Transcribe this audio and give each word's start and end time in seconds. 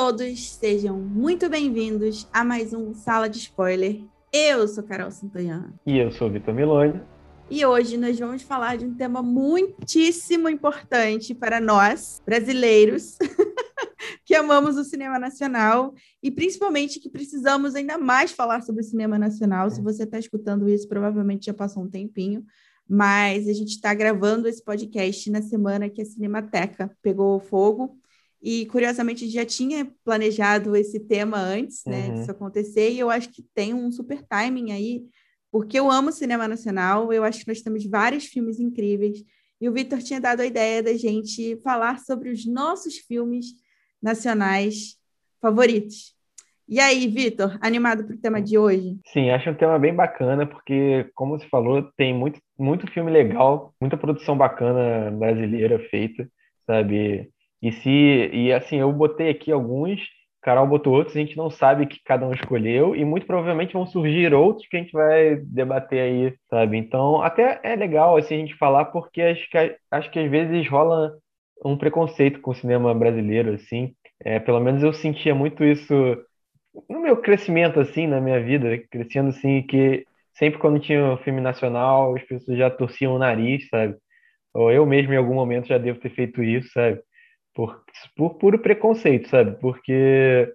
todos, 0.00 0.50
sejam 0.50 0.96
muito 0.96 1.48
bem-vindos 1.48 2.28
a 2.32 2.44
mais 2.44 2.72
um 2.72 2.94
Sala 2.94 3.28
de 3.28 3.38
Spoiler. 3.38 4.00
Eu 4.32 4.68
sou 4.68 4.84
Carol 4.84 5.10
Santanhan. 5.10 5.72
E 5.84 5.98
eu 5.98 6.12
sou 6.12 6.30
Vitor 6.30 6.54
Milone. 6.54 7.02
E 7.50 7.66
hoje 7.66 7.96
nós 7.96 8.16
vamos 8.16 8.42
falar 8.42 8.78
de 8.78 8.84
um 8.84 8.94
tema 8.94 9.24
muitíssimo 9.24 10.48
importante 10.48 11.34
para 11.34 11.60
nós, 11.60 12.22
brasileiros, 12.24 13.18
que 14.24 14.36
amamos 14.36 14.76
o 14.76 14.84
cinema 14.84 15.18
nacional 15.18 15.92
e 16.22 16.30
principalmente 16.30 17.00
que 17.00 17.10
precisamos 17.10 17.74
ainda 17.74 17.98
mais 17.98 18.30
falar 18.30 18.62
sobre 18.62 18.82
o 18.82 18.84
cinema 18.84 19.18
nacional. 19.18 19.68
Se 19.68 19.82
você 19.82 20.04
está 20.04 20.16
escutando 20.16 20.68
isso, 20.68 20.86
provavelmente 20.86 21.46
já 21.46 21.54
passou 21.54 21.82
um 21.82 21.90
tempinho, 21.90 22.44
mas 22.88 23.48
a 23.48 23.52
gente 23.52 23.70
está 23.70 23.92
gravando 23.94 24.46
esse 24.46 24.62
podcast 24.62 25.28
na 25.28 25.42
semana 25.42 25.90
que 25.90 26.00
a 26.00 26.06
Cinemateca 26.06 26.88
pegou 27.02 27.40
fogo. 27.40 27.98
E, 28.42 28.66
curiosamente, 28.66 29.28
já 29.28 29.44
tinha 29.44 29.90
planejado 30.04 30.76
esse 30.76 31.00
tema 31.00 31.38
antes 31.38 31.82
né, 31.84 32.08
uhum. 32.08 32.14
disso 32.14 32.30
acontecer, 32.30 32.90
e 32.90 32.98
eu 32.98 33.10
acho 33.10 33.30
que 33.30 33.42
tem 33.54 33.74
um 33.74 33.90
super 33.90 34.22
timing 34.22 34.72
aí 34.72 35.02
porque 35.50 35.78
eu 35.78 35.90
amo 35.90 36.12
cinema 36.12 36.46
nacional, 36.46 37.12
eu 37.12 37.24
acho 37.24 37.40
que 37.40 37.48
nós 37.48 37.62
temos 37.62 37.84
vários 37.86 38.26
filmes 38.26 38.60
incríveis, 38.60 39.24
e 39.60 39.68
o 39.68 39.72
Vitor 39.72 39.98
tinha 39.98 40.20
dado 40.20 40.40
a 40.40 40.46
ideia 40.46 40.82
da 40.82 40.94
gente 40.94 41.56
falar 41.62 41.98
sobre 41.98 42.30
os 42.30 42.46
nossos 42.46 42.98
filmes 42.98 43.46
nacionais 44.00 44.96
favoritos. 45.40 46.14
E 46.68 46.78
aí, 46.78 47.08
Vitor, 47.08 47.58
animado 47.62 48.04
para 48.04 48.14
o 48.14 48.18
tema 48.18 48.42
de 48.42 48.58
hoje? 48.58 48.98
Sim, 49.06 49.30
acho 49.30 49.48
um 49.50 49.54
tema 49.54 49.78
bem 49.78 49.94
bacana, 49.94 50.46
porque, 50.46 51.10
como 51.14 51.38
você 51.38 51.48
falou, 51.48 51.82
tem 51.96 52.14
muito, 52.14 52.38
muito 52.58 52.86
filme 52.92 53.10
legal, 53.10 53.74
muita 53.80 53.96
produção 53.96 54.36
bacana 54.36 55.10
brasileira 55.10 55.78
feita, 55.90 56.28
sabe? 56.66 57.30
E 57.62 57.72
se 57.72 57.90
e 57.90 58.52
assim, 58.52 58.76
eu 58.78 58.92
botei 58.92 59.30
aqui 59.30 59.50
alguns 59.52 60.00
Carol 60.48 60.66
botou 60.66 60.94
outros, 60.94 61.16
a 61.16 61.20
gente 61.20 61.36
não 61.36 61.50
sabe 61.50 61.86
que 61.86 62.02
cada 62.04 62.26
um 62.26 62.32
escolheu, 62.32 62.94
e 62.94 63.04
muito 63.04 63.26
provavelmente 63.26 63.72
vão 63.72 63.86
surgir 63.86 64.32
outros 64.32 64.66
que 64.68 64.76
a 64.76 64.80
gente 64.80 64.92
vai 64.92 65.36
debater 65.36 66.00
aí, 66.00 66.34
sabe? 66.48 66.76
Então, 66.78 67.20
até 67.20 67.60
é 67.62 67.74
legal 67.76 68.16
assim, 68.16 68.36
a 68.36 68.38
gente 68.38 68.54
falar, 68.56 68.86
porque 68.86 69.20
acho 69.20 69.50
que, 69.50 69.76
acho 69.90 70.10
que 70.10 70.18
às 70.18 70.30
vezes 70.30 70.68
rola 70.68 71.12
um 71.64 71.76
preconceito 71.76 72.40
com 72.40 72.52
o 72.52 72.54
cinema 72.54 72.94
brasileiro, 72.94 73.52
assim. 73.54 73.94
É, 74.24 74.38
pelo 74.38 74.60
menos 74.60 74.82
eu 74.82 74.92
sentia 74.92 75.34
muito 75.34 75.64
isso 75.64 75.94
no 76.88 77.00
meu 77.00 77.16
crescimento, 77.16 77.80
assim, 77.80 78.06
na 78.06 78.20
minha 78.20 78.40
vida, 78.42 78.78
crescendo 78.90 79.30
assim, 79.30 79.62
que 79.62 80.06
sempre 80.34 80.58
quando 80.60 80.80
tinha 80.80 81.12
um 81.12 81.16
filme 81.18 81.40
nacional, 81.40 82.14
as 82.16 82.22
pessoas 82.24 82.56
já 82.56 82.70
torciam 82.70 83.14
o 83.14 83.18
nariz, 83.18 83.68
sabe? 83.68 83.96
Ou 84.54 84.70
eu 84.72 84.86
mesmo 84.86 85.12
em 85.12 85.16
algum 85.16 85.34
momento 85.34 85.68
já 85.68 85.78
devo 85.78 86.00
ter 86.00 86.10
feito 86.10 86.42
isso, 86.42 86.70
sabe? 86.72 87.00
Por, 87.58 87.82
por 88.16 88.34
puro 88.34 88.58
preconceito, 88.60 89.28
sabe? 89.28 89.58
Porque 89.60 90.48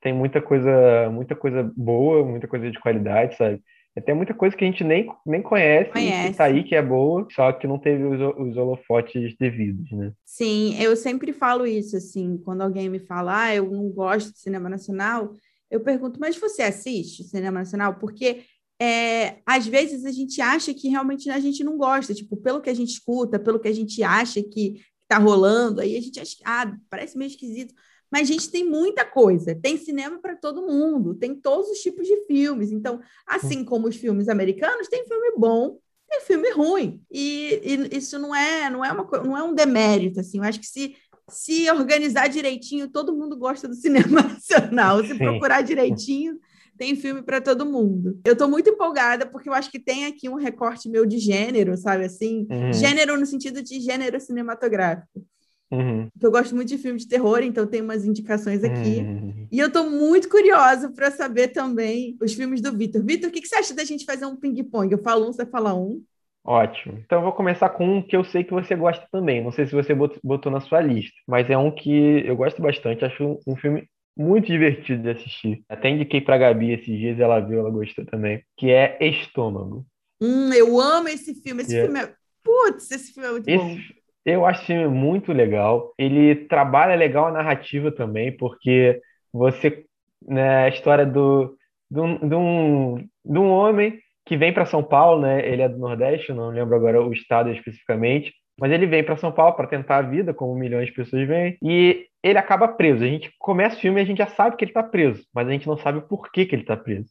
tem 0.00 0.12
muita 0.12 0.42
coisa, 0.42 1.08
muita 1.08 1.36
coisa 1.36 1.72
boa, 1.76 2.24
muita 2.24 2.48
coisa 2.48 2.68
de 2.68 2.80
qualidade, 2.80 3.36
sabe? 3.36 3.62
Até 3.96 4.12
muita 4.12 4.34
coisa 4.34 4.56
que 4.56 4.64
a 4.64 4.66
gente 4.66 4.82
nem, 4.82 5.08
nem 5.24 5.40
conhece, 5.40 5.92
conhece. 5.92 6.30
que 6.32 6.36
tá 6.36 6.44
aí 6.44 6.64
que 6.64 6.74
é 6.74 6.82
boa, 6.82 7.28
só 7.30 7.52
que 7.52 7.68
não 7.68 7.78
teve 7.78 8.02
os, 8.02 8.20
os 8.36 8.56
holofotes 8.56 9.36
devidos, 9.38 9.88
né? 9.92 10.12
Sim, 10.24 10.76
eu 10.82 10.96
sempre 10.96 11.32
falo 11.32 11.64
isso, 11.64 11.96
assim, 11.96 12.36
quando 12.44 12.62
alguém 12.62 12.88
me 12.88 12.98
fala, 12.98 13.44
ah, 13.44 13.54
eu 13.54 13.70
não 13.70 13.88
gosto 13.88 14.32
de 14.32 14.40
cinema 14.40 14.68
nacional, 14.68 15.34
eu 15.70 15.78
pergunto, 15.78 16.18
mas 16.18 16.36
você 16.36 16.62
assiste 16.62 17.22
cinema 17.22 17.60
nacional? 17.60 17.94
Porque 18.00 18.40
é, 18.82 19.36
às 19.46 19.64
vezes 19.64 20.04
a 20.04 20.10
gente 20.10 20.40
acha 20.40 20.74
que 20.74 20.88
realmente 20.88 21.30
a 21.30 21.38
gente 21.38 21.62
não 21.62 21.76
gosta, 21.76 22.12
tipo, 22.12 22.36
pelo 22.36 22.60
que 22.60 22.70
a 22.70 22.74
gente 22.74 22.90
escuta, 22.90 23.38
pelo 23.38 23.60
que 23.60 23.68
a 23.68 23.74
gente 23.74 24.02
acha 24.02 24.42
que 24.42 24.80
tá 25.08 25.18
rolando, 25.18 25.80
aí 25.80 25.96
a 25.96 26.00
gente 26.00 26.20
acha, 26.20 26.36
ah, 26.44 26.72
parece 26.90 27.16
meio 27.16 27.28
esquisito. 27.28 27.74
Mas, 28.10 28.28
gente, 28.28 28.50
tem 28.50 28.64
muita 28.64 29.04
coisa. 29.04 29.54
Tem 29.54 29.76
cinema 29.76 30.18
para 30.18 30.36
todo 30.36 30.66
mundo, 30.66 31.14
tem 31.14 31.34
todos 31.34 31.68
os 31.70 31.78
tipos 31.78 32.06
de 32.06 32.24
filmes. 32.26 32.70
Então, 32.70 33.00
assim 33.26 33.64
como 33.64 33.88
os 33.88 33.96
filmes 33.96 34.28
americanos, 34.28 34.88
tem 34.88 35.06
filme 35.06 35.32
bom, 35.36 35.78
tem 36.08 36.20
filme 36.22 36.50
ruim. 36.52 37.02
E, 37.10 37.60
e 37.62 37.96
isso 37.98 38.18
não 38.18 38.34
é, 38.34 38.70
não 38.70 38.84
é 38.84 38.92
uma 38.92 39.04
não 39.22 39.36
é 39.36 39.42
um 39.42 39.54
demérito, 39.54 40.20
assim. 40.20 40.38
Eu 40.38 40.44
acho 40.44 40.60
que 40.60 40.66
se 40.66 40.96
se 41.30 41.70
organizar 41.70 42.28
direitinho, 42.28 42.88
todo 42.88 43.14
mundo 43.14 43.36
gosta 43.36 43.68
do 43.68 43.74
cinema 43.74 44.22
nacional. 44.22 45.04
Se 45.04 45.14
procurar 45.14 45.62
direitinho, 45.62 46.38
tem 46.78 46.94
filme 46.94 47.22
para 47.22 47.40
todo 47.40 47.66
mundo. 47.66 48.18
Eu 48.24 48.34
estou 48.34 48.48
muito 48.48 48.70
empolgada 48.70 49.26
porque 49.26 49.48
eu 49.48 49.52
acho 49.52 49.70
que 49.70 49.80
tem 49.80 50.06
aqui 50.06 50.28
um 50.28 50.36
recorte 50.36 50.88
meu 50.88 51.04
de 51.04 51.18
gênero, 51.18 51.76
sabe 51.76 52.04
assim? 52.04 52.46
Uhum. 52.48 52.72
Gênero 52.72 53.18
no 53.18 53.26
sentido 53.26 53.62
de 53.62 53.80
gênero 53.80 54.20
cinematográfico. 54.20 55.26
Uhum. 55.70 56.08
Eu 56.20 56.30
gosto 56.30 56.54
muito 56.54 56.68
de 56.68 56.78
filme 56.78 56.98
de 56.98 57.06
terror, 57.06 57.40
então 57.42 57.66
tem 57.66 57.82
umas 57.82 58.04
indicações 58.04 58.64
aqui. 58.64 59.00
Uhum. 59.00 59.48
E 59.50 59.58
eu 59.58 59.66
estou 59.66 59.90
muito 59.90 60.28
curiosa 60.28 60.90
para 60.90 61.10
saber 61.10 61.48
também 61.48 62.16
os 62.22 62.32
filmes 62.32 62.60
do 62.60 62.72
Vitor. 62.72 63.04
Vitor, 63.04 63.28
o 63.28 63.32
que, 63.32 63.40
que 63.40 63.48
você 63.48 63.56
acha 63.56 63.74
da 63.74 63.84
gente 63.84 64.04
fazer 64.04 64.24
um 64.24 64.36
ping-pong? 64.36 64.90
Eu 64.90 65.02
falo 65.02 65.28
um, 65.28 65.32
você 65.32 65.44
fala 65.44 65.74
um. 65.74 66.02
Ótimo. 66.44 66.98
Então 67.04 67.18
eu 67.18 67.24
vou 67.24 67.32
começar 67.32 67.68
com 67.68 67.98
um 67.98 68.02
que 68.02 68.16
eu 68.16 68.24
sei 68.24 68.42
que 68.42 68.52
você 68.52 68.74
gosta 68.74 69.06
também. 69.12 69.44
Não 69.44 69.52
sei 69.52 69.66
se 69.66 69.74
você 69.74 69.94
botou 69.94 70.50
na 70.50 70.60
sua 70.60 70.80
lista, 70.80 71.14
mas 71.26 71.50
é 71.50 71.58
um 71.58 71.70
que 71.70 72.26
eu 72.26 72.36
gosto 72.36 72.62
bastante. 72.62 73.04
Acho 73.04 73.38
um 73.46 73.54
filme 73.54 73.86
muito 74.18 74.46
divertido 74.46 75.02
de 75.02 75.10
assistir. 75.10 75.62
Até 75.68 75.88
indiquei 75.88 76.20
pra 76.20 76.36
Gabi 76.36 76.72
esses 76.72 76.98
dias, 76.98 77.20
ela 77.20 77.38
viu, 77.38 77.60
ela 77.60 77.70
gostou 77.70 78.04
também. 78.04 78.42
Que 78.56 78.70
é 78.70 78.98
Estômago. 79.00 79.86
Hum, 80.20 80.52
eu 80.52 80.80
amo 80.80 81.08
esse 81.08 81.40
filme. 81.40 81.62
Esse 81.62 81.76
yeah. 81.76 81.92
filme 81.92 82.12
é. 82.12 82.14
Putz, 82.42 82.90
esse 82.90 83.12
filme 83.12 83.28
é 83.28 83.32
muito 83.32 83.48
esse... 83.48 83.58
bom. 83.58 83.76
Eu 84.24 84.44
acho 84.44 84.60
esse 84.60 84.66
filme 84.66 84.88
muito 84.88 85.32
legal. 85.32 85.94
Ele 85.96 86.34
trabalha 86.34 86.96
legal 86.96 87.26
a 87.26 87.32
narrativa 87.32 87.92
também, 87.92 88.36
porque 88.36 89.00
você. 89.32 89.84
Né, 90.26 90.64
a 90.64 90.68
história 90.68 91.06
do, 91.06 91.56
de, 91.88 92.00
um, 92.00 92.28
de, 92.28 92.34
um, 92.34 92.96
de 93.24 93.38
um 93.38 93.48
homem 93.50 94.00
que 94.26 94.36
vem 94.36 94.52
para 94.52 94.66
São 94.66 94.82
Paulo, 94.82 95.22
né? 95.22 95.48
Ele 95.48 95.62
é 95.62 95.68
do 95.68 95.78
Nordeste, 95.78 96.32
não 96.32 96.50
lembro 96.50 96.74
agora 96.74 97.00
o 97.00 97.12
estado 97.12 97.50
especificamente, 97.50 98.34
mas 98.58 98.72
ele 98.72 98.86
vem 98.86 99.04
para 99.04 99.16
São 99.16 99.30
Paulo 99.30 99.54
para 99.54 99.66
tentar 99.66 99.98
a 99.98 100.02
vida, 100.02 100.34
como 100.34 100.54
milhões 100.54 100.86
de 100.86 100.92
pessoas 100.92 101.26
vêm, 101.26 101.56
e 101.62 102.06
ele 102.22 102.38
acaba 102.38 102.68
preso. 102.68 103.04
A 103.04 103.06
gente 103.06 103.32
começa 103.38 103.76
o 103.76 103.80
filme 103.80 104.00
e 104.00 104.02
a 104.02 104.06
gente 104.06 104.18
já 104.18 104.26
sabe 104.26 104.56
que 104.56 104.64
ele 104.64 104.70
está 104.70 104.82
preso, 104.82 105.24
mas 105.32 105.46
a 105.46 105.52
gente 105.52 105.66
não 105.66 105.76
sabe 105.78 105.98
o 105.98 106.02
porquê 106.02 106.44
que 106.44 106.54
ele 106.54 106.62
está 106.62 106.76
preso. 106.76 107.08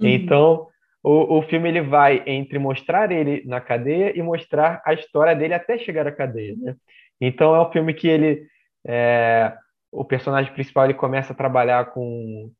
Uhum. 0.00 0.08
Então, 0.08 0.66
o, 1.02 1.38
o 1.38 1.42
filme 1.42 1.68
ele 1.68 1.80
vai 1.80 2.22
entre 2.26 2.58
mostrar 2.58 3.12
ele 3.12 3.42
na 3.46 3.60
cadeia 3.60 4.18
e 4.18 4.22
mostrar 4.22 4.82
a 4.84 4.92
história 4.92 5.34
dele 5.34 5.54
até 5.54 5.78
chegar 5.78 6.06
à 6.06 6.12
cadeia, 6.12 6.56
né? 6.58 6.74
Então, 7.20 7.54
é 7.54 7.60
um 7.60 7.70
filme 7.70 7.94
que 7.94 8.08
ele... 8.08 8.46
É, 8.86 9.52
o 9.90 10.04
personagem 10.04 10.52
principal 10.52 10.84
ele 10.84 10.94
começa 10.94 11.32
a 11.32 11.36
trabalhar 11.36 11.86
com 11.86 12.50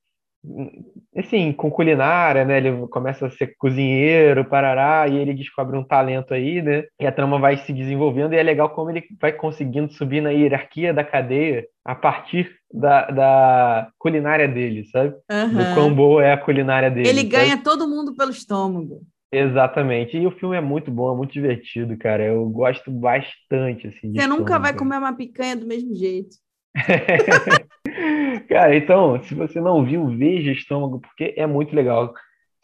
assim, 1.16 1.52
com 1.52 1.70
culinária, 1.70 2.44
né? 2.44 2.58
Ele 2.58 2.86
começa 2.88 3.26
a 3.26 3.30
ser 3.30 3.54
cozinheiro, 3.58 4.44
parará, 4.44 5.06
e 5.08 5.16
ele 5.16 5.34
descobre 5.34 5.76
um 5.76 5.84
talento 5.84 6.32
aí, 6.32 6.62
né? 6.62 6.84
E 7.00 7.06
a 7.06 7.12
trama 7.12 7.38
vai 7.38 7.56
se 7.58 7.72
desenvolvendo, 7.72 8.32
e 8.32 8.36
é 8.36 8.42
legal 8.42 8.70
como 8.70 8.90
ele 8.90 9.04
vai 9.20 9.32
conseguindo 9.32 9.92
subir 9.92 10.20
na 10.20 10.30
hierarquia 10.30 10.94
da 10.94 11.04
cadeia 11.04 11.66
a 11.84 11.94
partir 11.94 12.50
da, 12.72 13.10
da 13.10 13.88
culinária 13.98 14.46
dele, 14.46 14.84
sabe? 14.86 15.14
Uhum. 15.30 15.48
Do 15.48 15.74
quão 15.74 15.94
boa 15.94 16.24
é 16.24 16.32
a 16.32 16.38
culinária 16.38 16.90
dele. 16.90 17.08
Ele 17.08 17.24
ganha 17.24 17.62
todo 17.62 17.88
mundo 17.88 18.14
pelo 18.14 18.30
estômago. 18.30 19.00
Exatamente. 19.30 20.16
E 20.16 20.26
o 20.26 20.30
filme 20.30 20.56
é 20.56 20.60
muito 20.60 20.90
bom, 20.90 21.12
é 21.12 21.16
muito 21.16 21.32
divertido, 21.32 21.96
cara. 21.98 22.24
Eu 22.24 22.48
gosto 22.48 22.90
bastante, 22.90 23.86
assim. 23.88 24.12
Você 24.14 24.26
nunca 24.26 24.58
vai 24.58 24.74
comer 24.74 24.96
uma 24.96 25.14
picanha 25.14 25.54
do 25.54 25.66
mesmo 25.66 25.94
jeito. 25.94 26.36
Cara, 28.48 28.76
então, 28.76 29.22
se 29.24 29.34
você 29.34 29.60
não 29.60 29.84
viu, 29.84 30.06
veja 30.06 30.52
Estômago, 30.52 31.00
porque 31.00 31.34
é 31.36 31.46
muito 31.46 31.74
legal. 31.74 32.12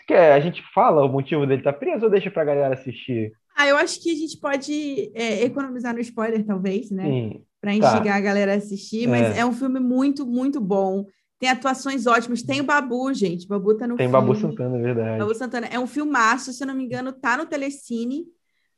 Quer, 0.07 0.33
a 0.33 0.41
gente 0.41 0.63
fala 0.75 1.05
o 1.05 1.09
motivo 1.09 1.47
dele 1.47 1.61
estar 1.61 1.73
tá 1.73 1.79
preso 1.79 2.05
ou 2.05 2.11
deixa 2.11 2.31
pra 2.31 2.45
galera 2.45 2.75
assistir? 2.75 3.33
Ah, 3.57 3.69
eu 3.69 3.77
acho 3.77 4.03
que 4.03 4.11
a 4.11 4.15
gente 4.15 4.39
pode 4.39 5.11
é, 5.15 5.45
economizar 5.45 5.95
no 5.95 6.01
spoiler, 6.01 6.45
talvez, 6.45 6.91
né? 6.91 7.05
Sim. 7.05 7.43
Pra 7.61 7.71
tá. 7.71 7.77
instigar 7.77 8.15
tá. 8.15 8.17
a 8.17 8.21
galera 8.21 8.53
a 8.53 8.57
assistir, 8.57 9.09
mas 9.09 9.37
é. 9.37 9.41
é. 9.41 9.47
um 9.47 9.53
filme 9.53 9.81
muito, 9.81 10.27
muito 10.27 10.61
bom. 10.61 11.07
Tem 11.39 11.49
atuações 11.49 12.07
ótimas. 12.07 12.43
Tem 12.43 12.61
o 12.61 12.65
Babu, 12.65 13.13
gente. 13.15 13.47
Babu 13.47 13.77
tá 13.77 13.87
no 13.87 13.97
Tem 13.97 14.09
filme. 14.09 14.13
Babu 14.13 14.35
Santana, 14.35 14.77
é 14.79 14.83
verdade. 14.83 15.19
Babu 15.19 15.35
Santana. 15.35 15.67
É 15.69 15.79
um 15.79 15.87
filmaço, 15.87 16.53
se 16.53 16.63
eu 16.63 16.67
não 16.67 16.75
me 16.75 16.85
engano, 16.85 17.13
tá 17.13 17.37
no 17.37 17.47
Telecine 17.47 18.25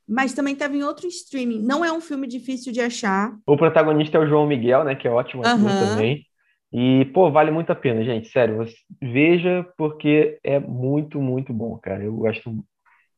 mas 0.08 0.32
também 0.32 0.54
estava 0.54 0.76
em 0.76 0.82
outro 0.82 1.06
streaming. 1.08 1.62
Não 1.62 1.84
é 1.84 1.92
um 1.92 2.00
filme 2.00 2.26
difícil 2.26 2.72
de 2.72 2.80
achar. 2.80 3.36
O 3.46 3.56
protagonista 3.56 4.16
é 4.16 4.20
o 4.20 4.28
João 4.28 4.46
Miguel, 4.46 4.84
né? 4.84 4.94
Que 4.94 5.08
é 5.08 5.10
ótimo 5.10 5.42
uhum. 5.44 5.88
também. 5.88 6.24
E, 6.72 7.04
pô, 7.06 7.30
vale 7.30 7.50
muito 7.50 7.70
a 7.70 7.74
pena, 7.74 8.04
gente. 8.04 8.28
Sério, 8.28 8.64
veja, 9.00 9.66
porque 9.76 10.38
é 10.42 10.58
muito, 10.58 11.20
muito 11.20 11.52
bom, 11.52 11.76
cara. 11.78 12.04
Eu 12.04 12.14
gosto 12.14 12.64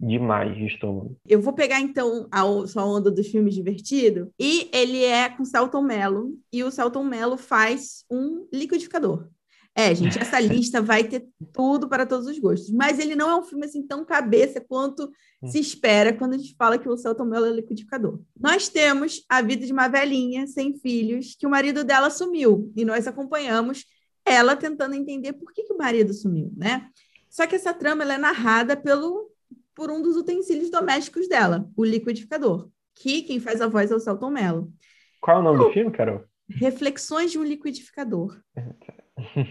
demais 0.00 0.56
de 0.56 0.67
estômago. 0.67 1.17
Eu 1.26 1.40
vou 1.40 1.52
pegar, 1.52 1.81
então, 1.81 2.29
a 2.31 2.43
sua 2.67 2.85
onda 2.87 3.11
dos 3.11 3.26
filmes 3.26 3.55
divertido. 3.55 4.31
E 4.38 4.70
ele 4.73 5.02
é 5.05 5.29
com 5.29 5.44
Celton 5.44 5.82
Mello. 5.82 6.31
E 6.52 6.62
o 6.62 6.70
Celton 6.70 7.05
Mello 7.05 7.37
faz 7.37 8.05
um 8.11 8.46
liquidificador. 8.52 9.29
É, 9.75 9.94
gente, 9.94 10.19
essa 10.19 10.41
lista 10.41 10.82
vai 10.82 11.05
ter 11.05 11.26
tudo 11.53 11.88
para 11.88 12.05
todos 12.05 12.26
os 12.26 12.38
gostos. 12.38 12.70
Mas 12.70 12.99
ele 12.99 13.15
não 13.15 13.31
é 13.31 13.37
um 13.37 13.44
filme 13.44 13.65
assim 13.65 13.87
tão 13.87 14.05
cabeça 14.05 14.61
quanto 14.61 15.11
se 15.47 15.61
espera 15.61 16.12
quando 16.12 16.35
a 16.35 16.38
gente 16.38 16.56
fala 16.56 16.79
que 16.79 16.88
o 16.88 16.97
Celton 16.97 17.25
Mello 17.25 17.47
é 17.47 17.53
liquidificador. 17.53 18.20
Nós 18.38 18.69
temos 18.69 19.25
a 19.29 19.41
vida 19.41 19.65
de 19.65 19.73
uma 19.73 19.87
velhinha 19.87 20.47
sem 20.49 20.76
filhos 20.79 21.37
que 21.38 21.47
o 21.47 21.50
marido 21.50 21.85
dela 21.85 22.11
sumiu 22.11 22.73
e 22.76 22.85
nós 22.85 23.06
acompanhamos 23.06 23.85
ela 24.25 24.56
tentando 24.56 24.94
entender 24.94 25.32
por 25.35 25.53
que, 25.53 25.62
que 25.62 25.73
o 25.73 25.79
marido 25.79 26.12
sumiu, 26.12 26.53
né? 26.56 26.88
Só 27.31 27.47
que 27.47 27.55
essa 27.55 27.73
trama 27.73 28.03
é 28.03 28.19
narrada 28.19 28.76
pelo, 28.76 29.31
por 29.75 29.91
um 29.91 30.03
dos 30.03 30.17
utensílios 30.17 30.71
domésticos 30.71 31.29
dela, 31.29 31.69
o 31.76 31.85
liquidificador, 31.85 32.69
que 32.94 33.23
quem 33.23 33.38
faz 33.38 33.61
a 33.61 33.69
voz 33.69 33.91
é 33.91 33.94
o 33.94 34.00
Celton 34.00 34.31
Mello. 34.31 34.73
Qual 35.21 35.37
é 35.37 35.41
o 35.41 35.43
nome 35.43 35.59
do 35.59 35.73
filme, 35.73 35.91
Carol? 35.91 36.25
Reflexões 36.50 37.31
de 37.31 37.38
um 37.38 37.44
liquidificador. 37.44 38.38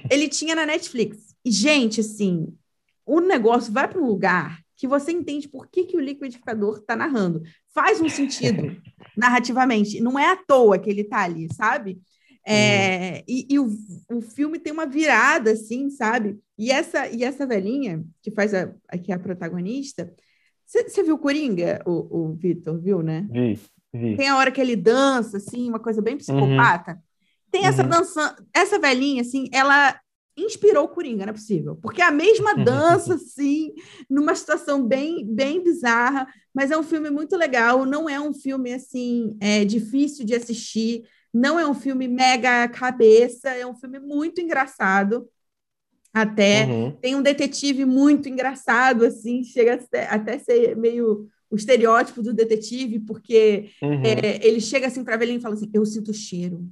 Ele 0.10 0.28
tinha 0.28 0.56
na 0.56 0.66
Netflix. 0.66 1.36
E, 1.44 1.52
gente, 1.52 2.02
assim, 2.02 2.54
o 3.06 3.20
negócio 3.20 3.72
vai 3.72 3.88
para 3.88 4.02
um 4.02 4.06
lugar 4.06 4.60
que 4.76 4.88
você 4.88 5.12
entende 5.12 5.48
por 5.48 5.68
que, 5.68 5.86
que 5.86 5.98
o 5.98 6.02
liquidificador 6.02 6.78
está 6.78 6.96
narrando. 6.96 7.42
Faz 7.74 8.00
um 8.00 8.10
sentido 8.10 8.76
narrativamente. 9.18 10.00
Não 10.00 10.20
é 10.20 10.32
à 10.32 10.36
toa 10.36 10.78
que 10.78 10.90
ele 10.90 11.02
está 11.02 11.24
ali, 11.24 11.48
sabe? 11.54 12.00
É, 12.50 13.24
e, 13.28 13.46
e 13.50 13.60
o, 13.60 13.68
o 14.10 14.22
filme 14.22 14.58
tem 14.58 14.72
uma 14.72 14.86
virada, 14.86 15.52
assim, 15.52 15.90
sabe? 15.90 16.40
E 16.58 16.72
essa, 16.72 17.10
e 17.10 17.24
essa 17.24 17.46
velhinha, 17.46 18.06
que 18.22 18.32
faz 18.32 18.54
a, 18.54 18.72
que 19.04 19.12
é 19.12 19.16
a 19.16 19.20
protagonista, 19.20 20.14
você 20.66 21.04
viu 21.04 21.18
Coringa, 21.18 21.82
o, 21.86 22.30
o 22.30 22.34
Vitor, 22.34 22.80
viu, 22.80 23.02
né? 23.02 23.28
Vi, 23.30 23.60
vi. 23.94 24.16
Tem 24.16 24.30
a 24.30 24.38
hora 24.38 24.52
que 24.52 24.62
ele 24.62 24.76
dança, 24.76 25.38
assim, 25.38 25.68
uma 25.68 25.80
coisa 25.80 26.02
bem 26.02 26.18
psicopata. 26.18 26.94
Uhum. 26.94 27.00
Tem 27.52 27.66
essa 27.66 27.84
uhum. 27.84 27.90
dança, 27.90 28.36
essa 28.54 28.80
velhinha, 28.80 29.22
assim, 29.22 29.48
ela 29.52 30.00
inspirou 30.38 30.86
o 30.86 30.90
Coringa, 30.90 31.26
não 31.26 31.32
é 31.32 31.34
possível. 31.34 31.76
Porque 31.76 32.02
é 32.02 32.06
a 32.06 32.12
mesma 32.12 32.54
dança, 32.64 33.16
assim, 33.16 33.74
numa 34.10 34.36
situação 34.36 34.86
bem, 34.86 35.26
bem 35.26 35.64
bizarra, 35.64 36.28
mas 36.54 36.70
é 36.70 36.78
um 36.78 36.84
filme 36.84 37.10
muito 37.10 37.36
legal, 37.36 37.86
não 37.86 38.10
é 38.10 38.20
um 38.20 38.34
filme, 38.34 38.74
assim, 38.74 39.36
é, 39.42 39.66
difícil 39.66 40.26
de 40.26 40.36
assistir, 40.36 41.04
não 41.34 41.60
é 41.60 41.68
um 41.68 41.74
filme 41.74 42.08
mega 42.08 42.68
cabeça, 42.68 43.50
é 43.50 43.66
um 43.66 43.76
filme 43.76 44.00
muito 44.00 44.40
engraçado. 44.40 45.28
Até 46.14 46.66
uhum. 46.66 46.92
tem 47.00 47.16
um 47.16 47.22
detetive 47.22 47.86
muito 47.86 48.30
engraçado, 48.30 49.06
assim, 49.06 49.44
chega 49.44 49.76
até, 49.76 50.08
até 50.08 50.40
ser 50.40 50.76
meio 50.76 51.28
o 51.50 51.56
estereótipo 51.56 52.22
do 52.22 52.34
detetive, 52.34 53.00
porque 53.00 53.70
uhum. 53.82 54.04
é, 54.04 54.46
ele 54.46 54.60
chega 54.60 54.88
assim 54.88 55.04
para 55.04 55.16
a 55.16 55.18
velhinha 55.18 55.38
e 55.38 55.42
fala 55.42 55.56
assim: 55.56 55.70
Eu 55.74 55.86
sinto 55.86 56.14
cheiro, 56.14 56.68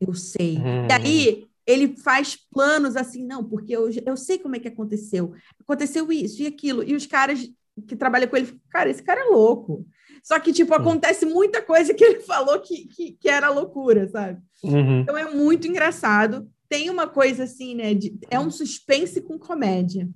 eu 0.00 0.14
sei. 0.14 0.58
E 0.88 0.92
aí 0.92 1.44
ele 1.66 1.96
faz 1.96 2.34
planos 2.50 2.96
assim, 2.96 3.24
não, 3.24 3.44
porque 3.44 3.76
eu, 3.76 3.90
eu 4.06 4.16
sei 4.16 4.38
como 4.38 4.56
é 4.56 4.58
que 4.58 4.68
aconteceu. 4.68 5.34
Aconteceu 5.60 6.10
isso 6.10 6.42
e 6.42 6.46
aquilo. 6.46 6.82
E 6.82 6.94
os 6.94 7.04
caras 7.04 7.40
que 7.86 7.94
trabalham 7.94 8.26
com 8.28 8.36
ele, 8.36 8.58
cara, 8.70 8.88
esse 8.88 9.02
cara 9.02 9.20
é 9.20 9.24
louco. 9.24 9.86
Só 10.22 10.38
que, 10.38 10.52
tipo, 10.52 10.74
acontece 10.74 11.26
muita 11.26 11.62
coisa 11.62 11.94
que 11.94 12.02
ele 12.02 12.20
falou 12.24 12.58
que, 12.60 12.86
que, 12.86 13.12
que 13.12 13.28
era 13.28 13.50
loucura, 13.50 14.08
sabe? 14.08 14.40
Uhum. 14.62 15.00
Então 15.00 15.16
é 15.16 15.30
muito 15.30 15.68
engraçado. 15.68 16.48
Tem 16.68 16.90
uma 16.90 17.06
coisa 17.06 17.44
assim, 17.44 17.74
né? 17.74 17.94
De, 17.94 18.18
é 18.30 18.38
um 18.38 18.50
suspense 18.50 19.20
com 19.20 19.38
comédia. 19.38 20.08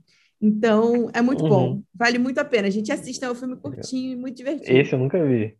Então, 0.43 1.09
é 1.15 1.23
muito 1.23 1.45
uhum. 1.45 1.49
bom. 1.49 1.83
Vale 1.95 2.19
muito 2.19 2.39
a 2.39 2.45
pena. 2.45 2.67
A 2.67 2.71
gente 2.71 2.91
assiste, 2.91 3.25
é 3.25 3.31
um 3.31 3.35
filme 3.35 3.55
curtinho 3.55 4.13
e 4.13 4.17
muito 4.17 4.37
divertido. 4.37 4.77
Esse 4.77 4.93
eu 4.93 4.99
nunca 4.99 5.25
vi. 5.25 5.55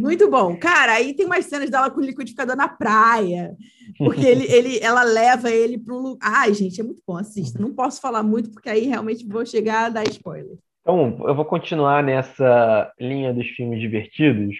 muito 0.00 0.28
bom. 0.28 0.56
Cara, 0.56 0.94
aí 0.94 1.14
tem 1.14 1.24
umas 1.24 1.44
cenas 1.44 1.70
dela 1.70 1.88
com 1.88 2.00
o 2.00 2.04
liquidificador 2.04 2.56
na 2.56 2.66
praia. 2.66 3.54
Porque 3.96 4.26
ele, 4.26 4.44
ele, 4.52 4.78
ela 4.80 5.04
leva 5.04 5.52
ele 5.52 5.78
para 5.78 5.94
um 5.94 5.98
lugar. 5.98 6.18
Ai, 6.20 6.52
gente, 6.52 6.80
é 6.80 6.84
muito 6.84 7.00
bom. 7.06 7.16
Assista. 7.16 7.62
Não 7.62 7.72
posso 7.72 8.00
falar 8.00 8.24
muito, 8.24 8.50
porque 8.50 8.68
aí 8.68 8.88
realmente 8.88 9.24
vou 9.24 9.46
chegar 9.46 9.84
a 9.84 9.90
dar 9.90 10.08
spoiler. 10.08 10.58
Então, 10.80 11.16
eu 11.28 11.34
vou 11.34 11.44
continuar 11.44 12.02
nessa 12.02 12.92
linha 12.98 13.32
dos 13.32 13.46
filmes 13.50 13.80
divertidos. 13.80 14.56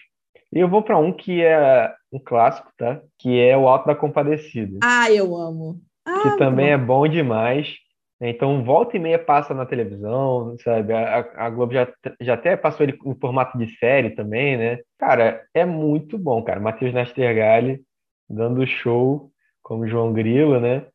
E 0.52 0.60
eu 0.60 0.68
vou 0.68 0.82
para 0.82 0.96
um 0.96 1.12
que 1.12 1.42
é 1.42 1.92
um 2.12 2.20
clássico, 2.20 2.70
tá? 2.78 3.00
Que 3.18 3.40
é 3.40 3.58
O 3.58 3.66
Alto 3.66 3.86
da 3.86 3.94
Compadecida. 3.96 4.78
Ah, 4.84 5.10
eu 5.10 5.36
amo. 5.36 5.80
Ah, 6.06 6.22
que 6.22 6.38
também 6.38 6.70
é 6.70 6.78
bom 6.78 7.08
demais. 7.08 7.74
Então, 8.20 8.64
volta 8.64 8.96
e 8.96 9.00
meia 9.00 9.18
passa 9.18 9.52
na 9.52 9.66
televisão, 9.66 10.56
sabe? 10.62 10.92
A, 10.92 11.18
a, 11.36 11.50
Globo 11.50 11.72
já, 11.72 11.92
já 12.20 12.34
até 12.34 12.56
passou 12.56 12.86
ele 12.86 12.98
em 13.04 13.14
formato 13.16 13.58
de 13.58 13.76
série 13.76 14.10
também, 14.10 14.56
né? 14.56 14.78
Cara, 14.98 15.42
é 15.52 15.64
muito 15.64 16.16
bom, 16.16 16.42
cara. 16.42 16.60
Matheus 16.60 16.94
Nastergalli 16.94 17.80
dando 18.28 18.66
show 18.66 19.30
como 19.62 19.86
João 19.86 20.12
Grilo, 20.12 20.60
né? 20.60 20.86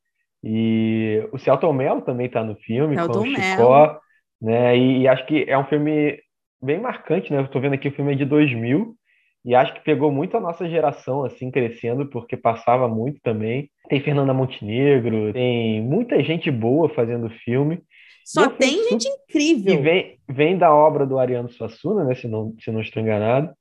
E 0.44 1.28
o 1.32 1.38
Celton 1.38 1.74
Mello 1.74 2.02
também 2.02 2.30
tá 2.30 2.44
no 2.44 2.56
filme, 2.56 2.96
Celton 2.96 3.14
com 3.14 3.20
o 3.20 3.26
Chicó 3.26 4.00
né? 4.42 4.78
E, 4.78 5.02
e, 5.02 5.08
acho 5.08 5.26
que 5.26 5.44
é 5.48 5.58
um 5.58 5.66
filme 5.66 6.18
bem 6.62 6.80
marcante, 6.80 7.32
né? 7.32 7.40
Eu 7.40 7.48
tô 7.48 7.60
vendo 7.60 7.74
aqui 7.74 7.90
o 7.90 7.92
filme 7.92 8.14
é 8.14 8.16
de 8.16 8.26
2000 8.26 8.96
e 9.44 9.56
acho 9.56 9.74
que 9.74 9.82
pegou 9.82 10.12
muito 10.12 10.38
a 10.38 10.40
nossa 10.40 10.68
geração 10.70 11.24
assim 11.24 11.52
crescendo 11.52 12.08
porque 12.10 12.38
passava 12.38 12.88
muito 12.88 13.20
também. 13.22 13.70
Tem 13.90 14.02
Fernanda 14.02 14.34
Montenegro, 14.34 15.34
tem 15.34 15.82
muita 15.82 16.24
gente 16.24 16.52
boa 16.52 16.88
fazendo 16.90 17.30
filme. 17.44 17.82
Só 18.24 18.48
tem 18.48 18.84
super... 18.84 18.90
gente 18.92 19.08
incrível. 19.08 19.74
E 19.74 19.78
vem, 19.78 20.20
vem 20.30 20.58
da 20.58 20.72
obra 20.72 21.08
do 21.08 21.18
Ariano 21.18 21.50
Suassuna, 21.50 22.04
né? 22.04 22.14
Se 22.14 22.28
não, 22.28 22.54
se 22.60 22.72
não 22.72 22.82
estou 22.82 23.02
enganado. 23.02 23.52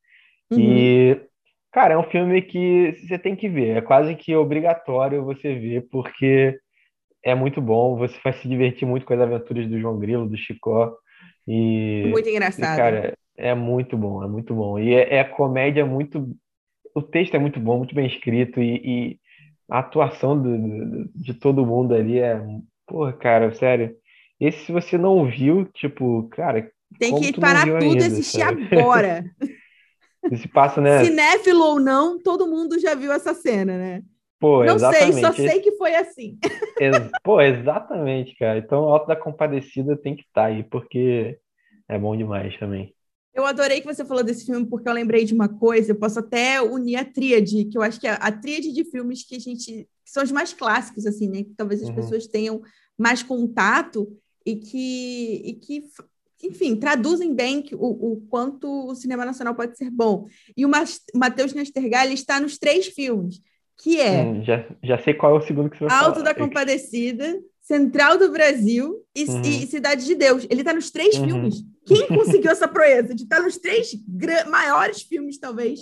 Uhum. 0.51 0.59
E, 0.61 1.21
cara, 1.73 1.95
é 1.95 1.99
um 1.99 2.03
filme 2.03 2.43
que 2.43 2.95
você 3.01 3.19
tem 3.19 3.35
que 3.35 3.49
ver. 3.49 3.79
É 3.79 3.81
quase 3.81 4.15
que 4.15 4.37
obrigatório 4.37 5.25
você 5.25 5.55
ver, 5.55 5.89
porque 5.91 6.59
é 7.25 7.35
muito 7.35 7.63
bom, 7.63 7.97
você 7.97 8.19
vai 8.23 8.35
se 8.35 8.47
divertir 8.47 8.87
muito 8.87 9.07
com 9.07 9.15
as 9.15 9.21
aventuras 9.21 9.67
do 9.67 9.81
João 9.81 9.99
Grilo, 9.99 10.29
do 10.29 10.37
Chicó. 10.37 10.95
E, 11.47 12.05
muito 12.11 12.29
engraçado. 12.29 12.75
E, 12.75 12.77
cara, 12.77 13.19
é 13.39 13.55
muito 13.55 13.97
bom, 13.97 14.23
é 14.23 14.29
muito 14.29 14.55
bom. 14.55 14.79
E 14.79 14.93
é, 14.95 15.17
é 15.17 15.25
comédia 15.25 15.87
muito. 15.87 16.29
O 16.95 17.01
texto 17.01 17.35
é 17.35 17.39
muito 17.39 17.59
bom, 17.59 17.79
muito 17.79 17.95
bem 17.95 18.07
escrito, 18.07 18.61
e, 18.61 18.77
e 18.85 19.21
a 19.71 19.81
atuação 19.81 20.41
do, 20.41 20.57
do, 20.59 21.11
de 21.15 21.35
todo 21.35 21.67
mundo 21.67 21.95
ali 21.95 22.19
é. 22.19 22.41
Porra, 22.87 23.13
cara, 23.13 23.53
sério. 23.55 23.95
Esse, 24.41 24.67
se 24.67 24.73
você 24.73 24.97
não 24.97 25.27
viu, 25.27 25.67
tipo, 25.67 26.29
cara. 26.31 26.71
Tem 26.99 27.15
que 27.21 27.39
parar 27.39 27.67
tudo 27.67 27.97
e 27.97 28.05
assistir 28.05 28.41
sabe? 28.41 28.67
agora. 28.73 29.25
Se 30.37 30.49
passa, 30.49 30.81
né? 30.81 31.05
Cinéfilo 31.05 31.65
ou 31.65 31.81
não, 31.81 32.21
todo 32.21 32.47
mundo 32.47 32.79
já 32.79 32.95
viu 32.95 33.13
essa 33.13 33.33
cena, 33.33 33.79
né? 33.79 34.03
Pô, 34.41 34.65
não 34.65 34.77
exatamente. 34.77 35.13
sei, 35.15 35.23
só 35.23 35.33
sei 35.33 35.61
que 35.61 35.73
foi 35.73 35.95
assim. 35.95 36.39
Pô, 37.25 37.41
exatamente, 37.41 38.37
cara. 38.37 38.59
Então, 38.59 38.83
o 38.83 38.89
Alto 38.89 39.07
da 39.07 39.17
Compadecida 39.17 39.97
tem 39.97 40.15
que 40.15 40.23
estar 40.23 40.43
tá 40.43 40.47
aí, 40.49 40.63
porque 40.63 41.39
é 41.89 41.99
bom 41.99 42.17
demais 42.17 42.57
também. 42.59 42.95
Eu 43.39 43.47
adorei 43.47 43.81
que 43.81 43.87
você 43.87 44.05
falou 44.05 44.25
desse 44.25 44.45
filme, 44.45 44.67
porque 44.67 44.89
eu 44.89 44.93
lembrei 44.93 45.25
de 45.25 45.33
uma 45.33 45.49
coisa, 45.49 45.93
eu 45.93 45.97
posso 45.97 46.19
até 46.19 46.61
unir 46.61 46.97
a 46.97 47.05
tríade, 47.05 47.67
que 47.67 47.79
eu 47.79 47.83
acho 47.83 48.01
que 48.01 48.09
é 48.09 48.19
a 48.21 48.33
tríade 48.33 48.73
de 48.73 48.85
filmes 48.85 49.23
que 49.23 49.37
a 49.37 49.39
gente. 49.39 49.87
que 50.05 50.11
são 50.11 50.25
os 50.25 50.33
mais 50.33 50.53
clássicos, 50.53 51.07
assim, 51.07 51.29
né? 51.29 51.45
Que 51.45 51.55
talvez 51.57 51.81
as 51.81 51.89
uhum. 51.89 51.95
pessoas 51.95 52.27
tenham 52.27 52.61
mais 52.99 53.23
contato 53.23 54.09
e 54.45 54.57
que, 54.57 55.43
e 55.45 55.55
que 55.55 55.85
enfim, 56.43 56.75
traduzem 56.75 57.33
bem 57.33 57.65
o, 57.75 58.13
o, 58.13 58.21
quanto 58.29 58.89
o 58.89 58.95
cinema 58.97 59.25
nacional 59.25 59.55
pode 59.55 59.79
ser 59.79 59.89
bom. 59.89 60.27
E 60.57 60.67
o 60.67 60.71
Matheus 61.15 61.55
Nastergalli 61.55 62.15
está 62.15 62.41
nos 62.41 62.59
três 62.59 62.89
filmes 62.89 63.41
que 63.81 64.01
é. 64.01 64.23
Hum, 64.25 64.43
já, 64.43 64.67
já 64.83 64.99
sei 64.99 65.15
qual 65.15 65.37
é 65.37 65.39
o 65.39 65.47
segundo 65.47 65.71
que 65.71 65.79
você 65.79 65.85
vai 65.85 65.97
Alto 65.97 66.19
falar. 66.19 66.33
da 66.33 66.35
Compadecida, 66.35 67.39
Central 67.61 68.19
do 68.19 68.33
Brasil 68.33 69.05
e, 69.15 69.25
uhum. 69.25 69.43
e 69.43 69.67
Cidade 69.67 70.05
de 70.05 70.15
Deus. 70.15 70.47
Ele 70.51 70.63
está 70.63 70.73
nos 70.73 70.91
três 70.91 71.17
uhum. 71.17 71.25
filmes. 71.25 71.65
Quem 71.89 72.07
conseguiu 72.09 72.51
essa 72.51 72.69
proeza 72.69 73.15
de 73.15 73.23
estar 73.25 73.41
nos 73.41 73.57
três 73.57 73.91
maiores 74.49 75.03
filmes, 75.03 75.39
talvez, 75.39 75.81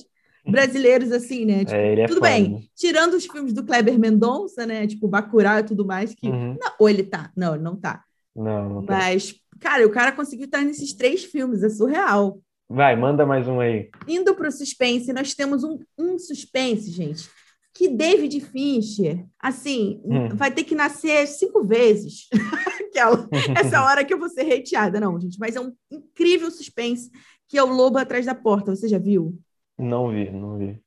brasileiros, 0.49 1.11
assim, 1.13 1.45
né? 1.45 1.65
Tipo, 1.65 1.75
é, 1.75 2.01
é 2.01 2.07
tudo 2.07 2.21
foda. 2.21 2.31
bem, 2.31 2.71
tirando 2.75 3.15
os 3.15 3.27
filmes 3.27 3.53
do 3.53 3.65
Kleber 3.65 3.99
Mendonça, 3.99 4.65
né? 4.65 4.87
Tipo, 4.87 5.09
Bacurau 5.09 5.59
e 5.59 5.65
tudo 5.65 5.85
mais, 5.85 6.15
que... 6.15 6.29
Uhum. 6.29 6.57
Não, 6.61 6.73
ou 6.79 6.89
ele 6.89 7.03
tá. 7.03 7.31
Não, 7.37 7.55
ele 7.55 7.65
não 7.65 7.77
tá. 7.77 8.03
Não, 8.35 8.69
não 8.69 8.87
tá. 8.87 8.99
Mas, 8.99 9.35
cara, 9.61 9.87
o 9.87 9.91
cara 9.91 10.13
conseguiu 10.13 10.47
estar 10.47 10.63
nesses 10.63 10.93
três 10.93 11.25
filmes, 11.25 11.63
é 11.63 11.69
surreal. 11.69 12.41
Vai, 12.69 12.97
manda 12.97 13.25
mais 13.25 13.47
um 13.47 13.61
aí. 13.61 13.91
Indo 14.09 14.35
para 14.35 14.49
o 14.49 14.53
suspense, 14.53 15.13
nós 15.13 15.35
temos 15.35 15.63
um, 15.63 15.79
um 15.99 16.19
suspense, 16.19 16.91
gente, 16.91 17.29
que 17.73 17.89
David 17.89 18.41
Fincher, 18.41 19.25
assim, 19.39 20.01
hum. 20.05 20.29
vai 20.35 20.51
ter 20.51 20.65
que 20.65 20.75
nascer 20.75 21.27
cinco 21.27 21.65
vezes. 21.65 22.29
Aquela, 22.97 23.29
essa 23.59 23.85
hora 23.85 24.05
que 24.05 24.13
eu 24.13 24.19
vou 24.19 24.29
ser 24.29 24.53
hateada. 24.53 24.99
Não, 24.99 25.21
gente, 25.21 25.39
mas 25.39 25.57
é 25.57 25.61
um 25.61 25.73
incrível 25.91 26.51
suspense 26.51 27.11
que 27.49 27.59
é 27.59 27.63
o 27.63 27.73
Lobo 27.73 27.99
Atrás 27.99 28.27
da 28.27 28.35
Porta. 28.35 28.75
Você 28.75 28.89
já 28.89 28.99
viu? 28.99 29.39
Não 29.79 30.11
vi, 30.11 30.31
não 30.31 30.59
vi. 30.59 30.81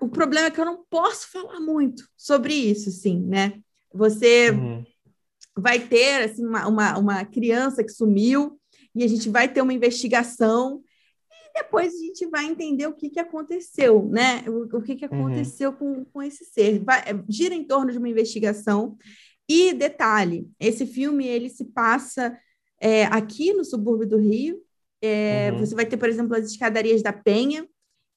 O 0.00 0.08
problema 0.08 0.46
é 0.46 0.50
que 0.50 0.60
eu 0.60 0.64
não 0.64 0.84
posso 0.88 1.30
falar 1.30 1.60
muito 1.60 2.02
sobre 2.16 2.54
isso, 2.54 2.90
sim, 2.90 3.20
né? 3.20 3.60
Você 3.92 4.50
uhum. 4.50 4.82
vai 5.56 5.78
ter, 5.78 6.24
assim, 6.24 6.44
uma, 6.44 6.66
uma, 6.66 6.98
uma 6.98 7.24
criança 7.24 7.84
que 7.84 7.90
sumiu 7.90 8.58
e 8.94 9.04
a 9.04 9.06
gente 9.06 9.28
vai 9.28 9.46
ter 9.46 9.60
uma 9.60 9.74
investigação 9.74 10.82
depois 11.54 11.94
a 11.94 11.98
gente 11.98 12.26
vai 12.26 12.46
entender 12.46 12.86
o 12.86 12.94
que, 12.94 13.10
que 13.10 13.20
aconteceu, 13.20 14.08
né? 14.08 14.44
O, 14.48 14.78
o 14.78 14.82
que, 14.82 14.96
que 14.96 15.06
uhum. 15.06 15.26
aconteceu 15.26 15.70
uhum. 15.70 15.76
com, 15.76 16.04
com 16.06 16.22
esse 16.22 16.44
ser. 16.44 16.82
Vai, 16.82 17.02
gira 17.28 17.54
em 17.54 17.64
torno 17.64 17.90
de 17.90 17.98
uma 17.98 18.08
investigação. 18.08 18.96
E 19.52 19.74
detalhe, 19.74 20.48
esse 20.60 20.86
filme 20.86 21.26
ele 21.26 21.48
se 21.48 21.64
passa 21.64 22.38
é, 22.80 23.06
aqui 23.06 23.52
no 23.52 23.64
subúrbio 23.64 24.08
do 24.08 24.16
Rio. 24.16 24.58
É, 25.02 25.50
uhum. 25.50 25.58
Você 25.58 25.74
vai 25.74 25.84
ter, 25.84 25.96
por 25.96 26.08
exemplo, 26.08 26.36
as 26.36 26.46
escadarias 26.46 27.02
da 27.02 27.12
Penha. 27.12 27.66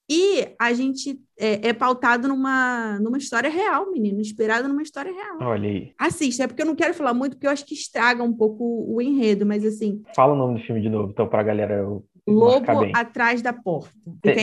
E 0.08 0.50
a 0.60 0.74
gente 0.74 1.20
é, 1.40 1.70
é, 1.70 1.74
pautado 1.74 2.28
numa, 2.28 3.00
numa 3.00 3.18
história 3.18 3.50
real, 3.50 3.90
menino, 3.90 4.22
inspirado 4.22 4.68
numa 4.68 4.84
história 4.84 5.12
real. 5.12 5.38
Olha 5.42 5.68
aí. 5.68 5.92
Assista, 5.98 6.44
é 6.44 6.48
porque 6.48 6.62
eu 6.62 6.68
não 6.68 6.76
quero 6.76 6.94
falar 6.94 7.16
muito, 7.16 7.36
porque 7.36 7.48
eu 7.48 7.52
acho 7.52 7.66
que 7.66 7.74
estraga 7.74 8.22
um 8.22 8.34
pouco 8.34 8.86
o 8.88 9.02
enredo, 9.02 9.44
mas 9.44 9.66
assim. 9.66 10.04
Fala 10.16 10.34
o 10.34 10.38
nome 10.38 10.60
do 10.60 10.66
filme 10.68 10.82
de 10.82 10.90
novo, 10.90 11.10
então, 11.10 11.28
pra 11.28 11.42
galera. 11.42 11.84
Lobo 12.28 12.92
Atrás 12.94 13.42
da 13.42 13.54
Porta. 13.54 13.92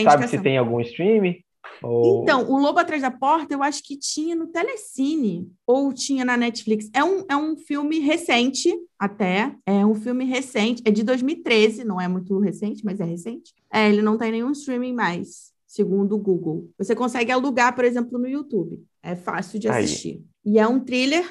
sabe 0.03 0.27
se 0.27 0.41
tem 0.41 0.57
algum 0.57 0.81
stream? 0.81 1.35
Ou... 1.83 2.23
Então, 2.23 2.49
o 2.49 2.57
Lobo 2.59 2.79
Atrás 2.79 3.01
da 3.01 3.11
Porta, 3.11 3.53
eu 3.53 3.63
acho 3.63 3.83
que 3.83 3.97
tinha 3.97 4.35
no 4.35 4.47
Telecine 4.47 5.51
ou 5.65 5.91
tinha 5.91 6.23
na 6.23 6.37
Netflix. 6.37 6.89
É 6.93 7.03
um, 7.03 7.23
é 7.29 7.35
um 7.35 7.55
filme 7.55 7.99
recente, 7.99 8.71
até. 8.99 9.55
É 9.65 9.85
um 9.85 9.95
filme 9.95 10.25
recente. 10.25 10.81
É 10.85 10.91
de 10.91 11.03
2013, 11.03 11.83
não 11.83 11.99
é 11.99 12.07
muito 12.07 12.37
recente, 12.39 12.83
mas 12.85 12.99
é 12.99 13.03
recente. 13.03 13.53
É, 13.71 13.89
ele 13.89 14.01
não 14.01 14.17
tem 14.17 14.31
nenhum 14.31 14.51
streaming 14.51 14.93
mais, 14.93 15.51
segundo 15.65 16.15
o 16.15 16.19
Google. 16.19 16.69
Você 16.77 16.95
consegue 16.95 17.31
alugar, 17.31 17.75
por 17.75 17.85
exemplo, 17.85 18.19
no 18.19 18.27
YouTube. 18.27 18.83
É 19.01 19.15
fácil 19.15 19.59
de 19.59 19.67
assistir. 19.67 20.23
Aí. 20.45 20.53
E 20.53 20.59
é 20.59 20.67
um 20.67 20.79
thriller 20.79 21.25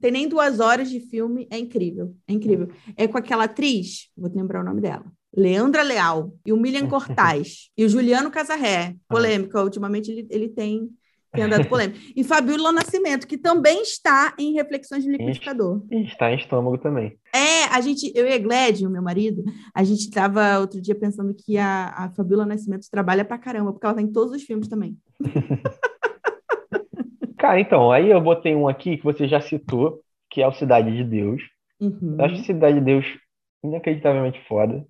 tem 0.00 0.10
nem 0.10 0.28
duas 0.28 0.60
horas 0.60 0.90
de 0.90 1.00
filme, 1.00 1.46
é 1.50 1.58
incrível, 1.58 2.14
é 2.26 2.32
incrível. 2.32 2.68
É 2.96 3.06
com 3.06 3.16
aquela 3.16 3.44
atriz, 3.44 4.10
vou 4.16 4.30
lembrar 4.34 4.60
o 4.60 4.64
nome 4.64 4.80
dela, 4.80 5.10
Leandra 5.36 5.82
Leal, 5.82 6.32
e 6.44 6.52
o 6.52 6.56
Milian 6.56 6.86
Cortaz, 6.88 7.70
e 7.76 7.84
o 7.84 7.88
Juliano 7.88 8.30
Casarré, 8.30 8.94
polêmica, 9.08 9.62
ultimamente 9.62 10.10
ele, 10.10 10.26
ele 10.30 10.48
tem, 10.48 10.88
tem 11.32 11.44
andado 11.44 11.68
polêmico. 11.68 11.98
E 12.16 12.24
Fabíola 12.24 12.72
Nascimento, 12.72 13.26
que 13.26 13.36
também 13.36 13.82
está 13.82 14.34
em 14.38 14.54
Reflexões 14.54 15.04
de 15.04 15.10
Liquidificador. 15.10 15.82
Está 15.90 16.32
em 16.32 16.36
estômago 16.36 16.78
também. 16.78 17.18
É, 17.34 17.64
a 17.64 17.80
gente, 17.82 18.10
eu 18.14 18.26
e 18.26 18.32
a 18.32 18.38
Gled, 18.38 18.86
o 18.86 18.90
meu 18.90 19.02
marido, 19.02 19.44
a 19.74 19.84
gente 19.84 20.00
estava 20.00 20.58
outro 20.58 20.80
dia 20.80 20.94
pensando 20.94 21.34
que 21.34 21.58
a, 21.58 21.88
a 21.96 22.10
Fabíola 22.10 22.46
Nascimento 22.46 22.88
trabalha 22.90 23.24
pra 23.24 23.36
caramba, 23.38 23.72
porque 23.72 23.84
ela 23.84 23.92
está 23.92 24.02
em 24.02 24.10
todos 24.10 24.32
os 24.32 24.42
filmes 24.42 24.68
também. 24.68 24.96
Cara, 27.36 27.60
então, 27.60 27.92
aí 27.92 28.10
eu 28.10 28.20
botei 28.20 28.54
um 28.54 28.66
aqui 28.66 28.96
que 28.96 29.04
você 29.04 29.28
já 29.28 29.40
citou, 29.40 30.00
que 30.30 30.40
é 30.40 30.48
o 30.48 30.52
Cidade 30.52 30.90
de 30.96 31.04
Deus. 31.04 31.42
Uhum. 31.78 32.16
Eu 32.18 32.24
acho 32.24 32.42
Cidade 32.44 32.78
de 32.78 32.84
Deus 32.84 33.04
inacreditavelmente 33.62 34.42
foda. 34.48 34.86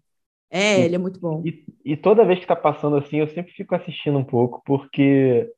É, 0.50 0.80
e, 0.80 0.84
ele 0.84 0.94
é 0.94 0.98
muito 0.98 1.20
bom. 1.20 1.42
E, 1.44 1.64
e, 1.84 1.96
toda 1.96 2.24
vez 2.24 2.38
que 2.38 2.46
tá 2.46 2.56
passando 2.56 2.96
assim, 2.96 3.18
eu 3.18 3.28
sempre 3.28 3.52
fico 3.52 3.74
assistindo 3.74 4.18
um 4.18 4.24
pouco, 4.24 4.62
porque 4.64 5.50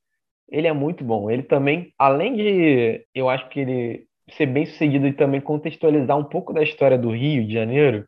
ele 0.51 0.67
é 0.67 0.73
muito 0.73 1.05
bom. 1.05 1.31
Ele 1.31 1.43
também, 1.43 1.93
além 1.99 2.37
de, 2.37 3.07
eu 3.15 3.29
acho 3.29 3.49
que 3.49 3.61
ele 3.61 4.09
ser 4.31 4.47
bem 4.47 4.67
sucedido 4.67 5.07
e 5.07 5.13
também 5.13 5.41
contextualizar 5.41 6.17
um 6.17 6.25
pouco 6.25 6.53
da 6.53 6.63
história 6.63 6.99
do 6.99 7.11
Rio 7.11 7.47
de 7.47 7.53
Janeiro, 7.53 8.07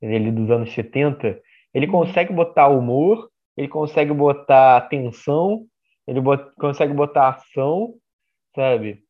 ele 0.00 0.30
dos 0.30 0.50
anos 0.50 0.72
70, 0.72 1.40
ele 1.74 1.86
uhum. 1.86 1.92
consegue 1.92 2.32
botar 2.32 2.68
humor, 2.68 3.28
ele 3.56 3.68
consegue 3.68 4.12
botar 4.12 4.82
tensão, 4.82 5.64
ele 6.06 6.20
bot, 6.20 6.54
consegue 6.56 6.92
botar 6.92 7.30
ação, 7.30 7.94
sabe? 8.54 9.02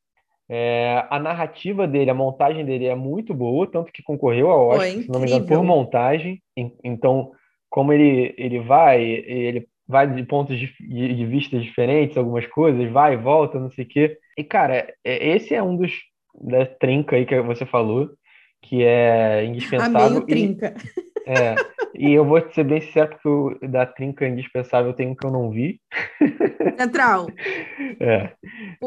É, 0.48 1.04
a 1.10 1.18
narrativa 1.18 1.86
dele, 1.88 2.10
a 2.10 2.14
montagem 2.14 2.64
dele 2.64 2.86
é 2.86 2.94
muito 2.94 3.34
boa, 3.34 3.66
tanto 3.66 3.92
que 3.92 4.02
concorreu 4.02 4.50
ao 4.50 4.68
Oscar, 4.68 5.02
se 5.02 5.08
não 5.08 5.20
me 5.20 5.26
engano, 5.26 5.46
por 5.46 5.62
montagem. 5.64 6.40
Então, 6.84 7.32
como 7.68 7.92
ele, 7.92 8.34
ele 8.38 8.60
vai, 8.60 9.02
ele 9.02 9.66
vai 9.88 10.12
de 10.12 10.22
pontos 10.22 10.58
de, 10.58 10.68
de 10.78 11.26
vista 11.26 11.58
diferentes, 11.58 12.16
algumas 12.16 12.46
coisas, 12.46 12.90
vai 12.90 13.14
e 13.14 13.16
volta, 13.16 13.58
não 13.58 13.70
sei 13.70 13.84
o 13.84 13.88
quê. 13.88 14.18
E, 14.36 14.44
cara, 14.44 14.94
é, 15.04 15.28
esse 15.34 15.54
é 15.54 15.62
um 15.62 15.76
dos 15.76 15.92
da 16.40 16.66
trinca 16.66 17.16
aí 17.16 17.24
que 17.24 17.40
você 17.40 17.64
falou, 17.64 18.10
que 18.62 18.84
é 18.84 19.44
indispensável. 19.44 20.18
A 20.18 20.22
trinca. 20.22 20.74
E, 21.26 21.30
é, 21.30 21.54
e 21.94 22.12
eu 22.12 22.24
vou 22.24 22.40
ser 22.52 22.64
bem 22.64 22.80
sincero, 22.80 23.08
porque 23.10 23.28
o 23.28 23.68
da 23.68 23.86
trinca 23.86 24.26
indispensável 24.26 24.92
tem 24.92 25.08
um 25.08 25.14
que 25.14 25.26
eu 25.26 25.30
não 25.30 25.50
vi. 25.50 25.80
Central. 26.78 27.26
É. 27.98 28.32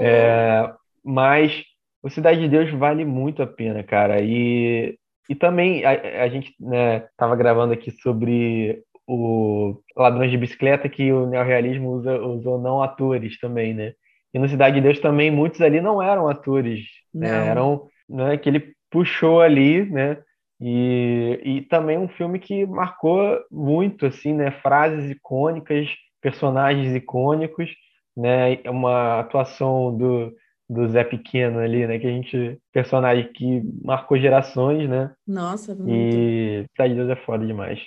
é. 0.01 0.73
Mas 1.03 1.63
o 2.01 2.09
Cidade 2.09 2.39
de 2.39 2.47
Deus 2.47 2.71
vale 2.71 3.05
muito 3.05 3.41
a 3.41 3.47
pena, 3.47 3.83
cara. 3.83 4.21
E, 4.21 4.97
e 5.29 5.35
também 5.35 5.83
a, 5.85 6.23
a 6.23 6.29
gente 6.29 6.53
né, 6.59 7.01
tava 7.17 7.35
gravando 7.35 7.73
aqui 7.73 7.91
sobre 7.91 8.83
o 9.07 9.81
Ladrões 9.97 10.29
de 10.29 10.37
Bicicleta, 10.37 10.87
que 10.87 11.11
o 11.11 11.25
neorrealismo 11.25 11.89
usa, 11.89 12.21
usou 12.21 12.61
não 12.61 12.81
atores 12.81 13.39
também, 13.39 13.73
né? 13.73 13.93
E 14.33 14.37
no 14.37 14.47
Cidade 14.47 14.75
de 14.75 14.81
Deus 14.81 14.99
também 14.99 15.31
muitos 15.31 15.59
ali 15.61 15.81
não 15.81 16.01
eram 16.01 16.29
atores, 16.29 16.81
né? 17.13 17.47
eram 17.47 17.87
né, 18.07 18.37
que 18.37 18.47
ele 18.47 18.73
puxou 18.91 19.41
ali, 19.41 19.83
né? 19.89 20.17
E, 20.61 21.39
e 21.43 21.61
também 21.61 21.97
um 21.97 22.07
filme 22.07 22.37
que 22.37 22.65
marcou 22.65 23.39
muito, 23.49 24.05
assim, 24.05 24.33
né? 24.33 24.51
Frases 24.61 25.09
icônicas, 25.09 25.87
personagens 26.21 26.95
icônicos, 26.95 27.71
né? 28.15 28.59
Uma 28.67 29.21
atuação 29.21 29.97
do, 29.97 30.31
do 30.69 30.87
Zé 30.87 31.03
Pequeno 31.03 31.59
ali, 31.59 31.87
né? 31.87 31.97
Que 31.97 32.05
a 32.05 32.11
gente. 32.11 32.61
Personagem 32.71 33.31
que 33.33 33.63
marcou 33.83 34.19
gerações, 34.19 34.87
né? 34.87 35.11
Nossa, 35.25 35.73
muito. 35.73 35.89
E 35.91 36.65
Cidade 36.71 36.93
de 36.93 36.99
Deus 36.99 37.09
é 37.09 37.25
foda 37.25 37.45
demais. 37.45 37.79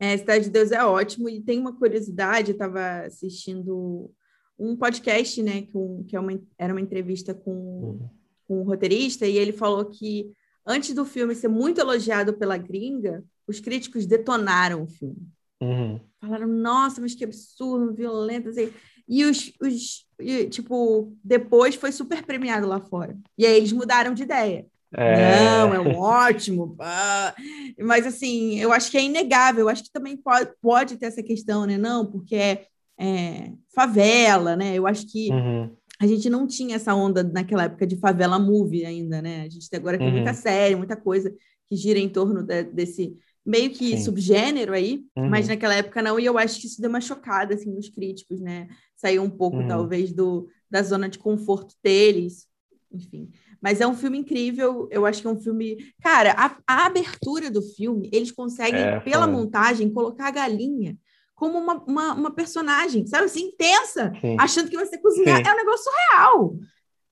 É, 0.00 0.16
Cidade 0.16 0.44
de 0.44 0.50
Deus 0.50 0.72
é 0.72 0.84
ótimo. 0.84 1.28
E 1.28 1.40
tem 1.40 1.58
uma 1.58 1.76
curiosidade, 1.76 2.50
eu 2.50 2.54
estava 2.54 3.06
assistindo 3.06 4.10
um 4.58 4.76
podcast, 4.76 5.40
né? 5.42 5.62
Que, 5.62 5.76
um, 5.76 6.04
que 6.04 6.16
é 6.16 6.20
uma, 6.20 6.38
era 6.58 6.72
uma 6.72 6.80
entrevista 6.80 7.32
com, 7.32 7.52
uhum. 7.52 8.10
com 8.48 8.60
um 8.60 8.64
roteirista, 8.64 9.26
e 9.26 9.36
ele 9.36 9.52
falou 9.52 9.84
que 9.84 10.32
antes 10.66 10.92
do 10.94 11.04
filme 11.04 11.34
ser 11.34 11.48
muito 11.48 11.80
elogiado 11.80 12.34
pela 12.34 12.56
gringa, 12.56 13.22
os 13.46 13.60
críticos 13.60 14.04
detonaram 14.04 14.82
o 14.82 14.88
filme. 14.88 15.28
Uhum. 15.62 16.00
Falaram, 16.20 16.48
nossa, 16.48 17.00
mas 17.00 17.14
que 17.14 17.24
absurdo, 17.24 17.94
violento. 17.94 18.48
Assim. 18.48 18.72
E 19.08 19.24
os, 19.24 19.52
os 19.60 20.06
e, 20.18 20.46
tipo, 20.48 21.12
depois 21.22 21.74
foi 21.74 21.92
super 21.92 22.24
premiado 22.24 22.66
lá 22.66 22.80
fora. 22.80 23.16
E 23.36 23.46
aí 23.46 23.56
eles 23.56 23.72
mudaram 23.72 24.14
de 24.14 24.22
ideia. 24.22 24.66
É... 24.92 25.40
Não, 25.40 25.74
é 25.74 25.80
um 25.80 25.98
ótimo. 25.98 26.74
Ah. 26.78 27.34
Mas 27.78 28.06
assim, 28.06 28.58
eu 28.58 28.72
acho 28.72 28.90
que 28.90 28.96
é 28.96 29.02
inegável, 29.02 29.62
eu 29.62 29.68
acho 29.68 29.84
que 29.84 29.92
também 29.92 30.16
pode, 30.16 30.50
pode 30.60 30.96
ter 30.96 31.06
essa 31.06 31.22
questão, 31.22 31.66
né? 31.66 31.76
Não, 31.76 32.06
porque 32.06 32.34
é, 32.34 32.66
é 32.98 33.52
favela, 33.74 34.56
né? 34.56 34.74
Eu 34.74 34.86
acho 34.86 35.06
que 35.06 35.30
uhum 35.30 35.70
a 35.98 36.06
gente 36.06 36.28
não 36.28 36.46
tinha 36.46 36.76
essa 36.76 36.94
onda 36.94 37.22
naquela 37.22 37.64
época 37.64 37.86
de 37.86 37.96
favela 37.96 38.38
movie 38.38 38.84
ainda, 38.84 39.22
né? 39.22 39.42
A 39.42 39.48
gente 39.48 39.68
agora 39.74 39.96
tem 39.96 40.08
uhum. 40.08 40.14
muita 40.14 40.34
série, 40.34 40.76
muita 40.76 40.96
coisa 40.96 41.34
que 41.66 41.76
gira 41.76 41.98
em 41.98 42.08
torno 42.08 42.42
de, 42.42 42.64
desse 42.64 43.16
meio 43.44 43.70
que 43.70 43.96
Sim. 43.96 44.04
subgênero 44.04 44.74
aí, 44.74 45.04
uhum. 45.16 45.28
mas 45.30 45.48
naquela 45.48 45.74
época 45.74 46.02
não, 46.02 46.18
e 46.18 46.24
eu 46.24 46.36
acho 46.36 46.60
que 46.60 46.66
isso 46.66 46.80
deu 46.80 46.90
uma 46.90 47.00
chocada 47.00 47.54
assim 47.54 47.72
nos 47.72 47.88
críticos, 47.88 48.40
né? 48.40 48.68
Saiu 48.96 49.22
um 49.22 49.30
pouco 49.30 49.58
uhum. 49.58 49.68
talvez 49.68 50.12
do 50.12 50.48
da 50.70 50.82
zona 50.82 51.08
de 51.08 51.18
conforto 51.18 51.74
deles, 51.82 52.46
enfim. 52.92 53.30
Mas 53.60 53.80
é 53.80 53.86
um 53.86 53.94
filme 53.94 54.18
incrível, 54.18 54.88
eu 54.90 55.06
acho 55.06 55.20
que 55.22 55.28
é 55.28 55.30
um 55.30 55.40
filme. 55.40 55.76
Cara, 56.02 56.34
a, 56.36 56.56
a 56.66 56.86
abertura 56.86 57.50
do 57.50 57.62
filme, 57.62 58.10
eles 58.12 58.32
conseguem, 58.32 58.80
é, 58.80 59.00
pela 59.00 59.26
montagem, 59.26 59.92
colocar 59.92 60.28
a 60.28 60.32
galinha 60.32 60.96
como 61.34 61.58
uma, 61.58 61.74
uma, 61.84 62.14
uma 62.14 62.30
personagem, 62.30 63.06
sabe 63.06 63.26
assim, 63.26 63.48
intensa, 63.48 64.12
Sim. 64.20 64.36
achando 64.40 64.70
que 64.70 64.76
você 64.76 64.98
cozinhar. 64.98 65.36
Sim. 65.36 65.42
É 65.46 65.52
um 65.52 65.56
negócio 65.56 65.92
real. 66.10 66.56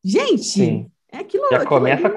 Gente, 0.03 0.45
Sim. 0.45 0.91
é 1.13 1.19
aquilo. 1.19 1.47
Já 1.51 1.65
começa 1.67 2.11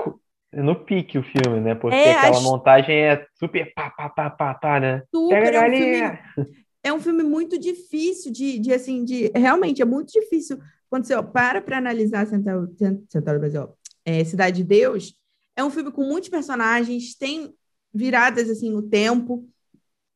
no 0.53 0.75
pique 0.85 1.19
o 1.19 1.23
filme, 1.23 1.59
né? 1.59 1.75
Porque 1.75 1.95
é, 1.95 2.13
aquela 2.13 2.41
montagem 2.41 2.95
é 2.95 3.25
super 3.37 3.73
pá, 3.73 3.89
pá, 3.89 4.09
pá, 4.09 4.29
pá, 4.29 4.53
pá, 4.53 4.79
né? 4.79 5.03
Super, 5.13 5.53
é 5.53 5.59
um, 5.59 5.71
filme, 5.71 6.55
é 6.87 6.93
um 6.93 6.99
filme 6.99 7.23
muito 7.23 7.57
difícil 7.59 8.31
de, 8.31 8.59
de, 8.59 8.73
assim, 8.73 9.03
de... 9.03 9.31
Realmente, 9.35 9.81
é 9.81 9.85
muito 9.85 10.11
difícil. 10.11 10.57
Quando 10.89 11.05
você 11.05 11.15
ó, 11.15 11.21
para 11.21 11.61
para 11.61 11.77
analisar 11.77 12.25
Central, 12.27 12.67
Central 13.09 13.39
Brasil, 13.39 13.69
é, 14.05 14.23
Cidade 14.23 14.57
de 14.57 14.63
Deus, 14.63 15.13
é 15.55 15.63
um 15.63 15.69
filme 15.69 15.91
com 15.91 16.03
muitos 16.03 16.29
personagens, 16.29 17.15
tem 17.15 17.53
viradas, 17.93 18.49
assim, 18.49 18.69
no 18.69 18.81
tempo, 18.81 19.47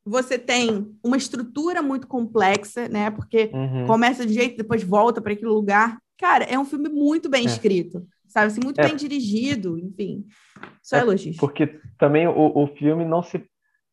você 0.05 0.37
tem 0.37 0.95
uma 1.03 1.17
estrutura 1.17 1.81
muito 1.81 2.07
complexa, 2.07 2.87
né? 2.87 3.11
Porque 3.11 3.51
uhum. 3.53 3.85
começa 3.85 4.25
de 4.25 4.33
jeito, 4.33 4.57
depois 4.57 4.83
volta 4.83 5.21
para 5.21 5.33
aquele 5.33 5.49
lugar. 5.49 5.97
Cara, 6.17 6.43
é 6.45 6.57
um 6.57 6.65
filme 6.65 6.89
muito 6.89 7.29
bem 7.29 7.43
é. 7.43 7.45
escrito, 7.45 8.05
sabe? 8.27 8.47
Assim, 8.47 8.61
muito 8.63 8.79
é. 8.79 8.87
bem 8.87 8.95
dirigido, 8.95 9.77
enfim. 9.77 10.25
Só 10.81 10.97
é 10.97 11.01
elogios. 11.01 11.37
Porque 11.37 11.79
também 11.97 12.27
o, 12.27 12.63
o 12.63 12.67
filme 12.75 13.05
não 13.05 13.21
se. 13.21 13.43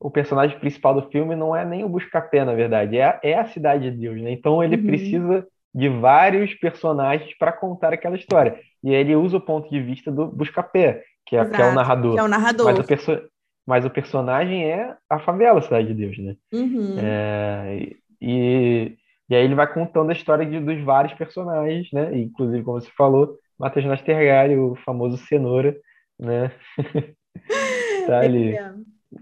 O 0.00 0.10
personagem 0.10 0.58
principal 0.58 0.94
do 0.94 1.10
filme 1.10 1.34
não 1.34 1.54
é 1.54 1.64
nem 1.64 1.84
o 1.84 1.88
Buscapé, 1.88 2.44
na 2.44 2.54
verdade, 2.54 2.98
é, 2.98 3.18
é 3.22 3.38
a 3.38 3.46
Cidade 3.46 3.90
de 3.90 3.96
Deus, 3.96 4.20
né? 4.20 4.30
Então 4.30 4.62
ele 4.62 4.76
uhum. 4.76 4.86
precisa 4.86 5.46
de 5.74 5.88
vários 5.88 6.54
personagens 6.54 7.36
para 7.36 7.52
contar 7.52 7.92
aquela 7.92 8.16
história. 8.16 8.58
E 8.82 8.92
ele 8.92 9.14
usa 9.16 9.36
o 9.36 9.40
ponto 9.40 9.68
de 9.68 9.80
vista 9.80 10.10
do 10.10 10.26
Buscapé, 10.26 11.02
que 11.26 11.36
é, 11.36 11.44
que 11.44 11.60
é 11.60 11.66
o 11.66 11.74
narrador. 11.74 12.14
Que 12.14 12.20
é 12.20 12.22
o 12.22 12.28
narrador. 12.28 12.66
Mas 12.66 12.78
o, 12.78 12.84
perso 12.84 13.20
mas 13.66 13.84
o 13.84 13.90
personagem 13.90 14.64
é 14.64 14.94
a 15.10 15.18
favela 15.18 15.60
Cidade 15.60 15.88
de 15.88 15.94
Deus, 15.94 16.18
né? 16.18 16.36
Uhum. 16.52 16.96
É, 16.98 17.90
e, 18.20 18.96
e 19.28 19.34
aí 19.34 19.44
ele 19.44 19.54
vai 19.54 19.72
contando 19.72 20.10
a 20.10 20.14
história 20.14 20.46
de, 20.46 20.58
dos 20.58 20.80
vários 20.82 21.12
personagens, 21.14 21.88
né? 21.92 22.16
E, 22.16 22.22
inclusive, 22.22 22.64
como 22.64 22.80
você 22.80 22.90
falou, 22.96 23.36
Matheus 23.58 23.84
Nastergalli, 23.84 24.56
o 24.56 24.74
famoso 24.76 25.18
Cenoura, 25.18 25.76
né? 26.18 26.50
tá 28.06 28.20
ali. 28.24 28.56
É. 28.56 28.72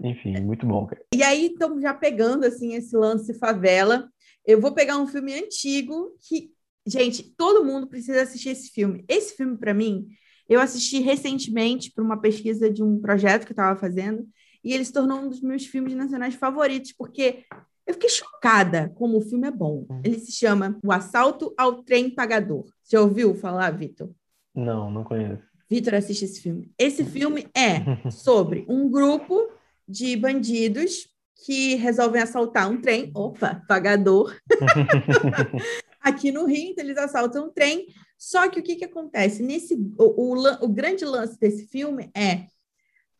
Enfim, 0.01 0.39
muito 0.41 0.65
bom, 0.65 0.85
cara. 0.85 1.01
E 1.13 1.23
aí, 1.23 1.47
então, 1.47 1.79
já 1.79 1.93
pegando, 1.93 2.45
assim, 2.45 2.73
esse 2.73 2.95
lance 2.95 3.33
favela, 3.33 4.09
Eu 4.45 4.61
vou 4.61 4.71
pegar 4.71 4.97
um 4.97 5.07
filme 5.07 5.33
antigo 5.33 6.15
que, 6.21 6.51
gente, 6.85 7.35
todo 7.35 7.65
mundo 7.65 7.87
precisa 7.87 8.21
assistir 8.21 8.49
esse 8.49 8.69
filme. 8.69 9.03
Esse 9.07 9.35
filme, 9.35 9.57
para 9.57 9.73
mim, 9.73 10.07
eu 10.47 10.61
assisti 10.61 10.99
recentemente 10.99 11.91
para 11.91 12.03
uma 12.03 12.19
pesquisa 12.19 12.71
de 12.71 12.81
um 12.81 12.97
projeto 12.99 13.45
que 13.45 13.51
eu 13.51 13.55
estava 13.55 13.77
fazendo, 13.77 14.25
e 14.63 14.73
ele 14.73 14.85
se 14.85 14.93
tornou 14.93 15.19
um 15.19 15.29
dos 15.29 15.41
meus 15.41 15.65
filmes 15.65 15.93
nacionais 15.93 16.35
favoritos, 16.35 16.93
porque 16.93 17.43
eu 17.85 17.93
fiquei 17.93 18.09
chocada 18.09 18.89
como 18.95 19.17
o 19.17 19.21
filme 19.21 19.47
é 19.47 19.51
bom. 19.51 19.85
Uhum. 19.89 20.01
Ele 20.03 20.19
se 20.19 20.31
chama 20.31 20.77
O 20.83 20.91
Assalto 20.91 21.53
ao 21.57 21.83
Trem 21.83 22.09
Pagador. 22.09 22.65
Já 22.89 23.01
ouviu 23.01 23.33
falar, 23.35 23.71
Vitor? 23.71 24.11
Não, 24.53 24.91
não 24.91 25.03
conheço. 25.03 25.43
Vitor, 25.69 25.95
assiste 25.95 26.25
esse 26.25 26.41
filme. 26.41 26.71
Esse 26.77 27.03
filme 27.05 27.47
é 27.55 28.09
sobre 28.09 28.65
um 28.67 28.89
grupo 28.89 29.49
de 29.87 30.15
bandidos 30.15 31.07
que 31.45 31.75
resolvem 31.75 32.21
assaltar 32.21 32.69
um 32.69 32.81
trem. 32.81 33.11
Opa, 33.15 33.63
pagador. 33.67 34.35
Aqui 36.01 36.31
no 36.31 36.45
Rio, 36.45 36.71
então 36.71 36.83
eles 36.83 36.97
assaltam 36.97 37.47
um 37.47 37.51
trem. 37.51 37.87
Só 38.17 38.49
que 38.49 38.59
o 38.59 38.63
que, 38.63 38.75
que 38.75 38.85
acontece? 38.85 39.43
Nesse, 39.43 39.75
o, 39.97 40.35
o, 40.35 40.65
o 40.65 40.67
grande 40.67 41.05
lance 41.05 41.39
desse 41.39 41.67
filme 41.67 42.09
é 42.15 42.47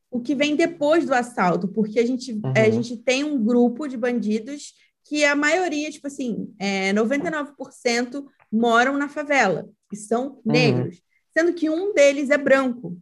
o 0.09 0.19
que 0.19 0.33
vem 0.33 0.55
depois 0.55 1.05
do 1.05 1.13
assalto, 1.13 1.67
porque 1.67 1.99
a 1.99 2.05
gente, 2.05 2.33
uhum. 2.33 2.53
é, 2.55 2.61
a 2.61 2.69
gente 2.69 2.97
tem 2.97 3.23
um 3.23 3.43
grupo 3.43 3.87
de 3.87 3.97
bandidos 3.97 4.73
que 5.03 5.23
a 5.23 5.35
maioria, 5.35 5.91
tipo 5.91 6.07
assim, 6.07 6.53
é, 6.59 6.91
99% 6.93 8.25
moram 8.51 8.97
na 8.97 9.07
favela, 9.07 9.69
que 9.89 9.95
são 9.95 10.33
uhum. 10.33 10.41
negros, 10.45 10.95
uhum. 10.95 11.01
sendo 11.37 11.53
que 11.53 11.69
um 11.69 11.93
deles 11.93 12.29
é 12.29 12.37
branco. 12.37 12.97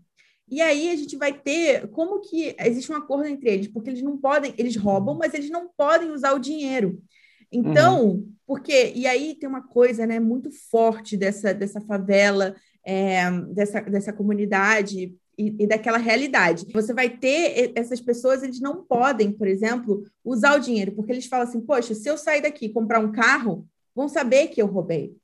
E 0.48 0.62
aí 0.62 0.90
a 0.90 0.96
gente 0.96 1.18
vai 1.18 1.34
ter 1.34 1.88
como 1.90 2.22
que 2.22 2.56
existe 2.60 2.92
um 2.92 2.96
acordo 2.96 3.26
entre 3.26 3.50
eles, 3.50 3.68
porque 3.68 3.90
eles 3.90 4.02
não 4.02 4.18
podem, 4.18 4.54
eles 4.58 4.76
roubam, 4.76 5.16
mas 5.18 5.34
eles 5.34 5.50
não 5.50 5.70
podem 5.76 6.12
usar 6.12 6.34
o 6.34 6.40
dinheiro. 6.40 7.02
Então, 7.52 8.10
uhum. 8.10 8.34
porque 8.46 8.92
e 8.96 9.08
aí 9.08 9.36
tem 9.36 9.50
uma 9.50 9.62
coisa, 9.62 10.06
né, 10.06 10.20
muito 10.20 10.52
forte 10.70 11.18
dessa 11.18 11.54
dessa 11.54 11.82
favela, 11.82 12.56
é, 12.86 13.30
dessa 13.54 13.82
dessa 13.82 14.14
comunidade 14.14 15.16
e, 15.38 15.64
e, 15.64 15.68
daquela 15.68 15.98
realidade. 15.98 16.66
Você 16.72 16.94
vai 16.94 17.10
ter 17.10 17.72
essas 17.76 18.00
pessoas, 18.00 18.44
eles 18.44 18.60
não 18.60 18.84
podem, 18.84 19.32
por 19.32 19.48
exemplo, 19.48 20.04
usar 20.24 20.56
o 20.56 20.60
dinheiro, 20.60 20.92
porque 20.92 21.12
eles 21.12 21.26
falam 21.26 21.48
assim: 21.48 21.62
poxa, 21.62 21.96
se 21.96 22.08
eu 22.08 22.18
sair 22.18 22.42
daqui 22.42 22.66
e 22.66 22.74
comprar 22.74 23.00
um 23.00 23.12
carro, 23.12 23.68
vão 23.96 24.08
saber 24.08 24.48
que 24.48 24.62
eu 24.62 24.68
roubei. 24.68 25.16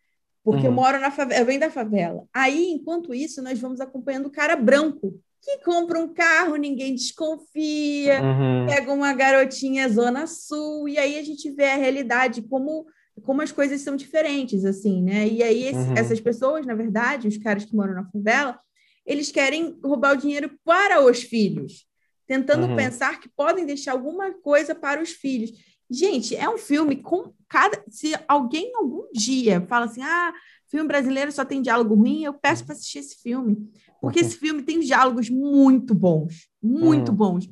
Porque 0.43 0.61
uhum. 0.61 0.67
eu 0.67 0.71
moro 0.71 0.99
na 0.99 1.11
favela, 1.11 1.41
eu 1.41 1.45
venho 1.45 1.59
da 1.59 1.69
favela. 1.69 2.25
Aí, 2.33 2.71
enquanto 2.71 3.13
isso, 3.13 3.41
nós 3.41 3.59
vamos 3.59 3.79
acompanhando 3.79 4.25
o 4.25 4.31
cara 4.31 4.55
branco 4.55 5.19
que 5.41 5.57
compra 5.63 5.99
um 5.99 6.13
carro, 6.13 6.55
ninguém 6.55 6.93
desconfia, 6.93 8.21
uhum. 8.21 8.67
pega 8.67 8.93
uma 8.93 9.11
garotinha 9.11 9.89
zona 9.89 10.27
sul, 10.27 10.87
e 10.87 10.99
aí 10.99 11.17
a 11.17 11.23
gente 11.23 11.49
vê 11.51 11.65
a 11.65 11.77
realidade, 11.77 12.43
como, 12.43 12.85
como 13.23 13.41
as 13.41 13.51
coisas 13.51 13.81
são 13.81 13.95
diferentes, 13.95 14.63
assim, 14.65 15.01
né? 15.01 15.27
E 15.27 15.41
aí 15.41 15.63
esse, 15.63 15.79
uhum. 15.79 15.93
essas 15.97 16.19
pessoas, 16.19 16.65
na 16.65 16.75
verdade, 16.75 17.27
os 17.27 17.37
caras 17.37 17.65
que 17.65 17.75
moram 17.75 17.95
na 17.95 18.05
favela, 18.05 18.59
eles 19.03 19.31
querem 19.31 19.79
roubar 19.83 20.13
o 20.13 20.17
dinheiro 20.17 20.51
para 20.63 21.03
os 21.03 21.23
filhos, 21.23 21.87
tentando 22.27 22.67
uhum. 22.67 22.75
pensar 22.75 23.19
que 23.19 23.27
podem 23.27 23.65
deixar 23.65 23.93
alguma 23.93 24.31
coisa 24.31 24.75
para 24.75 25.01
os 25.01 25.09
filhos. 25.09 25.51
Gente, 25.91 26.35
é 26.35 26.49
um 26.49 26.57
filme 26.57 26.95
com 26.95 27.33
cada. 27.49 27.83
Se 27.89 28.13
alguém 28.27 28.71
algum 28.75 29.11
dia 29.11 29.65
fala 29.67 29.85
assim, 29.85 30.01
ah, 30.01 30.33
filme 30.69 30.87
brasileiro 30.87 31.31
só 31.31 31.43
tem 31.43 31.61
diálogo 31.61 31.95
ruim, 31.95 32.23
eu 32.23 32.33
peço 32.33 32.63
para 32.63 32.73
assistir 32.73 32.99
esse 32.99 33.21
filme. 33.21 33.69
Porque 33.99 34.21
uhum. 34.21 34.25
esse 34.25 34.37
filme 34.37 34.63
tem 34.63 34.79
diálogos 34.79 35.29
muito 35.29 35.93
bons, 35.93 36.47
muito 36.63 37.09
uhum. 37.09 37.17
bons. 37.17 37.49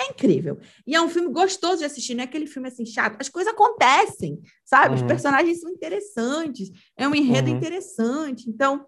É 0.00 0.10
incrível. 0.10 0.58
E 0.86 0.94
é 0.94 1.00
um 1.00 1.08
filme 1.08 1.30
gostoso 1.30 1.78
de 1.78 1.84
assistir, 1.84 2.14
não 2.14 2.22
é 2.22 2.24
aquele 2.24 2.46
filme 2.46 2.68
assim 2.68 2.86
chato. 2.86 3.20
As 3.20 3.28
coisas 3.28 3.52
acontecem, 3.52 4.40
sabe? 4.64 4.94
Uhum. 4.94 4.94
Os 4.94 5.02
personagens 5.02 5.60
são 5.60 5.70
interessantes, 5.70 6.70
é 6.96 7.06
um 7.06 7.14
enredo 7.14 7.50
uhum. 7.50 7.56
interessante. 7.56 8.48
Então, 8.48 8.86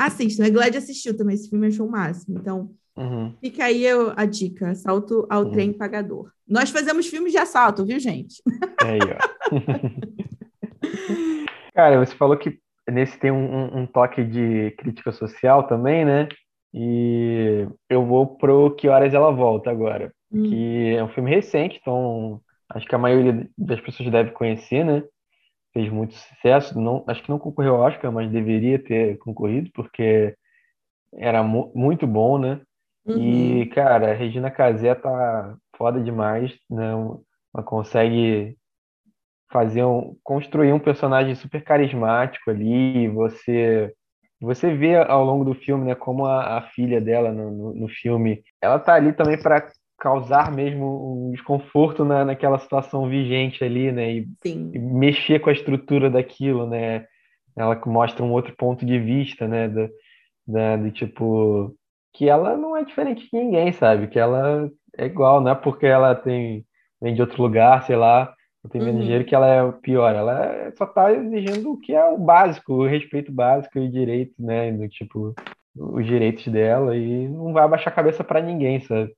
Assistam. 0.00 0.46
A 0.46 0.50
Glad 0.50 0.74
assistiu 0.76 1.14
também 1.14 1.34
esse 1.34 1.50
filme, 1.50 1.66
achou 1.66 1.86
o 1.86 1.90
máximo. 1.90 2.38
Então, 2.38 2.74
uhum. 3.00 3.34
fica 3.40 3.64
aí 3.64 3.84
a 4.16 4.24
dica: 4.24 4.70
assalto 4.70 5.26
ao 5.30 5.44
uhum. 5.44 5.50
trem 5.50 5.72
pagador. 5.72 6.30
Nós 6.46 6.70
fazemos 6.70 7.06
filmes 7.06 7.32
de 7.32 7.38
assalto, 7.38 7.84
viu, 7.84 7.98
gente? 7.98 8.42
É 8.82 8.90
aí, 8.90 9.00
ó. 9.00 9.50
Cara, 11.74 12.04
você 12.04 12.14
falou 12.14 12.36
que 12.36 12.58
nesse 12.88 13.18
tem 13.18 13.30
um, 13.30 13.80
um, 13.80 13.86
toque 13.86 14.24
de 14.24 14.72
crítica 14.72 15.12
social 15.12 15.66
também, 15.66 16.04
né? 16.04 16.28
E 16.74 17.66
eu 17.88 18.04
vou 18.04 18.36
pro 18.36 18.74
Que 18.76 18.88
Horas 18.88 19.14
Ela 19.14 19.30
Volta 19.30 19.70
agora, 19.70 20.12
hum. 20.30 20.42
que 20.42 20.94
é 20.94 21.02
um 21.02 21.08
filme 21.08 21.30
recente, 21.30 21.78
então 21.80 22.40
acho 22.68 22.86
que 22.86 22.94
a 22.94 22.98
maioria 22.98 23.48
das 23.56 23.80
pessoas 23.80 24.10
deve 24.10 24.32
conhecer, 24.32 24.84
né? 24.84 25.02
fez 25.72 25.90
muito 25.90 26.14
sucesso. 26.14 26.78
Não, 26.80 27.04
acho 27.06 27.22
que 27.22 27.30
não 27.30 27.38
concorreu 27.38 27.76
ao 27.76 27.82
Oscar, 27.82 28.12
mas 28.12 28.30
deveria 28.30 28.78
ter 28.78 29.18
concorrido, 29.18 29.70
porque 29.72 30.34
era 31.14 31.42
mu 31.42 31.72
muito 31.74 32.06
bom, 32.06 32.38
né? 32.38 32.60
Uhum. 33.06 33.62
E, 33.62 33.66
cara, 33.66 34.10
a 34.10 34.14
Regina 34.14 34.50
Casé 34.50 34.94
tá 34.94 35.56
foda 35.76 36.00
demais, 36.00 36.52
né? 36.68 36.92
Ela 37.54 37.64
consegue 37.64 38.56
fazer 39.50 39.84
um, 39.84 40.16
construir 40.22 40.72
um 40.72 40.78
personagem 40.78 41.34
super 41.34 41.62
carismático 41.62 42.50
ali, 42.50 43.08
você 43.08 43.92
você 44.40 44.74
vê 44.74 44.96
ao 44.96 45.22
longo 45.22 45.44
do 45.44 45.54
filme, 45.54 45.84
né, 45.84 45.94
como 45.94 46.24
a, 46.24 46.56
a 46.56 46.62
filha 46.70 46.98
dela 46.98 47.30
no, 47.30 47.50
no, 47.50 47.74
no, 47.74 47.88
filme, 47.88 48.42
ela 48.58 48.78
tá 48.78 48.94
ali 48.94 49.12
também 49.12 49.36
para 49.38 49.70
causar 49.98 50.50
mesmo 50.50 51.28
um 51.28 51.32
desconforto 51.32 52.06
na, 52.06 52.24
naquela 52.24 52.58
situação 52.58 53.06
vigente 53.06 53.62
ali, 53.62 53.92
né? 53.92 54.12
E, 54.14 54.28
e, 54.46 54.78
mexer 54.78 55.40
com 55.40 55.50
a 55.50 55.52
estrutura 55.52 56.08
daquilo, 56.08 56.66
né? 56.66 57.04
Ela 57.54 57.78
mostra 57.84 58.24
um 58.24 58.32
outro 58.32 58.54
ponto 58.56 58.86
de 58.86 58.98
vista, 58.98 59.46
né? 59.46 59.68
Do, 59.68 59.90
da, 60.46 60.76
do 60.78 60.90
tipo 60.90 61.76
que 62.12 62.28
ela 62.28 62.56
não 62.56 62.76
é 62.76 62.84
diferente 62.84 63.28
de 63.30 63.36
ninguém, 63.36 63.72
sabe? 63.72 64.08
Que 64.08 64.18
ela 64.18 64.70
é 64.96 65.06
igual, 65.06 65.40
não 65.40 65.52
é 65.52 65.54
porque 65.54 65.86
ela 65.86 66.14
tem 66.14 66.64
vem 67.00 67.14
de 67.14 67.20
outro 67.22 67.42
lugar, 67.42 67.82
sei 67.84 67.96
lá, 67.96 68.34
não 68.62 68.70
tem 68.70 68.80
menos 68.80 68.96
uhum. 68.96 69.02
dinheiro 69.02 69.24
que 69.24 69.34
ela 69.34 69.46
é 69.46 69.72
pior. 69.80 70.14
Ela 70.14 70.72
só 70.76 70.84
está 70.84 71.12
exigindo 71.12 71.72
o 71.72 71.78
que 71.78 71.94
é 71.94 72.04
o 72.04 72.18
básico, 72.18 72.74
o 72.74 72.86
respeito 72.86 73.32
básico 73.32 73.78
e 73.78 73.88
direito, 73.88 74.34
né? 74.38 74.70
Do 74.70 74.88
tipo 74.88 75.34
os 75.74 76.04
direitos 76.04 76.46
dela 76.48 76.96
e 76.96 77.28
não 77.28 77.52
vai 77.52 77.64
abaixar 77.64 77.92
a 77.92 77.96
cabeça 77.96 78.24
para 78.24 78.42
ninguém, 78.42 78.80
sabe? 78.80 79.14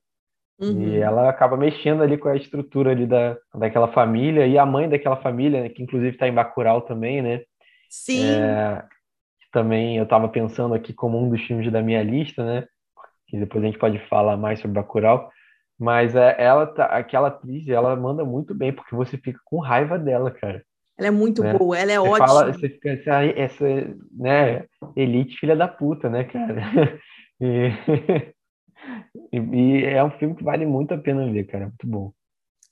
Uhum. 0.59 0.81
E 0.81 0.99
ela 0.99 1.29
acaba 1.29 1.57
mexendo 1.57 2.03
ali 2.03 2.17
com 2.17 2.29
a 2.29 2.37
estrutura 2.37 2.91
ali 2.91 3.05
da, 3.05 3.35
daquela 3.55 3.87
família 3.87 4.45
e 4.47 4.57
a 4.57 4.65
mãe 4.65 4.87
daquela 4.87 5.17
família, 5.17 5.61
né, 5.61 5.69
que 5.69 5.81
inclusive 5.81 6.11
está 6.11 6.27
em 6.27 6.33
Bacurau 6.33 6.81
também, 6.81 7.21
né? 7.21 7.41
Sim. 7.89 8.29
É, 8.29 8.83
também 9.51 9.97
eu 9.97 10.03
estava 10.03 10.29
pensando 10.29 10.73
aqui 10.73 10.93
como 10.93 11.19
um 11.19 11.29
dos 11.29 11.41
filmes 11.41 11.71
da 11.71 11.81
minha 11.81 12.03
lista, 12.03 12.45
né? 12.45 12.65
Que 13.33 13.39
depois 13.39 13.63
a 13.63 13.65
gente 13.65 13.79
pode 13.79 13.97
falar 14.07 14.37
mais 14.37 14.59
sobre 14.59 14.75
Bacurau. 14.75 15.31
Mas 15.79 16.15
é, 16.15 16.35
ela 16.37 16.67
tá, 16.67 16.85
aquela 16.85 17.29
atriz, 17.29 17.67
ela 17.67 17.95
manda 17.95 18.23
muito 18.23 18.53
bem, 18.53 18.71
porque 18.71 18.93
você 18.93 19.17
fica 19.17 19.39
com 19.43 19.57
raiva 19.57 19.97
dela, 19.97 20.29
cara. 20.29 20.63
Ela 20.95 21.07
é 21.07 21.11
muito 21.11 21.41
né? 21.41 21.57
boa, 21.57 21.75
ela 21.75 21.91
é 21.91 21.99
você 21.99 22.09
ótima. 22.09 22.27
Fala, 22.27 22.53
você 22.53 22.69
fica 22.69 22.91
essa, 22.91 23.23
essa, 23.25 23.65
né, 24.11 24.65
elite 24.95 25.35
filha 25.39 25.55
da 25.55 25.67
puta, 25.67 26.11
né, 26.11 26.25
cara? 26.25 26.99
E... 29.31 29.37
E, 29.39 29.85
é 29.85 30.03
um 30.03 30.11
filme 30.11 30.35
que 30.35 30.43
vale 30.43 30.65
muito 30.65 30.93
a 30.93 30.97
pena 30.97 31.31
ver, 31.31 31.45
cara. 31.45 31.65
Muito 31.65 31.87
bom. 31.87 32.13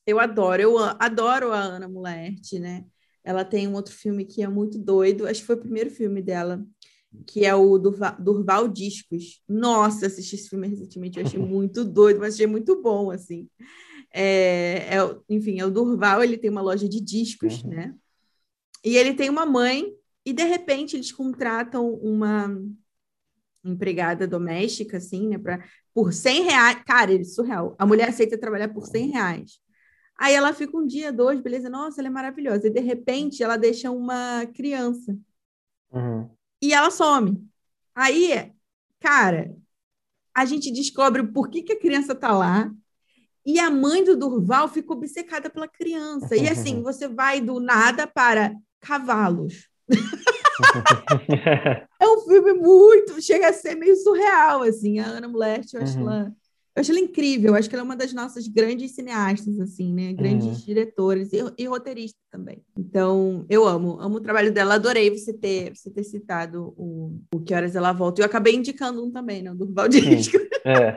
Eu 0.05 0.19
adoro, 0.19 0.61
eu 0.61 0.77
adoro 0.77 1.51
a 1.51 1.59
Ana 1.59 1.87
Mulert, 1.87 2.53
né? 2.59 2.85
Ela 3.23 3.45
tem 3.45 3.67
um 3.67 3.73
outro 3.73 3.93
filme 3.93 4.25
que 4.25 4.43
é 4.43 4.47
muito 4.47 4.77
doido, 4.77 5.27
acho 5.27 5.41
que 5.41 5.47
foi 5.47 5.55
o 5.55 5.61
primeiro 5.61 5.89
filme 5.89 6.21
dela, 6.21 6.63
que 7.25 7.45
é 7.45 7.53
o 7.53 7.77
Durval, 7.77 8.15
Durval 8.19 8.67
Discos. 8.67 9.41
Nossa, 9.47 10.07
assisti 10.07 10.35
esse 10.35 10.49
filme 10.49 10.67
recentemente, 10.67 11.19
eu 11.19 11.25
achei 11.25 11.39
muito 11.39 11.83
doido, 11.83 12.19
mas 12.19 12.35
achei 12.35 12.47
muito 12.47 12.81
bom, 12.81 13.11
assim. 13.11 13.49
É, 14.13 14.97
é, 14.97 15.17
enfim, 15.29 15.59
é 15.59 15.65
o 15.65 15.71
Durval, 15.71 16.23
ele 16.23 16.37
tem 16.37 16.49
uma 16.49 16.61
loja 16.61 16.87
de 16.87 16.99
discos, 17.01 17.63
uhum. 17.63 17.69
né? 17.69 17.95
E 18.83 18.97
ele 18.97 19.13
tem 19.13 19.29
uma 19.29 19.45
mãe, 19.45 19.93
e 20.25 20.33
de 20.33 20.43
repente 20.43 20.95
eles 20.95 21.11
contratam 21.11 21.93
uma 21.95 22.55
empregada 23.63 24.27
doméstica, 24.27 24.97
assim, 24.97 25.27
né? 25.27 25.37
Pra, 25.37 25.63
por 25.93 26.13
100 26.13 26.43
reais. 26.43 26.83
Cara, 26.85 27.11
ele 27.11 27.21
é 27.21 27.25
surreal. 27.25 27.75
A 27.77 27.85
mulher 27.85 28.09
aceita 28.09 28.37
trabalhar 28.37 28.69
por 28.69 28.85
100 28.87 29.11
reais. 29.11 29.59
Aí 30.17 30.33
ela 30.33 30.53
fica 30.53 30.77
um 30.77 30.85
dia, 30.85 31.11
dois, 31.11 31.41
beleza? 31.41 31.69
Nossa, 31.69 32.01
ela 32.01 32.07
é 32.07 32.11
maravilhosa. 32.11 32.67
E 32.67 32.71
de 32.71 32.79
repente 32.79 33.43
ela 33.43 33.57
deixa 33.57 33.89
uma 33.91 34.45
criança. 34.53 35.17
Uhum. 35.91 36.29
E 36.61 36.73
ela 36.73 36.91
some. 36.91 37.47
Aí, 37.95 38.51
cara, 38.99 39.55
a 40.33 40.45
gente 40.45 40.71
descobre 40.71 41.23
por 41.23 41.49
que, 41.49 41.63
que 41.63 41.73
a 41.73 41.79
criança 41.79 42.15
tá 42.15 42.31
lá. 42.31 42.71
E 43.45 43.59
a 43.59 43.71
mãe 43.71 44.03
do 44.03 44.15
Durval 44.15 44.67
fica 44.67 44.93
obcecada 44.93 45.49
pela 45.49 45.67
criança. 45.67 46.35
E 46.35 46.47
assim, 46.47 46.81
você 46.83 47.07
vai 47.07 47.41
do 47.41 47.59
nada 47.59 48.05
para 48.05 48.53
cavalos. 48.79 49.67
é 51.99 52.07
um 52.07 52.21
filme 52.21 52.53
muito, 52.53 53.21
chega 53.21 53.49
a 53.49 53.53
ser 53.53 53.75
meio 53.75 53.95
surreal, 53.97 54.63
assim. 54.63 54.99
A 54.99 55.07
Ana 55.07 55.27
Mulher, 55.27 55.59
acho 55.59 55.99
uhum. 55.99 56.33
Eu 56.73 56.79
acho 56.79 56.91
ela 56.91 57.01
incrível, 57.01 57.51
eu 57.51 57.55
acho 57.55 57.69
que 57.69 57.75
ela 57.75 57.83
é 57.83 57.85
uma 57.85 57.97
das 57.97 58.13
nossas 58.13 58.47
grandes 58.47 58.91
cineastas, 58.91 59.59
assim, 59.59 59.93
né? 59.93 60.13
Grandes 60.13 60.47
uhum. 60.47 60.65
diretoras 60.65 61.33
e, 61.33 61.37
e 61.57 61.65
roteiristas 61.65 62.21
também. 62.31 62.63
Então, 62.77 63.45
eu 63.49 63.67
amo, 63.67 63.99
amo 63.99 64.17
o 64.17 64.21
trabalho 64.21 64.53
dela. 64.53 64.75
Adorei 64.75 65.09
você 65.09 65.33
ter, 65.33 65.75
você 65.75 65.91
ter 65.91 66.03
citado 66.03 66.73
o, 66.77 67.19
o 67.35 67.41
Que 67.41 67.53
Horas 67.53 67.75
Ela 67.75 67.91
Volta. 67.91 68.21
Eu 68.21 68.25
acabei 68.25 68.55
indicando 68.55 69.03
um 69.03 69.11
também, 69.11 69.41
né? 69.41 69.53
Do 69.53 69.73
Valdisco. 69.73 70.37
É. 70.63 70.95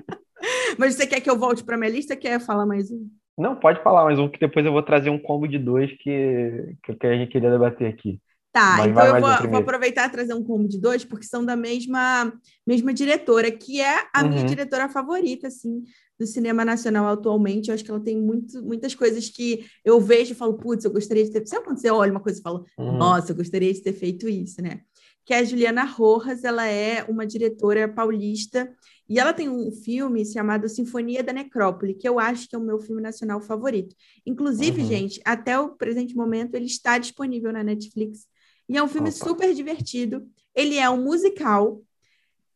Mas 0.78 0.94
você 0.94 1.06
quer 1.06 1.20
que 1.20 1.28
eu 1.28 1.38
volte 1.38 1.62
para 1.62 1.76
minha 1.76 1.90
lista? 1.90 2.16
Quer 2.16 2.40
falar 2.40 2.64
mais 2.64 2.90
um? 2.90 3.06
Não, 3.36 3.56
pode 3.56 3.82
falar 3.82 4.04
mais 4.04 4.18
um, 4.18 4.28
que 4.28 4.38
depois 4.38 4.64
eu 4.64 4.72
vou 4.72 4.82
trazer 4.82 5.10
um 5.10 5.18
combo 5.18 5.46
de 5.46 5.58
dois 5.58 5.90
que, 5.98 6.76
que 6.82 7.06
a 7.06 7.16
gente 7.16 7.30
queria 7.30 7.50
debater 7.50 7.88
aqui. 7.88 8.20
Tá, 8.54 8.76
Mas 8.78 8.92
então 8.92 9.04
eu 9.04 9.20
vou, 9.20 9.50
vou, 9.50 9.58
aproveitar 9.58 10.06
e 10.06 10.12
trazer 10.12 10.32
um 10.32 10.44
combo 10.44 10.68
de 10.68 10.78
dois, 10.78 11.04
porque 11.04 11.26
são 11.26 11.44
da 11.44 11.56
mesma, 11.56 12.32
mesma 12.64 12.94
diretora, 12.94 13.50
que 13.50 13.80
é 13.80 14.06
a 14.14 14.22
uhum. 14.22 14.28
minha 14.28 14.44
diretora 14.44 14.88
favorita, 14.88 15.48
assim, 15.48 15.82
do 16.16 16.24
cinema 16.24 16.64
nacional 16.64 17.08
atualmente. 17.08 17.68
Eu 17.68 17.74
acho 17.74 17.82
que 17.82 17.90
ela 17.90 17.98
tem 17.98 18.16
muito, 18.16 18.62
muitas 18.62 18.94
coisas 18.94 19.28
que 19.28 19.66
eu 19.84 20.00
vejo 20.00 20.30
e 20.30 20.36
falo, 20.36 20.54
putz, 20.54 20.84
eu 20.84 20.92
gostaria 20.92 21.24
de 21.24 21.32
ter. 21.32 21.44
Sabe 21.48 21.64
quando 21.64 21.78
você 21.78 21.90
olha 21.90 22.12
uma 22.12 22.20
coisa 22.20 22.38
e 22.38 22.42
fala, 22.44 22.64
uhum. 22.78 22.96
nossa, 22.96 23.32
eu 23.32 23.36
gostaria 23.36 23.74
de 23.74 23.82
ter 23.82 23.92
feito 23.92 24.28
isso, 24.28 24.62
né? 24.62 24.82
Que 25.26 25.34
é 25.34 25.38
a 25.38 25.44
Juliana 25.44 25.82
Rojas, 25.82 26.44
ela 26.44 26.64
é 26.64 27.02
uma 27.08 27.26
diretora 27.26 27.88
paulista 27.88 28.72
e 29.08 29.18
ela 29.18 29.32
tem 29.32 29.48
um 29.48 29.72
filme 29.72 30.24
chamado 30.24 30.68
Sinfonia 30.68 31.24
da 31.24 31.32
Necrópole, 31.32 31.94
que 31.94 32.08
eu 32.08 32.20
acho 32.20 32.48
que 32.48 32.54
é 32.54 32.58
o 32.58 32.62
meu 32.62 32.78
filme 32.78 33.02
nacional 33.02 33.40
favorito. 33.40 33.96
Inclusive, 34.24 34.80
uhum. 34.80 34.86
gente, 34.86 35.20
até 35.24 35.58
o 35.58 35.70
presente 35.70 36.14
momento 36.14 36.54
ele 36.54 36.66
está 36.66 36.98
disponível 36.98 37.52
na 37.52 37.64
Netflix 37.64 38.32
e 38.68 38.76
é 38.76 38.82
um 38.82 38.88
filme 38.88 39.10
Opa. 39.10 39.24
super 39.24 39.54
divertido. 39.54 40.26
Ele 40.54 40.78
é 40.78 40.88
um 40.88 41.02
musical 41.02 41.82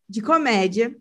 de 0.08 0.22
comédia 0.22 0.96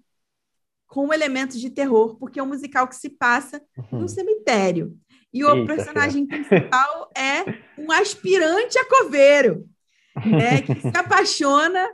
com 0.88 1.14
elementos 1.14 1.60
de 1.60 1.70
terror, 1.70 2.18
porque 2.18 2.40
é 2.40 2.44
um 2.44 2.48
musical 2.48 2.88
que 2.88 2.96
se 2.96 3.10
passa 3.10 3.62
uhum. 3.78 4.02
num 4.02 4.08
cemitério. 4.08 4.98
E 5.34 5.44
o 5.44 5.54
Eita, 5.54 5.76
personagem 5.76 6.26
principal 6.26 7.12
é 7.16 7.44
um 7.78 7.92
aspirante 7.92 8.80
a 8.80 8.86
coveiro, 8.86 9.68
né, 10.26 10.62
que 10.62 10.82
se 10.82 10.98
apaixona 10.98 11.88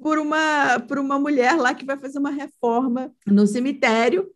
por 0.00 0.18
uma, 0.18 0.80
por 0.80 0.98
uma 0.98 1.18
mulher 1.18 1.56
lá 1.56 1.74
que 1.74 1.84
vai 1.84 1.96
fazer 1.96 2.18
uma 2.18 2.30
reforma 2.30 3.12
no 3.26 3.46
cemitério 3.46 4.30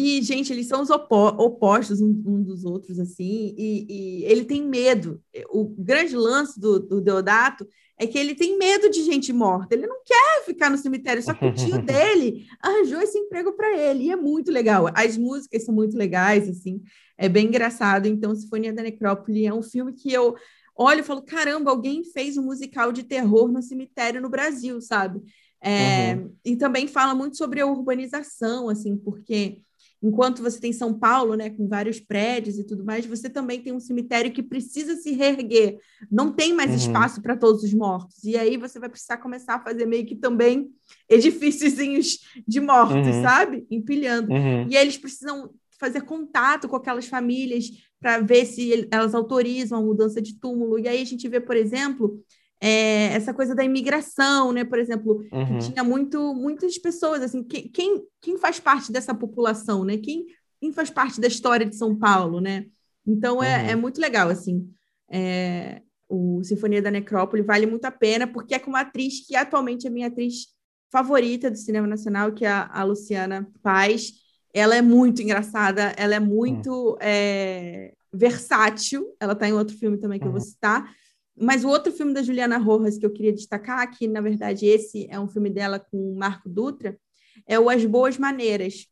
e, 0.00 0.22
gente, 0.22 0.52
eles 0.52 0.68
são 0.68 0.80
os 0.80 0.90
opostos 0.90 2.00
um, 2.00 2.40
dos 2.40 2.64
outros, 2.64 3.00
assim, 3.00 3.52
e, 3.58 3.86
e, 3.90 4.24
ele 4.26 4.44
tem 4.44 4.62
medo. 4.62 5.20
O 5.50 5.64
grande 5.64 6.14
lance 6.14 6.60
do, 6.60 6.78
do, 6.78 7.00
Deodato 7.00 7.66
é 7.98 8.06
que 8.06 8.16
ele 8.16 8.36
tem 8.36 8.56
medo 8.56 8.88
de 8.88 9.02
gente 9.02 9.32
morta. 9.32 9.74
Ele 9.74 9.88
não 9.88 10.00
quer 10.06 10.44
ficar 10.44 10.70
no 10.70 10.78
cemitério, 10.78 11.20
só 11.20 11.34
que 11.34 11.44
o 11.44 11.52
tio 11.52 11.82
dele 11.82 12.46
arranjou 12.62 13.00
esse 13.00 13.18
emprego 13.18 13.54
para 13.54 13.76
ele. 13.76 14.04
E 14.04 14.12
é 14.12 14.14
muito 14.14 14.52
legal. 14.52 14.88
As 14.94 15.18
músicas 15.18 15.64
são 15.64 15.74
muito 15.74 15.96
legais, 15.96 16.48
assim, 16.48 16.80
é 17.18 17.28
bem 17.28 17.48
engraçado. 17.48 18.06
Então, 18.06 18.32
Sinfonia 18.36 18.72
da 18.72 18.84
Necrópole 18.84 19.46
é 19.46 19.52
um 19.52 19.64
filme 19.64 19.92
que 19.92 20.12
eu 20.12 20.36
olho 20.76 21.00
e 21.00 21.02
falo: 21.02 21.22
caramba, 21.22 21.72
alguém 21.72 22.04
fez 22.04 22.36
um 22.36 22.44
musical 22.44 22.92
de 22.92 23.02
terror 23.02 23.50
no 23.50 23.60
cemitério 23.60 24.22
no 24.22 24.28
Brasil, 24.28 24.80
sabe? 24.80 25.20
É, 25.60 26.14
uhum. 26.14 26.32
E 26.44 26.54
também 26.54 26.86
fala 26.86 27.16
muito 27.16 27.36
sobre 27.36 27.60
a 27.60 27.66
urbanização, 27.66 28.68
assim, 28.68 28.96
porque 28.96 29.60
enquanto 30.02 30.42
você 30.42 30.60
tem 30.60 30.72
São 30.72 30.94
Paulo, 30.94 31.34
né, 31.34 31.50
com 31.50 31.66
vários 31.66 32.00
prédios 32.00 32.58
e 32.58 32.64
tudo 32.64 32.84
mais, 32.84 33.04
você 33.04 33.28
também 33.28 33.60
tem 33.60 33.72
um 33.72 33.80
cemitério 33.80 34.32
que 34.32 34.42
precisa 34.42 34.96
se 34.96 35.12
reerguer. 35.12 35.78
Não 36.10 36.32
tem 36.32 36.54
mais 36.54 36.70
uhum. 36.70 36.76
espaço 36.76 37.20
para 37.20 37.36
todos 37.36 37.62
os 37.62 37.74
mortos. 37.74 38.22
E 38.24 38.36
aí 38.36 38.56
você 38.56 38.78
vai 38.78 38.88
precisar 38.88 39.18
começar 39.18 39.56
a 39.56 39.62
fazer 39.62 39.86
meio 39.86 40.06
que 40.06 40.14
também 40.14 40.70
edifíciozinhos 41.08 42.18
de 42.46 42.60
mortos, 42.60 43.06
uhum. 43.06 43.22
sabe? 43.22 43.66
Empilhando. 43.70 44.32
Uhum. 44.32 44.68
E 44.68 44.76
aí 44.76 44.84
eles 44.84 44.96
precisam 44.96 45.50
fazer 45.78 46.02
contato 46.02 46.68
com 46.68 46.76
aquelas 46.76 47.06
famílias 47.06 47.70
para 48.00 48.20
ver 48.20 48.46
se 48.46 48.88
elas 48.90 49.14
autorizam 49.14 49.78
a 49.78 49.82
mudança 49.82 50.20
de 50.20 50.38
túmulo. 50.38 50.78
E 50.78 50.86
aí 50.86 51.00
a 51.00 51.04
gente 51.04 51.28
vê, 51.28 51.40
por 51.40 51.56
exemplo, 51.56 52.20
é, 52.60 53.12
essa 53.14 53.32
coisa 53.32 53.54
da 53.54 53.64
imigração, 53.64 54.52
né? 54.52 54.64
Por 54.64 54.78
exemplo, 54.78 55.24
uhum. 55.32 55.58
tinha 55.60 55.84
muito, 55.84 56.34
muitas 56.34 56.76
pessoas, 56.78 57.22
assim, 57.22 57.42
quem, 57.44 57.68
quem, 57.68 58.02
quem 58.20 58.38
faz 58.38 58.58
parte 58.58 58.90
dessa 58.90 59.14
população, 59.14 59.84
né? 59.84 59.96
Quem, 59.96 60.26
quem 60.60 60.72
faz 60.72 60.90
parte 60.90 61.20
da 61.20 61.28
história 61.28 61.64
de 61.64 61.76
São 61.76 61.96
Paulo, 61.96 62.40
né? 62.40 62.66
Então, 63.06 63.42
é, 63.42 63.62
uhum. 63.62 63.68
é 63.70 63.76
muito 63.76 64.00
legal, 64.00 64.28
assim. 64.28 64.68
É, 65.10 65.82
o 66.08 66.42
Sinfonia 66.42 66.82
da 66.82 66.90
Necrópole 66.90 67.42
vale 67.42 67.66
muito 67.66 67.84
a 67.84 67.90
pena, 67.90 68.26
porque 68.26 68.54
é 68.54 68.58
com 68.58 68.70
uma 68.70 68.80
atriz 68.80 69.26
que 69.26 69.36
atualmente 69.36 69.86
é 69.86 69.90
minha 69.90 70.08
atriz 70.08 70.48
favorita 70.90 71.50
do 71.50 71.56
cinema 71.56 71.86
nacional, 71.86 72.32
que 72.32 72.44
é 72.44 72.48
a, 72.48 72.68
a 72.72 72.82
Luciana 72.82 73.48
Paz. 73.62 74.14
Ela 74.52 74.74
é 74.74 74.82
muito 74.82 75.22
engraçada, 75.22 75.94
ela 75.96 76.14
é 76.14 76.20
muito 76.20 76.70
uhum. 76.70 77.90
versátil. 78.12 79.14
Ela 79.20 79.34
está 79.34 79.48
em 79.48 79.52
outro 79.52 79.76
filme 79.76 79.96
também 79.98 80.18
que 80.18 80.26
eu 80.26 80.32
vou 80.32 80.40
uhum. 80.40 80.46
citar 80.46 80.92
mas 81.40 81.64
o 81.64 81.68
outro 81.68 81.92
filme 81.92 82.12
da 82.12 82.22
Juliana 82.22 82.58
Rojas 82.58 82.98
que 82.98 83.06
eu 83.06 83.12
queria 83.12 83.32
destacar, 83.32 83.90
que 83.90 84.06
na 84.06 84.20
verdade 84.20 84.66
esse 84.66 85.06
é 85.10 85.18
um 85.18 85.28
filme 85.28 85.50
dela 85.50 85.78
com 85.78 86.12
o 86.12 86.16
Marco 86.16 86.48
Dutra, 86.48 86.98
é 87.46 87.58
o 87.58 87.68
As 87.68 87.84
Boas 87.84 88.18
Maneiras. 88.18 88.86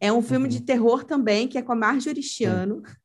É 0.00 0.12
um 0.12 0.22
filme 0.22 0.46
uhum. 0.46 0.50
de 0.50 0.62
terror 0.62 1.04
também, 1.04 1.46
que 1.46 1.56
é 1.56 1.62
com 1.62 1.72
a 1.72 1.76
Marjorie 1.76 2.22
Chiano. 2.22 2.82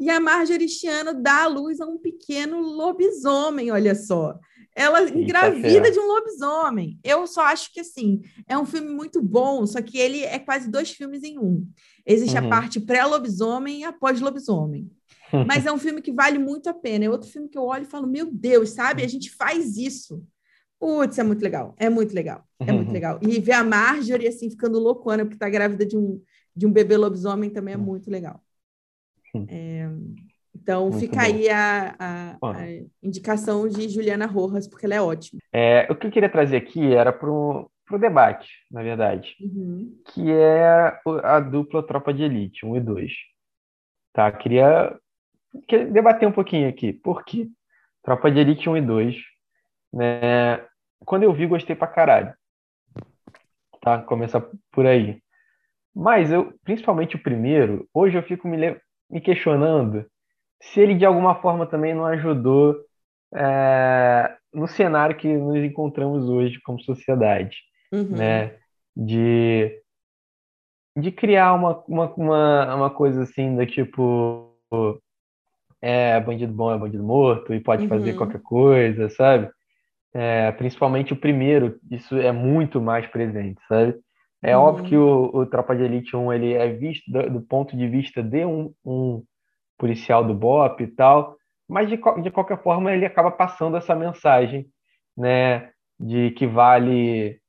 E 0.00 0.10
a 0.10 0.18
Marjorie 0.18 0.68
Chiano 0.68 1.22
dá 1.22 1.44
à 1.44 1.46
luz 1.46 1.80
a 1.80 1.86
um 1.86 1.96
pequeno 1.96 2.60
lobisomem, 2.60 3.70
olha 3.70 3.94
só. 3.94 4.36
Ela 4.74 5.08
engravida 5.08 5.92
de 5.92 5.98
um 5.98 6.06
lobisomem. 6.06 6.98
Eu 7.04 7.24
só 7.26 7.42
acho 7.42 7.72
que, 7.72 7.80
assim, 7.80 8.20
é 8.48 8.58
um 8.58 8.64
filme 8.64 8.88
muito 8.88 9.22
bom, 9.22 9.64
só 9.64 9.80
que 9.80 9.98
ele 9.98 10.24
é 10.24 10.40
quase 10.40 10.68
dois 10.68 10.90
filmes 10.90 11.22
em 11.22 11.38
um. 11.38 11.68
Existe 12.04 12.36
uhum. 12.36 12.46
a 12.46 12.48
parte 12.48 12.80
pré-lobisomem 12.80 13.80
e 13.80 13.84
após 13.84 14.20
lobisomem. 14.20 14.90
Mas 15.46 15.66
é 15.66 15.72
um 15.72 15.78
filme 15.78 16.02
que 16.02 16.12
vale 16.12 16.38
muito 16.38 16.68
a 16.68 16.74
pena. 16.74 17.04
É 17.04 17.10
outro 17.10 17.30
filme 17.30 17.48
que 17.48 17.58
eu 17.58 17.64
olho 17.64 17.84
e 17.84 17.90
falo, 17.90 18.06
meu 18.06 18.30
Deus, 18.30 18.70
sabe? 18.70 19.02
A 19.02 19.08
gente 19.08 19.30
faz 19.30 19.76
isso. 19.76 20.24
Putz, 20.78 21.18
é 21.18 21.22
muito 21.22 21.42
legal. 21.42 21.74
É 21.78 21.88
muito 21.88 22.14
legal. 22.14 22.44
É 22.58 22.72
muito 22.72 22.92
legal. 22.92 23.18
E 23.22 23.38
ver 23.40 23.52
a 23.52 23.64
Marjorie, 23.64 24.28
assim, 24.28 24.50
ficando 24.50 24.78
loucona, 24.78 25.24
porque 25.24 25.38
tá 25.38 25.48
grávida 25.48 25.86
de 25.86 25.96
um, 25.96 26.20
de 26.54 26.66
um 26.66 26.72
bebê 26.72 26.96
lobisomem 26.96 27.50
também 27.50 27.74
é 27.74 27.76
muito 27.76 28.10
legal. 28.10 28.42
É, 29.48 29.88
então, 30.54 30.90
muito 30.90 31.00
fica 31.00 31.16
bom. 31.16 31.22
aí 31.22 31.48
a, 31.48 31.94
a, 31.98 32.36
a, 32.42 32.66
indicação 33.02 33.68
de 33.68 33.88
Juliana 33.88 34.26
Rojas, 34.26 34.68
porque 34.68 34.86
ela 34.86 34.94
é 34.94 35.00
ótima. 35.00 35.40
É, 35.52 35.86
o 35.90 35.96
que 35.96 36.06
eu 36.06 36.10
queria 36.10 36.28
trazer 36.28 36.56
aqui 36.56 36.92
era 36.92 37.12
para 37.12 37.30
o 37.30 37.70
debate, 37.98 38.48
na 38.70 38.82
verdade, 38.82 39.34
uhum. 39.40 39.98
que 40.12 40.30
é 40.30 41.00
a 41.24 41.40
dupla 41.40 41.86
Tropa 41.86 42.12
de 42.12 42.22
Elite, 42.22 42.66
1 42.66 42.76
e 42.76 42.80
2. 42.80 43.12
Tá, 44.12 44.30
queria 44.30 44.96
debater 45.90 46.26
um 46.28 46.32
pouquinho 46.32 46.68
aqui. 46.68 46.92
Por 46.92 47.24
quê? 47.24 47.48
Tropa 48.02 48.30
de 48.30 48.40
Elite 48.40 48.68
1 48.68 48.76
e 48.76 48.80
2. 48.82 49.16
Né? 49.92 50.64
Quando 51.04 51.24
eu 51.24 51.32
vi, 51.32 51.46
gostei 51.46 51.76
pra 51.76 51.86
caralho. 51.86 52.34
Tá? 53.80 54.02
Começar 54.02 54.44
por 54.70 54.86
aí. 54.86 55.20
Mas 55.94 56.32
eu, 56.32 56.54
principalmente 56.64 57.16
o 57.16 57.22
primeiro, 57.22 57.88
hoje 57.92 58.16
eu 58.16 58.22
fico 58.22 58.48
me, 58.48 58.76
me 59.10 59.20
questionando 59.20 60.06
se 60.62 60.80
ele 60.80 60.94
de 60.94 61.04
alguma 61.04 61.34
forma 61.34 61.66
também 61.66 61.92
não 61.92 62.06
ajudou 62.06 62.76
é, 63.34 64.36
no 64.52 64.66
cenário 64.68 65.16
que 65.16 65.28
nos 65.28 65.56
encontramos 65.56 66.28
hoje 66.28 66.60
como 66.62 66.80
sociedade, 66.80 67.58
uhum. 67.92 68.16
né? 68.16 68.56
De, 68.94 69.82
de 70.96 71.10
criar 71.10 71.54
uma, 71.54 71.82
uma, 71.88 72.14
uma, 72.14 72.74
uma 72.74 72.90
coisa 72.90 73.22
assim 73.22 73.56
do 73.56 73.66
tipo 73.66 74.54
é 75.82 76.20
bandido 76.20 76.52
bom 76.52 76.72
é 76.72 76.78
bandido 76.78 77.02
morto 77.02 77.52
e 77.52 77.60
pode 77.60 77.82
uhum. 77.82 77.88
fazer 77.88 78.14
qualquer 78.14 78.40
coisa, 78.40 79.10
sabe? 79.10 79.50
É, 80.14 80.52
principalmente 80.52 81.12
o 81.12 81.16
primeiro, 81.16 81.78
isso 81.90 82.16
é 82.16 82.30
muito 82.30 82.80
mais 82.80 83.06
presente, 83.08 83.60
sabe? 83.68 83.96
É 84.40 84.56
uhum. 84.56 84.62
óbvio 84.62 84.84
que 84.84 84.96
o, 84.96 85.30
o, 85.34 85.46
Tropa 85.46 85.74
de 85.74 85.82
Elite 85.82 86.16
1 86.16 86.32
ele 86.32 86.52
é 86.52 86.68
visto 86.68 87.10
do, 87.10 87.30
do 87.30 87.40
ponto 87.40 87.76
de 87.76 87.88
vista 87.88 88.22
de 88.22 88.44
um, 88.44 88.72
um, 88.84 89.22
policial 89.76 90.24
do 90.24 90.34
BOP 90.34 90.82
e 90.82 90.86
tal, 90.86 91.36
mas 91.68 91.88
de, 91.88 91.96
de 91.96 92.30
qualquer 92.30 92.62
forma 92.62 92.92
ele 92.92 93.04
acaba 93.04 93.30
passando 93.30 93.76
essa 93.76 93.94
mensagem, 93.94 94.66
né, 95.16 95.70
de 95.98 96.30
que 96.32 96.46
vale 96.46 97.40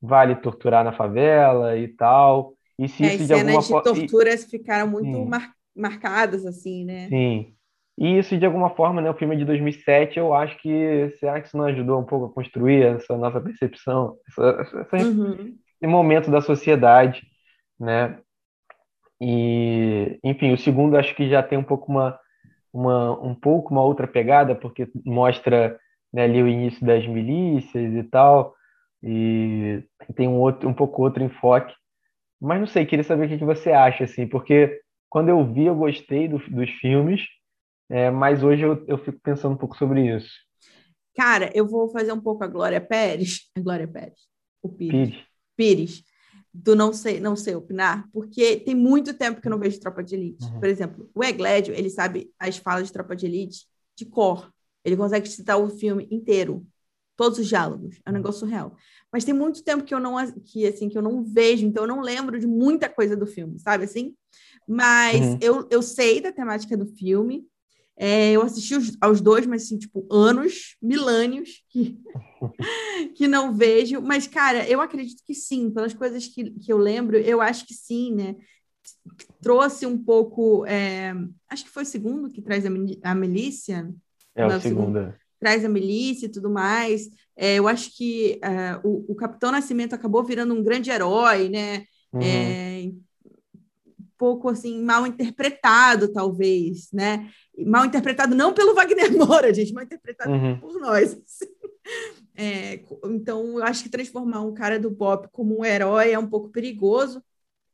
vale 0.00 0.34
torturar 0.36 0.84
na 0.84 0.92
favela 0.92 1.76
e 1.76 1.88
tal. 1.88 2.54
E 2.78 2.88
se 2.88 3.04
é, 3.04 3.14
isso 3.14 3.26
de 3.26 3.32
alguma 3.32 3.62
forma. 3.62 3.78
As 3.78 3.84
cenas 3.84 3.98
de 3.98 4.06
torturas 4.06 4.44
ficaram 4.50 4.90
muito 4.90 5.24
mar... 5.24 5.52
marcadas, 5.76 6.44
assim, 6.44 6.84
né? 6.84 7.08
Sim. 7.08 7.54
E 7.98 8.18
isso, 8.18 8.38
de 8.38 8.46
alguma 8.46 8.70
forma, 8.70 9.00
né, 9.02 9.10
o 9.10 9.14
filme 9.14 9.34
é 9.34 9.38
de 9.38 9.44
2007, 9.44 10.18
eu 10.18 10.32
acho 10.34 10.58
que 10.58 11.10
será 11.18 11.40
que 11.40 11.46
isso 11.48 11.56
não 11.56 11.66
ajudou 11.66 12.00
um 12.00 12.04
pouco 12.04 12.26
a 12.26 12.32
construir 12.32 12.82
essa 12.82 13.16
nossa 13.16 13.40
percepção, 13.40 14.16
essa, 14.28 14.80
essa, 14.80 14.96
uhum. 15.06 15.54
esse 15.80 15.86
momento 15.86 16.30
da 16.30 16.40
sociedade, 16.40 17.22
né? 17.78 18.18
E, 19.20 20.18
enfim, 20.24 20.52
o 20.52 20.58
segundo 20.58 20.96
acho 20.96 21.14
que 21.14 21.28
já 21.28 21.42
tem 21.42 21.58
um 21.58 21.62
pouco 21.62 21.90
uma, 21.92 22.18
uma 22.72 23.20
um 23.20 23.34
pouco 23.34 23.70
uma 23.72 23.82
outra 23.82 24.08
pegada, 24.08 24.54
porque 24.54 24.88
mostra 25.04 25.78
né, 26.12 26.24
ali 26.24 26.42
o 26.42 26.48
início 26.48 26.84
das 26.84 27.06
milícias 27.06 27.94
e 27.94 28.02
tal, 28.04 28.54
e 29.02 29.82
tem 30.14 30.28
um 30.28 30.40
outro 30.40 30.68
um 30.68 30.74
pouco 30.74 31.02
outro 31.02 31.22
enfoque, 31.22 31.74
Mas 32.40 32.60
não 32.60 32.66
sei, 32.66 32.86
queria 32.86 33.04
saber 33.04 33.26
o 33.26 33.38
que 33.38 33.44
você 33.44 33.72
acha, 33.72 34.04
assim, 34.04 34.26
porque 34.26 34.80
quando 35.10 35.28
eu 35.28 35.44
vi, 35.52 35.66
eu 35.66 35.76
gostei 35.76 36.28
do, 36.28 36.38
dos 36.50 36.70
filmes, 36.80 37.22
é, 37.88 38.10
mas 38.10 38.42
hoje 38.42 38.62
eu, 38.62 38.84
eu 38.86 38.98
fico 38.98 39.18
pensando 39.22 39.54
um 39.54 39.58
pouco 39.58 39.76
sobre 39.76 40.16
isso. 40.16 40.30
Cara, 41.14 41.50
eu 41.54 41.66
vou 41.66 41.90
fazer 41.90 42.12
um 42.12 42.20
pouco 42.20 42.42
a 42.42 42.46
Glória 42.46 42.80
Pérez. 42.80 43.50
A 43.56 43.60
Glória 43.60 43.86
Pérez. 43.86 44.18
O 44.62 44.68
Pires. 44.68 45.10
Pires. 45.10 45.24
Pires. 45.56 46.04
Do 46.54 46.76
não 46.76 46.92
sei, 46.92 47.18
não 47.18 47.34
sei 47.34 47.54
opinar, 47.54 48.06
porque 48.12 48.58
tem 48.58 48.74
muito 48.74 49.14
tempo 49.14 49.40
que 49.40 49.46
eu 49.46 49.50
não 49.50 49.58
vejo 49.58 49.80
Tropa 49.80 50.02
de 50.02 50.14
Elite. 50.14 50.44
Uhum. 50.44 50.60
Por 50.60 50.68
exemplo, 50.68 51.10
o 51.14 51.24
Eglédio, 51.24 51.74
ele 51.74 51.88
sabe 51.88 52.30
as 52.38 52.58
falas 52.58 52.86
de 52.86 52.92
Tropa 52.92 53.16
de 53.16 53.24
Elite 53.24 53.66
de 53.96 54.04
cor. 54.04 54.52
Ele 54.84 54.96
consegue 54.96 55.26
citar 55.28 55.58
o 55.58 55.70
filme 55.70 56.06
inteiro, 56.10 56.66
todos 57.16 57.38
os 57.38 57.48
diálogos. 57.48 58.00
É 58.04 58.10
um 58.10 58.14
negócio 58.14 58.40
surreal. 58.40 58.76
Mas 59.10 59.24
tem 59.24 59.32
muito 59.32 59.64
tempo 59.64 59.84
que 59.84 59.94
eu 59.94 60.00
não 60.00 60.16
que 60.42 60.66
assim 60.66 60.90
que 60.90 60.98
eu 60.98 61.02
não 61.02 61.24
vejo, 61.24 61.64
então 61.66 61.84
eu 61.84 61.88
não 61.88 62.00
lembro 62.02 62.38
de 62.38 62.46
muita 62.46 62.88
coisa 62.88 63.16
do 63.16 63.26
filme, 63.26 63.58
sabe 63.58 63.84
assim? 63.84 64.14
Mas 64.68 65.20
Uhum. 65.20 65.38
eu, 65.40 65.68
eu 65.70 65.82
sei 65.82 66.20
da 66.20 66.32
temática 66.32 66.76
do 66.76 66.86
filme. 66.86 67.46
É, 67.96 68.32
eu 68.32 68.42
assisti 68.42 68.74
os- 68.74 68.96
aos 69.00 69.20
dois, 69.20 69.46
mas 69.46 69.62
assim, 69.64 69.78
tipo, 69.78 70.06
anos, 70.12 70.76
milênios 70.82 71.62
que, 71.70 71.98
que 73.14 73.28
não 73.28 73.54
vejo. 73.54 74.00
Mas, 74.00 74.26
cara, 74.26 74.68
eu 74.68 74.80
acredito 74.80 75.22
que 75.26 75.34
sim, 75.34 75.70
pelas 75.70 75.94
coisas 75.94 76.26
que, 76.26 76.50
que 76.52 76.72
eu 76.72 76.78
lembro, 76.78 77.16
eu 77.16 77.40
acho 77.40 77.66
que 77.66 77.74
sim, 77.74 78.14
né? 78.14 78.36
Trouxe 79.40 79.86
um 79.86 79.98
pouco. 79.98 80.64
é, 80.66 81.12
acho 81.48 81.64
que 81.64 81.70
foi 81.70 81.82
o 81.82 81.86
segundo 81.86 82.30
que 82.30 82.40
traz 82.40 82.64
a, 82.64 82.70
a 83.02 83.14
Melícia, 83.14 83.88
É 84.34 84.46
o 84.46 84.50
Não, 84.50 84.60
segundo. 84.60 85.14
traz 85.40 85.64
a 85.64 85.68
milícia 85.68 86.26
e 86.26 86.30
tudo 86.30 86.48
mais. 86.50 87.08
É, 87.36 87.56
eu 87.56 87.66
acho 87.66 87.96
que 87.96 88.38
é, 88.42 88.76
o, 88.84 89.04
o 89.12 89.14
Capitão 89.14 89.50
Nascimento 89.50 89.94
acabou 89.94 90.22
virando 90.22 90.54
um 90.54 90.62
grande 90.62 90.90
herói, 90.90 91.48
né? 91.48 91.84
Uhum. 92.12 92.22
Pouco 94.22 94.48
assim 94.48 94.80
mal 94.80 95.04
interpretado 95.04 96.12
talvez, 96.12 96.92
né? 96.92 97.28
Mal 97.66 97.84
interpretado 97.86 98.36
não 98.36 98.54
pelo 98.54 98.72
Wagner 98.72 99.10
Moura, 99.18 99.52
gente, 99.52 99.72
mal 99.74 99.82
interpretado 99.82 100.30
Uhum. 100.30 100.60
por 100.60 100.78
nós. 100.80 101.12
assim. 101.12 101.50
É, 102.36 102.80
então, 103.06 103.58
eu 103.58 103.64
acho 103.64 103.82
que 103.82 103.88
transformar 103.90 104.42
um 104.42 104.54
cara 104.54 104.78
do 104.78 104.92
pop 104.92 105.28
como 105.32 105.58
um 105.58 105.64
herói 105.64 106.12
é 106.12 106.18
um 106.18 106.28
pouco 106.28 106.50
perigoso. 106.50 107.20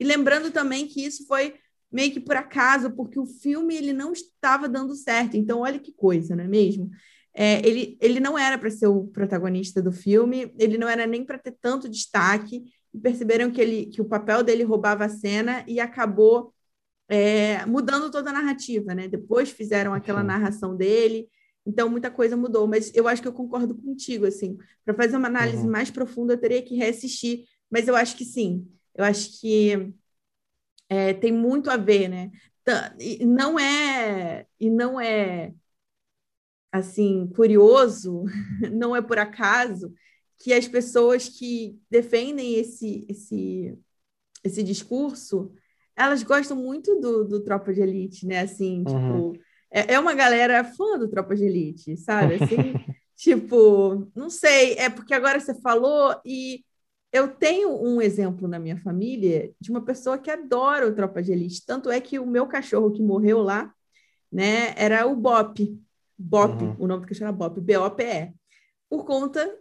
E 0.00 0.04
lembrando 0.04 0.50
também 0.50 0.87
que 0.87 1.04
isso 1.04 1.26
foi 1.26 1.54
meio 1.92 2.11
que 2.12 2.18
por 2.20 2.34
acaso, 2.37 2.90
porque 2.92 3.20
o 3.20 3.26
filme 3.26 3.76
ele 3.76 3.92
não 3.92 4.12
estava 4.14 4.66
dando 4.70 4.94
certo. 4.94 5.37
Então, 5.37 5.61
olha 5.61 5.78
que 5.78 5.92
coisa, 5.92 6.34
não 6.34 6.44
é 6.44 6.48
mesmo? 6.48 6.88
É, 7.34 7.58
ele, 7.68 7.98
ele 8.00 8.20
não 8.20 8.38
era 8.38 8.56
para 8.56 8.70
ser 8.70 8.87
o 8.87 9.04
protagonista 9.08 9.82
do 9.82 9.92
filme, 9.92 10.50
ele 10.58 10.78
não 10.78 10.88
era 10.88 11.06
nem 11.06 11.24
para 11.26 11.37
ter 11.38 11.54
tanto 11.61 11.90
destaque. 11.90 12.64
Perceberam 13.03 13.51
que, 13.51 13.61
ele, 13.61 13.87
que 13.87 14.01
o 14.01 14.05
papel 14.05 14.42
dele 14.42 14.64
roubava 14.64 15.05
a 15.05 15.09
cena 15.09 15.64
e 15.66 15.81
acabou 15.81 16.53
é, 17.09 17.64
mudando 17.66 18.11
toda 18.11 18.31
a 18.31 18.33
narrativa, 18.33 18.94
né? 18.94 19.09
Depois 19.09 19.51
fizeram 19.51 19.94
aquela 19.94 20.20
Sim. 20.20 20.27
narração 20.27 20.77
dele, 20.77 21.29
então 21.66 21.88
muita 21.88 22.11
coisa 22.11 22.37
mudou. 22.37 22.66
Mas 22.66 22.92
eu 22.94 23.09
acho 23.09 23.22
que 23.22 23.29
eu 23.29 23.33
concordo 23.33 23.74
contigo, 23.74 24.27
assim. 24.27 24.59
Para 24.85 24.94
fazer 24.94 25.16
uma 25.16 25.29
análise 25.29 25.64
Uhum. 25.64 25.70
mais 25.72 25.90
profunda, 25.90 26.35
eu 26.35 26.40
teria 26.40 26.62
que 26.62 26.77
reassistir. 26.77 27.44
Mas 27.70 27.88
eu 27.88 27.96
acho 27.96 28.16
que 28.16 28.24
sim. 28.24 28.66
Eu 28.94 29.05
acho 29.05 29.40
que 29.40 29.92
é, 30.88 31.14
tem 31.14 31.33
muito 31.33 31.70
a 31.70 31.77
ver, 31.77 32.09
né? 32.09 32.31
E 32.98 33.24
não 33.24 33.59
é 33.59 34.46
e 34.61 34.68
não 34.70 35.01
é 35.01 35.55
assim 36.72 37.27
curioso, 37.35 38.24
não 38.72 38.94
é 38.94 39.03
por 39.03 39.18
acaso 39.18 39.92
que 40.38 40.53
as 40.53 40.68
pessoas 40.68 41.29
que 41.29 41.79
defendem 41.90 42.55
esse 42.55 43.05
esse 43.09 43.79
esse 44.44 44.62
discurso, 44.62 45.53
elas 45.96 46.22
gostam 46.22 46.57
muito 46.57 47.01
do, 47.01 47.24
do 47.24 47.40
Tropa 47.42 47.72
de 47.74 47.81
Elite, 47.81 48.24
né? 48.27 48.40
Assim, 48.40 48.85
Uhum. 48.88 49.33
tipo, 49.33 49.42
é, 49.70 49.94
é 49.94 49.98
uma 49.98 50.14
galera 50.14 50.62
fã 50.64 50.96
do 50.98 51.09
Tropa 51.09 51.35
de 51.35 51.44
Elite, 51.44 51.96
sabe? 51.96 52.35
Assim, 52.40 52.74
tipo, 53.16 54.09
não 54.14 54.31
sei, 54.31 54.74
é 54.74 54.88
porque 54.88 55.12
agora 55.12 55.40
você 55.40 55.55
falou 55.61 56.14
e 56.24 56.64
eu 57.12 57.27
tenho 57.29 57.70
um 57.83 58.01
exemplo 58.01 58.46
na 58.46 58.59
minha 58.59 58.77
família 58.77 59.51
de 59.61 59.70
uma 59.70 59.85
pessoa 59.85 60.18
que 60.18 60.31
adora 60.31 60.87
o 60.87 60.94
Tropa 60.94 61.20
de 61.22 61.33
Elite. 61.33 61.66
Tanto 61.66 61.90
é 61.90 62.01
que 62.01 62.18
o 62.18 62.27
meu 62.27 62.46
cachorro 62.46 62.92
que 62.92 63.03
morreu 63.03 63.42
lá, 63.42 63.72
né, 64.31 64.72
era 64.77 65.07
o 65.07 65.16
Bop. 65.16 65.59
Bop, 66.16 66.62
Uhum. 66.62 66.77
o 66.79 66.87
nome 66.87 67.03
do 67.03 67.09
cachorro 67.09 67.29
era 67.29 67.37
Bop, 67.37 67.61
B-O-P-E. 67.61 68.33
Por 68.88 69.05
conta 69.05 69.53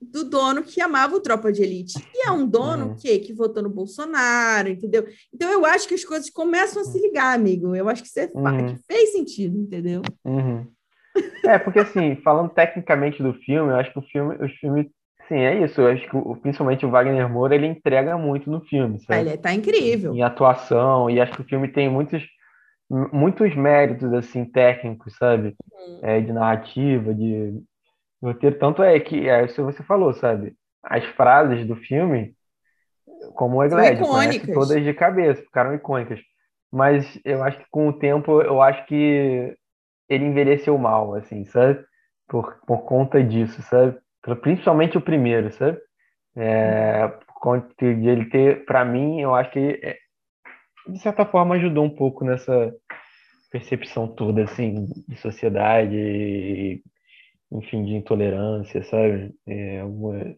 do 0.00 0.24
dono 0.28 0.62
que 0.62 0.80
amava 0.80 1.16
o 1.16 1.20
Tropa 1.20 1.50
de 1.50 1.62
Elite. 1.62 1.94
E 2.14 2.28
é 2.28 2.32
um 2.32 2.46
dono 2.46 2.88
Uhum. 2.88 2.94
que, 2.96 3.18
que 3.20 3.32
votou 3.32 3.62
no 3.62 3.70
Bolsonaro, 3.70 4.68
entendeu? 4.68 5.06
Então 5.32 5.50
eu 5.50 5.64
acho 5.64 5.88
que 5.88 5.94
as 5.94 6.04
coisas 6.04 6.28
começam 6.30 6.82
a 6.82 6.84
se 6.84 7.00
ligar, 7.00 7.34
amigo. 7.34 7.74
Eu 7.74 7.88
acho 7.88 8.02
que, 8.02 8.08
você 8.08 8.30
Uhum. 8.34 8.66
que 8.76 8.82
fez 8.86 9.12
sentido, 9.12 9.58
entendeu? 9.58 10.02
Uhum. 10.24 10.66
É, 11.44 11.58
porque 11.58 11.78
assim, 11.78 12.16
falando 12.24 12.50
tecnicamente 12.50 13.22
do 13.22 13.32
filme, 13.34 13.70
eu 13.72 13.76
acho 13.76 13.92
que 13.92 13.98
o 13.98 14.02
filme, 14.02 14.34
os 14.44 14.52
filmes, 14.54 14.86
sim, 15.28 15.36
é 15.36 15.64
isso. 15.64 15.80
Eu 15.80 15.88
acho 15.88 16.02
que 16.10 16.40
principalmente 16.40 16.84
o 16.84 16.90
Wagner 16.90 17.28
Moura, 17.28 17.54
ele 17.54 17.66
entrega 17.66 18.18
muito 18.18 18.50
no 18.50 18.60
filme, 18.62 18.98
sabe? 19.00 19.20
Ele 19.20 19.38
tá 19.38 19.54
incrível. 19.54 20.14
Em 20.14 20.22
atuação, 20.22 21.08
e 21.08 21.20
acho 21.20 21.32
que 21.32 21.42
o 21.42 21.44
filme 21.48 21.68
tem 21.68 21.88
muitos, 21.88 22.22
muitos 22.90 23.54
méritos, 23.54 24.12
assim, 24.12 24.44
técnicos, 24.44 25.16
sabe? 25.16 25.54
Hum. 25.72 26.00
É, 26.02 26.20
de 26.20 26.32
narrativa, 26.32 27.14
de 27.14 27.62
roteiro. 28.26 28.58
Tanto 28.58 28.82
é 28.82 28.98
que, 29.00 29.28
é 29.28 29.44
isso 29.44 29.54
que 29.54 29.62
você 29.62 29.82
falou, 29.82 30.12
sabe? 30.14 30.54
As 30.82 31.04
frases 31.04 31.66
do 31.66 31.76
filme, 31.76 32.34
como 33.34 33.56
conhece 33.56 34.02
icônicas. 34.02 34.54
todas 34.54 34.84
de 34.84 34.94
cabeça, 34.94 35.42
ficaram 35.42 35.74
icônicas. 35.74 36.20
Mas 36.72 37.20
eu 37.24 37.42
acho 37.42 37.58
que 37.58 37.66
com 37.70 37.88
o 37.88 37.92
tempo, 37.92 38.42
eu 38.42 38.60
acho 38.60 38.84
que 38.86 39.56
ele 40.08 40.24
envelheceu 40.24 40.76
mal, 40.76 41.14
assim, 41.14 41.44
sabe? 41.44 41.84
Por, 42.28 42.58
por 42.66 42.84
conta 42.84 43.22
disso, 43.22 43.62
sabe? 43.62 43.96
Principalmente 44.40 44.98
o 44.98 45.00
primeiro, 45.00 45.52
sabe? 45.52 45.78
É, 46.36 47.06
por 47.08 47.34
conta 47.34 47.68
de 47.78 48.08
ele 48.08 48.24
ter, 48.26 48.64
para 48.64 48.84
mim, 48.84 49.20
eu 49.20 49.34
acho 49.34 49.50
que 49.50 49.80
é, 49.82 49.96
de 50.88 50.98
certa 50.98 51.24
forma 51.24 51.54
ajudou 51.54 51.84
um 51.84 51.94
pouco 51.94 52.24
nessa 52.24 52.74
percepção 53.50 54.08
toda, 54.08 54.42
assim, 54.42 54.86
de 55.06 55.16
sociedade, 55.16 55.94
e, 55.94 56.82
enfim, 57.54 57.84
de 57.84 57.94
intolerância, 57.94 58.82
sabe? 58.84 59.34
É, 59.46 59.80
algumas, 59.80 60.36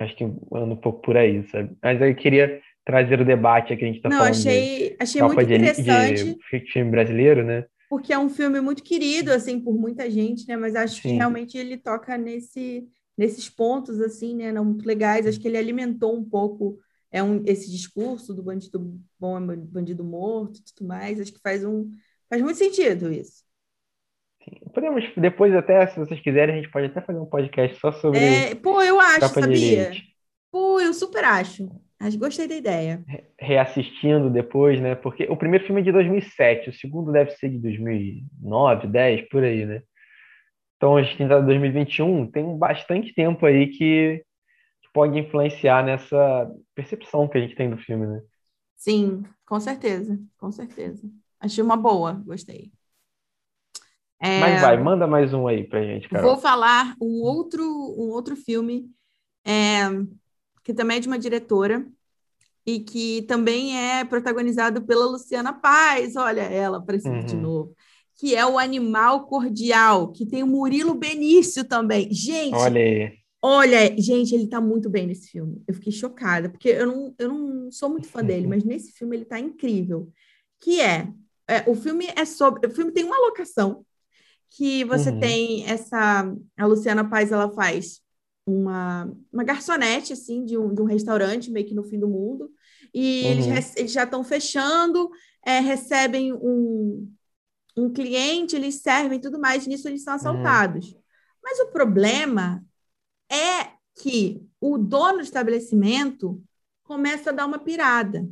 acho 0.00 0.16
que 0.16 0.24
anda 0.24 0.74
um 0.74 0.76
pouco 0.76 1.02
por 1.02 1.16
aí, 1.16 1.46
sabe? 1.50 1.76
Mas 1.82 2.00
aí 2.02 2.10
eu 2.12 2.16
queria 2.16 2.60
trazer 2.84 3.20
o 3.20 3.24
debate 3.24 3.72
aqui, 3.72 3.84
a 3.84 3.88
gente 3.88 4.02
tá 4.02 4.10
Não, 4.10 4.18
falando 4.18 4.44
de 4.44 4.70
achei, 4.70 4.96
achei 5.00 5.22
Tropa 5.22 5.22
muito 5.22 5.44
de 5.44 5.54
Elite- 5.54 5.82
interessante. 5.84 6.40
de 6.52 6.72
filme 6.72 6.90
brasileiro, 6.92 7.44
né? 7.44 7.66
porque 7.88 8.12
é 8.12 8.18
um 8.18 8.28
filme 8.28 8.60
muito 8.60 8.82
querido 8.82 9.32
assim 9.32 9.60
por 9.60 9.74
muita 9.78 10.10
gente, 10.10 10.46
né? 10.46 10.56
Mas 10.56 10.74
acho 10.76 11.02
que 11.04 11.14
Sim. 11.14 11.16
realmente 11.16 11.56
ele 11.56 11.76
toca 11.78 12.18
nesse, 12.18 12.86
nesses 13.16 13.48
pontos 13.48 14.00
assim, 14.00 14.34
né? 14.34 14.52
Não 14.52 14.64
muito 14.64 14.86
legais. 14.86 15.26
Acho 15.26 15.40
que 15.40 15.48
ele 15.48 15.56
alimentou 15.58 16.14
um 16.16 16.24
pouco 16.28 16.78
é 17.10 17.22
um, 17.22 17.42
esse 17.46 17.70
discurso 17.70 18.34
do 18.34 18.42
bandido 18.42 19.00
bom 19.18 19.38
é 19.52 19.56
bandido 19.56 20.04
morto, 20.04 20.58
e 20.60 20.64
tudo 20.64 20.86
mais. 20.86 21.18
Acho 21.20 21.32
que 21.32 21.40
faz 21.40 21.64
um 21.64 21.90
faz 22.28 22.42
muito 22.42 22.58
sentido 22.58 23.10
isso. 23.12 23.42
Podemos, 24.72 25.04
depois 25.16 25.54
até, 25.54 25.86
se 25.86 25.98
vocês 25.98 26.20
quiserem, 26.20 26.54
a 26.54 26.58
gente 26.58 26.70
pode 26.70 26.86
até 26.86 27.00
fazer 27.00 27.18
um 27.18 27.26
podcast 27.26 27.78
só 27.78 27.92
sobre 27.92 28.18
É, 28.18 28.54
pô, 28.54 28.82
eu 28.82 29.00
acho, 29.00 29.28
sabia? 29.28 29.92
Pô, 30.50 30.80
eu 30.80 30.92
super 30.92 31.24
acho. 31.24 31.68
Mas 32.00 32.14
gostei 32.14 32.46
da 32.46 32.54
ideia. 32.54 33.04
Reassistindo 33.38 34.30
depois, 34.30 34.80
né? 34.80 34.94
Porque 34.94 35.24
o 35.24 35.36
primeiro 35.36 35.64
filme 35.66 35.80
é 35.80 35.84
de 35.84 35.92
2007, 35.92 36.70
o 36.70 36.72
segundo 36.72 37.10
deve 37.10 37.32
ser 37.32 37.48
de 37.50 37.58
2009, 37.58 38.86
10, 38.86 39.28
por 39.28 39.42
aí, 39.42 39.66
né? 39.66 39.82
Então 40.76 40.96
a 40.96 41.02
gente 41.02 41.20
está 41.20 41.40
em 41.40 41.44
2021, 41.44 42.30
tem 42.30 42.56
bastante 42.56 43.12
tempo 43.12 43.44
aí 43.44 43.66
que, 43.66 44.22
que 44.80 44.88
pode 44.94 45.18
influenciar 45.18 45.84
nessa 45.84 46.48
percepção 46.72 47.26
que 47.26 47.36
a 47.36 47.40
gente 47.40 47.56
tem 47.56 47.68
do 47.68 47.78
filme, 47.78 48.06
né? 48.06 48.22
Sim, 48.76 49.24
com 49.44 49.58
certeza, 49.58 50.16
com 50.38 50.52
certeza. 50.52 51.10
Achei 51.40 51.64
uma 51.64 51.76
boa, 51.76 52.12
gostei. 52.24 52.70
É, 54.20 54.40
Mas 54.40 54.60
vai, 54.60 54.82
manda 54.82 55.06
mais 55.06 55.32
um 55.32 55.46
aí 55.46 55.64
pra 55.64 55.82
gente, 55.82 56.08
Carol. 56.08 56.32
Vou 56.32 56.40
falar 56.40 56.96
um 57.00 57.22
outro, 57.22 57.62
um 57.64 58.10
outro 58.10 58.34
filme 58.36 58.90
é, 59.44 59.88
que 60.64 60.74
também 60.74 60.96
é 60.96 61.00
de 61.00 61.06
uma 61.08 61.18
diretora 61.18 61.86
e 62.66 62.80
que 62.80 63.22
também 63.22 63.78
é 63.78 64.04
protagonizado 64.04 64.82
pela 64.82 65.06
Luciana 65.06 65.52
Paz, 65.52 66.16
olha 66.16 66.42
ela 66.42 66.78
aparecendo 66.78 67.24
de 67.24 67.36
Uhum. 67.36 67.42
novo, 67.42 67.74
que 68.16 68.34
é 68.34 68.44
o 68.44 68.58
Animal 68.58 69.26
Cordial, 69.26 70.12
que 70.12 70.26
tem 70.26 70.42
o 70.42 70.46
Murilo 70.46 70.94
Benício 70.94 71.64
também. 71.64 72.12
Gente, 72.12 72.54
Olha 72.54 72.80
aí. 72.80 73.18
Olha, 73.40 73.96
gente, 73.96 74.34
ele 74.34 74.48
tá 74.48 74.60
muito 74.60 74.90
bem 74.90 75.06
nesse 75.06 75.28
filme. 75.30 75.62
Eu 75.66 75.72
fiquei 75.74 75.92
chocada, 75.92 76.48
porque 76.50 76.70
eu 76.70 76.86
não, 76.86 77.14
eu 77.16 77.28
não 77.28 77.70
sou 77.70 77.88
muito 77.88 78.08
fã 78.08 78.22
dele, 78.24 78.46
mas 78.48 78.64
nesse 78.64 78.92
filme 78.92 79.16
ele 79.16 79.24
tá 79.24 79.38
incrível. 79.38 80.10
Que 80.60 80.80
é, 80.80 81.08
é, 81.46 81.62
o 81.70 81.74
filme 81.76 82.08
é 82.16 82.24
sobre. 82.24 82.66
O 82.66 82.70
filme 82.70 82.90
tem 82.92 83.04
uma 83.04 83.16
locação 83.18 83.86
que 84.50 84.84
você 84.84 85.10
Uhum. 85.10 85.20
tem 85.20 85.66
essa. 85.66 86.32
A 86.56 86.66
Luciana 86.66 87.08
Paz 87.08 87.32
ela 87.32 87.50
faz 87.52 88.00
uma, 88.46 89.12
uma 89.32 89.44
garçonete 89.44 90.12
assim 90.12 90.44
de 90.44 90.56
um, 90.56 90.74
de 90.74 90.80
um 90.80 90.86
restaurante 90.86 91.50
meio 91.50 91.66
que 91.66 91.74
no 91.74 91.84
fim 91.84 91.98
do 91.98 92.08
mundo. 92.08 92.50
e 92.94 93.24
uhum. 93.24 93.30
eles, 93.30 93.76
eles, 93.76 93.92
já 93.92 94.04
estão 94.04 94.24
fechando, 94.24 95.10
é, 95.44 95.60
recebem 95.60 96.32
um, 96.32 97.12
um 97.76 97.92
cliente, 97.92 98.56
eles 98.56 98.76
servem 98.76 99.20
tudo 99.20 99.38
mais, 99.38 99.66
nisso 99.66 99.86
eles 99.88 100.02
são 100.02 100.14
uhum. 100.14 100.16
assaltados. 100.16 100.92
Uhum. 100.92 101.00
Mas 101.42 101.60
o 101.60 101.66
problema 101.66 102.64
é 103.30 103.72
que 104.00 104.42
o 104.60 104.78
dono 104.78 105.18
do 105.18 105.24
estabelecimento 105.24 106.42
começa 106.82 107.30
a 107.30 107.32
dar 107.32 107.46
uma 107.46 107.58
pirada. 107.58 108.26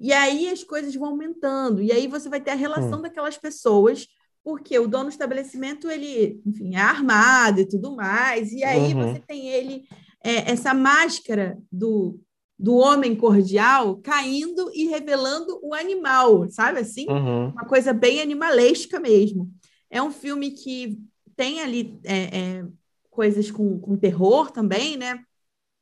E 0.00 0.12
aí 0.12 0.48
as 0.48 0.64
coisas 0.64 0.94
vão 0.94 1.10
aumentando. 1.10 1.82
E 1.82 1.92
aí 1.92 2.08
você 2.08 2.28
vai 2.28 2.40
ter 2.40 2.50
a 2.50 2.56
relação 2.56 2.98
hum. 2.98 3.02
daquelas 3.02 3.38
pessoas, 3.38 4.08
porque 4.44 4.78
o 4.78 4.88
dono 4.88 5.04
do 5.04 5.10
estabelecimento, 5.10 5.90
ele, 5.90 6.40
enfim, 6.44 6.74
é 6.74 6.80
armado 6.80 7.60
e 7.60 7.68
tudo 7.68 7.94
mais. 7.94 8.52
E 8.52 8.64
aí 8.64 8.92
uhum. 8.92 9.12
você 9.14 9.20
tem 9.20 9.48
ele, 9.48 9.84
é, 10.22 10.50
essa 10.50 10.74
máscara 10.74 11.58
do, 11.70 12.18
do 12.58 12.74
homem 12.76 13.14
cordial 13.14 13.96
caindo 13.96 14.70
e 14.74 14.86
revelando 14.86 15.60
o 15.62 15.74
animal, 15.74 16.48
sabe 16.50 16.80
assim? 16.80 17.06
Uhum. 17.08 17.50
Uma 17.50 17.64
coisa 17.64 17.92
bem 17.92 18.20
animalesca 18.20 18.98
mesmo. 18.98 19.48
É 19.90 20.02
um 20.02 20.10
filme 20.10 20.50
que 20.50 20.98
tem 21.36 21.60
ali 21.60 21.98
é, 22.04 22.16
é, 22.16 22.64
coisas 23.10 23.50
com, 23.50 23.78
com 23.78 23.96
terror 23.96 24.50
também, 24.50 24.96
né? 24.96 25.22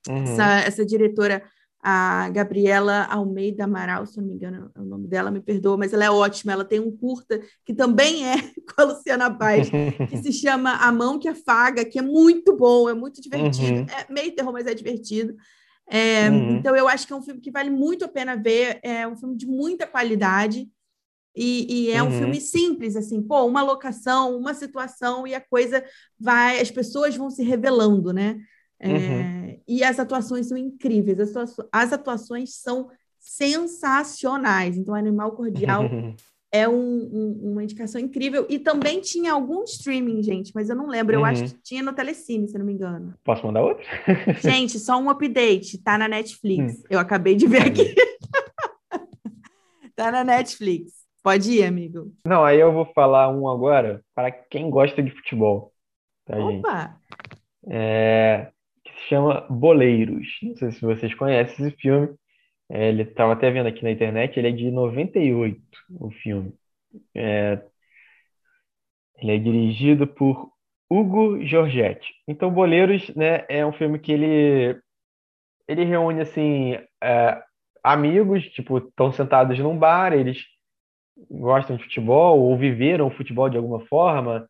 Uhum. 0.09 0.16
Essa, 0.16 0.61
essa 0.61 0.87
diretora 0.87 1.42
a 1.83 2.29
Gabriela 2.29 3.05
Almeida 3.05 3.64
Amaral, 3.64 4.05
se 4.05 4.19
não 4.19 4.27
me 4.27 4.35
engano 4.35 4.71
é 4.75 4.81
o 4.81 4.85
nome 4.85 5.09
dela, 5.09 5.31
me 5.31 5.40
perdoa, 5.40 5.79
mas 5.79 5.93
ela 5.93 6.05
é 6.05 6.11
ótima. 6.11 6.53
Ela 6.53 6.64
tem 6.64 6.79
um 6.79 6.95
curta 6.95 7.40
que 7.64 7.73
também 7.73 8.27
é 8.27 8.37
com 8.69 8.83
a 8.83 8.85
Luciana 8.85 9.31
Paz, 9.31 9.69
que 10.09 10.16
se 10.19 10.33
chama 10.40 10.75
A 10.77 10.93
Mão 10.93 11.19
que 11.19 11.29
Afaga, 11.29 11.85
que 11.85 11.99
é 11.99 12.03
muito 12.03 12.55
bom, 12.55 12.88
é 12.88 12.95
muito 12.95 13.21
divertido. 13.23 13.81
Uhum. 13.81 13.87
É 13.87 14.12
meio 14.12 14.35
terror, 14.35 14.53
mas 14.53 14.66
é 14.66 14.75
divertido. 14.75 15.35
É, 15.88 16.29
uhum. 16.29 16.57
Então, 16.57 16.77
eu 16.77 16.87
acho 16.87 17.07
que 17.07 17.12
é 17.12 17.16
um 17.16 17.23
filme 17.23 17.40
que 17.40 17.51
vale 17.51 17.71
muito 17.71 18.05
a 18.05 18.09
pena 18.09 18.37
ver. 18.37 18.79
É 18.83 19.09
um 19.09 19.16
filme 19.16 19.37
de 19.37 19.47
muita 19.47 19.87
qualidade. 19.87 20.69
E, 21.35 21.87
e 21.87 21.90
é 21.93 22.03
uhum. 22.03 22.09
um 22.09 22.12
filme 22.12 22.40
simples, 22.40 22.97
assim, 22.97 23.23
pô, 23.23 23.47
uma 23.47 23.62
locação, 23.62 24.37
uma 24.37 24.53
situação, 24.53 25.27
e 25.27 25.35
a 25.35 25.40
coisa 25.40 25.83
vai, 26.19 26.61
as 26.61 26.71
pessoas 26.71 27.16
vão 27.16 27.31
se 27.31 27.43
revelando, 27.43 28.12
né? 28.12 28.38
É, 28.79 28.88
uhum. 28.88 29.39
E 29.70 29.85
as 29.85 30.00
atuações 30.00 30.48
são 30.48 30.59
incríveis, 30.59 31.37
as, 31.37 31.56
as 31.70 31.92
atuações 31.92 32.56
são 32.56 32.90
sensacionais. 33.20 34.76
Então, 34.76 34.92
Animal 34.96 35.30
Cordial 35.30 35.85
é 36.50 36.68
um, 36.68 36.74
um, 36.74 37.52
uma 37.52 37.62
indicação 37.62 38.00
incrível. 38.00 38.44
E 38.50 38.59
também 38.59 39.00
tinha 39.00 39.33
algum 39.33 39.62
streaming, 39.62 40.24
gente, 40.24 40.50
mas 40.56 40.68
eu 40.68 40.74
não 40.74 40.88
lembro. 40.88 41.14
Eu 41.14 41.24
acho 41.24 41.42
uhum. 41.42 41.48
que 41.50 41.62
tinha 41.62 41.85
no 41.85 41.92
Telecine, 41.92 42.48
se 42.48 42.59
não 42.59 42.66
me 42.66 42.72
engano. 42.72 43.14
Posso 43.22 43.46
mandar 43.46 43.62
outro? 43.62 43.85
gente, 44.42 44.76
só 44.76 44.98
um 44.98 45.09
update. 45.09 45.78
Tá 45.78 45.96
na 45.96 46.09
Netflix. 46.09 46.80
Hum. 46.80 46.83
Eu 46.90 46.98
acabei 46.98 47.37
de 47.37 47.46
ver 47.46 47.62
aqui. 47.62 47.94
tá 49.94 50.11
na 50.11 50.24
Netflix. 50.24 50.94
Pode 51.22 51.52
ir, 51.52 51.64
amigo. 51.64 52.12
Não, 52.26 52.44
aí 52.44 52.59
eu 52.59 52.72
vou 52.72 52.87
falar 52.87 53.28
um 53.28 53.46
agora 53.46 54.02
para 54.16 54.33
quem 54.33 54.68
gosta 54.68 55.00
de 55.00 55.12
futebol. 55.12 55.72
Tá, 56.24 56.37
Opa! 56.37 56.98
Gente? 57.62 57.76
É, 57.76 58.50
se 59.02 59.08
chama 59.08 59.46
Boleiros. 59.50 60.28
Não 60.42 60.56
sei 60.56 60.72
se 60.72 60.80
vocês 60.80 61.14
conhecem 61.14 61.66
esse 61.66 61.76
filme. 61.76 62.08
É, 62.70 62.88
ele 62.90 63.02
estava 63.02 63.32
até 63.34 63.50
vendo 63.50 63.68
aqui 63.68 63.82
na 63.84 63.90
internet, 63.92 64.38
ele 64.38 64.48
é 64.48 64.52
de 64.52 64.70
98, 64.70 65.60
o 66.00 66.10
filme. 66.10 66.52
É, 67.14 67.60
ele 69.16 69.32
é 69.36 69.38
dirigido 69.38 70.06
por 70.06 70.50
Hugo 70.88 71.44
Giorgetti. 71.44 72.08
Então, 72.26 72.50
Boleiros, 72.50 73.08
né, 73.14 73.44
é 73.48 73.64
um 73.64 73.72
filme 73.72 73.98
que 73.98 74.12
ele 74.12 74.80
ele 75.68 75.84
reúne 75.84 76.20
assim 76.20 76.74
é, 77.02 77.42
amigos, 77.82 78.44
tipo, 78.50 78.78
estão 78.78 79.12
sentados 79.12 79.58
num 79.58 79.78
bar, 79.78 80.12
eles 80.12 80.44
gostam 81.30 81.76
de 81.76 81.84
futebol 81.84 82.40
ou 82.40 82.58
viveram 82.58 83.10
futebol 83.10 83.48
de 83.48 83.56
alguma 83.56 83.80
forma. 83.86 84.48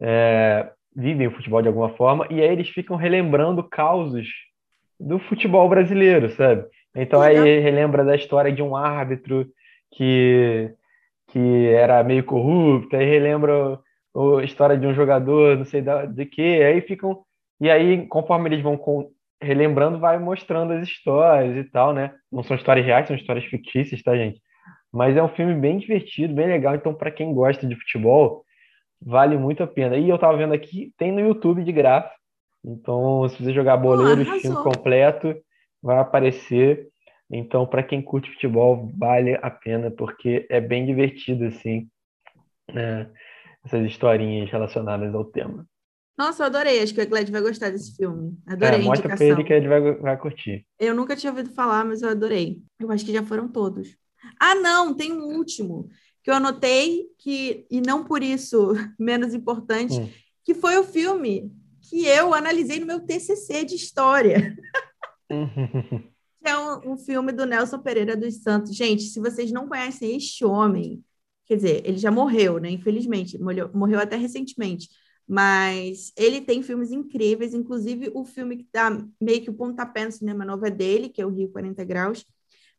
É, 0.00 0.72
vivem 0.94 1.26
o 1.26 1.32
futebol 1.32 1.62
de 1.62 1.68
alguma 1.68 1.90
forma, 1.90 2.26
e 2.30 2.40
aí 2.40 2.48
eles 2.48 2.68
ficam 2.68 2.96
relembrando 2.96 3.62
causos 3.62 4.28
do 4.98 5.18
futebol 5.18 5.68
brasileiro, 5.68 6.30
sabe? 6.30 6.64
Então 6.94 7.20
aí 7.20 7.58
relembra 7.60 8.04
da 8.04 8.14
história 8.14 8.52
de 8.52 8.62
um 8.62 8.76
árbitro 8.76 9.46
que, 9.92 10.70
que 11.28 11.68
era 11.68 12.02
meio 12.04 12.24
corrupto, 12.24 12.96
aí 12.96 13.04
relembra 13.04 13.78
a 14.14 14.44
história 14.44 14.76
de 14.76 14.86
um 14.86 14.94
jogador, 14.94 15.56
não 15.56 15.64
sei 15.64 15.82
de 15.82 16.26
que, 16.26 16.62
aí 16.62 16.80
ficam. 16.82 17.22
E 17.60 17.70
aí, 17.70 18.06
conforme 18.08 18.48
eles 18.48 18.62
vão 18.62 18.76
com, 18.76 19.10
relembrando, 19.40 19.98
vai 19.98 20.18
mostrando 20.18 20.72
as 20.72 20.86
histórias 20.86 21.56
e 21.56 21.64
tal, 21.70 21.92
né? 21.92 22.12
Não 22.30 22.42
são 22.42 22.56
histórias 22.56 22.84
reais, 22.84 23.06
são 23.06 23.16
histórias 23.16 23.44
fictícias, 23.44 24.02
tá, 24.02 24.16
gente? 24.16 24.40
Mas 24.92 25.16
é 25.16 25.22
um 25.22 25.28
filme 25.28 25.54
bem 25.54 25.78
divertido, 25.78 26.34
bem 26.34 26.46
legal. 26.46 26.74
Então, 26.74 26.94
para 26.94 27.10
quem 27.10 27.32
gosta 27.32 27.66
de 27.66 27.74
futebol, 27.76 28.44
Vale 29.04 29.36
muito 29.36 29.62
a 29.62 29.66
pena. 29.66 29.96
E 29.96 30.08
eu 30.08 30.18
tava 30.18 30.36
vendo 30.36 30.54
aqui, 30.54 30.92
tem 30.96 31.12
no 31.12 31.20
YouTube 31.20 31.64
de 31.64 31.72
graça. 31.72 32.12
Então, 32.64 33.28
se 33.28 33.42
você 33.42 33.52
jogar 33.52 33.76
Boleiros, 33.76 34.28
oh, 34.28 34.40
filme 34.40 34.62
completo, 34.62 35.34
vai 35.82 35.98
aparecer. 35.98 36.88
Então, 37.30 37.66
para 37.66 37.82
quem 37.82 38.00
curte 38.00 38.30
futebol, 38.30 38.90
vale 38.96 39.38
a 39.42 39.50
pena, 39.50 39.90
porque 39.90 40.46
é 40.48 40.60
bem 40.60 40.86
divertido, 40.86 41.46
assim, 41.46 41.88
né? 42.72 43.10
essas 43.64 43.84
historinhas 43.86 44.50
relacionadas 44.50 45.14
ao 45.14 45.24
tema. 45.24 45.66
Nossa, 46.16 46.42
eu 46.42 46.46
adorei. 46.46 46.82
Acho 46.82 46.94
que 46.94 47.00
a 47.00 47.04
Gled 47.04 47.32
vai 47.32 47.40
gostar 47.40 47.70
desse 47.70 47.96
filme. 47.96 48.36
Adorei 48.46 48.80
é, 48.80 48.82
mostra 48.82 49.08
para 49.08 49.24
ele 49.24 49.44
que 49.44 49.52
ele 49.52 49.68
vai, 49.68 49.94
vai 49.94 50.16
curtir. 50.16 50.66
Eu 50.78 50.94
nunca 50.94 51.16
tinha 51.16 51.32
ouvido 51.32 51.50
falar, 51.50 51.84
mas 51.84 52.02
eu 52.02 52.10
adorei. 52.10 52.58
Eu 52.78 52.90
acho 52.90 53.04
que 53.04 53.12
já 53.12 53.22
foram 53.22 53.48
todos. 53.48 53.96
Ah, 54.38 54.54
não, 54.54 54.94
tem 54.94 55.12
um 55.12 55.36
último 55.36 55.88
que 56.22 56.30
eu 56.30 56.34
anotei 56.34 57.06
que 57.18 57.66
e 57.70 57.80
não 57.80 58.04
por 58.04 58.22
isso 58.22 58.72
menos 58.98 59.34
importante, 59.34 59.94
hum. 59.94 60.08
que 60.44 60.54
foi 60.54 60.76
o 60.78 60.84
filme 60.84 61.52
que 61.80 62.06
eu 62.06 62.32
analisei 62.32 62.78
no 62.78 62.86
meu 62.86 63.00
TCC 63.00 63.64
de 63.64 63.74
história. 63.74 64.56
é 66.44 66.56
um, 66.56 66.92
um, 66.92 66.96
filme 66.96 67.32
do 67.32 67.44
Nelson 67.44 67.78
Pereira 67.78 68.16
dos 68.16 68.42
Santos. 68.42 68.74
Gente, 68.74 69.02
se 69.02 69.20
vocês 69.20 69.50
não 69.50 69.68
conhecem 69.68 70.16
este 70.16 70.44
homem, 70.44 71.04
quer 71.46 71.56
dizer, 71.56 71.82
ele 71.84 71.98
já 71.98 72.10
morreu, 72.10 72.58
né? 72.58 72.70
Infelizmente, 72.70 73.38
morreu, 73.38 73.70
morreu 73.74 73.98
até 73.98 74.16
recentemente. 74.16 74.88
Mas 75.26 76.12
ele 76.16 76.40
tem 76.40 76.62
filmes 76.62 76.90
incríveis, 76.90 77.54
inclusive 77.54 78.10
o 78.14 78.24
filme 78.24 78.56
que 78.56 78.66
dá 78.72 78.90
meio 79.20 79.40
que 79.42 79.50
o 79.50 79.54
pontapé 79.54 80.04
no 80.04 80.12
cinema 80.12 80.44
novo 80.44 80.66
é 80.66 80.70
dele, 80.70 81.08
que 81.08 81.22
é 81.22 81.26
o 81.26 81.30
Rio 81.30 81.48
40 81.50 81.84
Graus. 81.84 82.24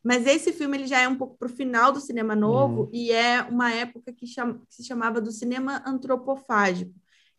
Mas 0.03 0.27
esse 0.27 0.51
filme 0.51 0.77
ele 0.77 0.87
já 0.87 0.99
é 0.99 1.07
um 1.07 1.15
pouco 1.15 1.37
para 1.37 1.45
o 1.45 1.51
final 1.51 1.91
do 1.91 2.01
cinema 2.01 2.35
novo 2.35 2.81
uhum. 2.81 2.89
e 2.91 3.11
é 3.11 3.41
uma 3.43 3.71
época 3.71 4.11
que, 4.11 4.25
que, 4.25 4.75
se 4.75 4.83
chamava 4.83 5.21
do 5.21 5.31
cinema 5.31 5.81
antropofágico, 5.85 6.93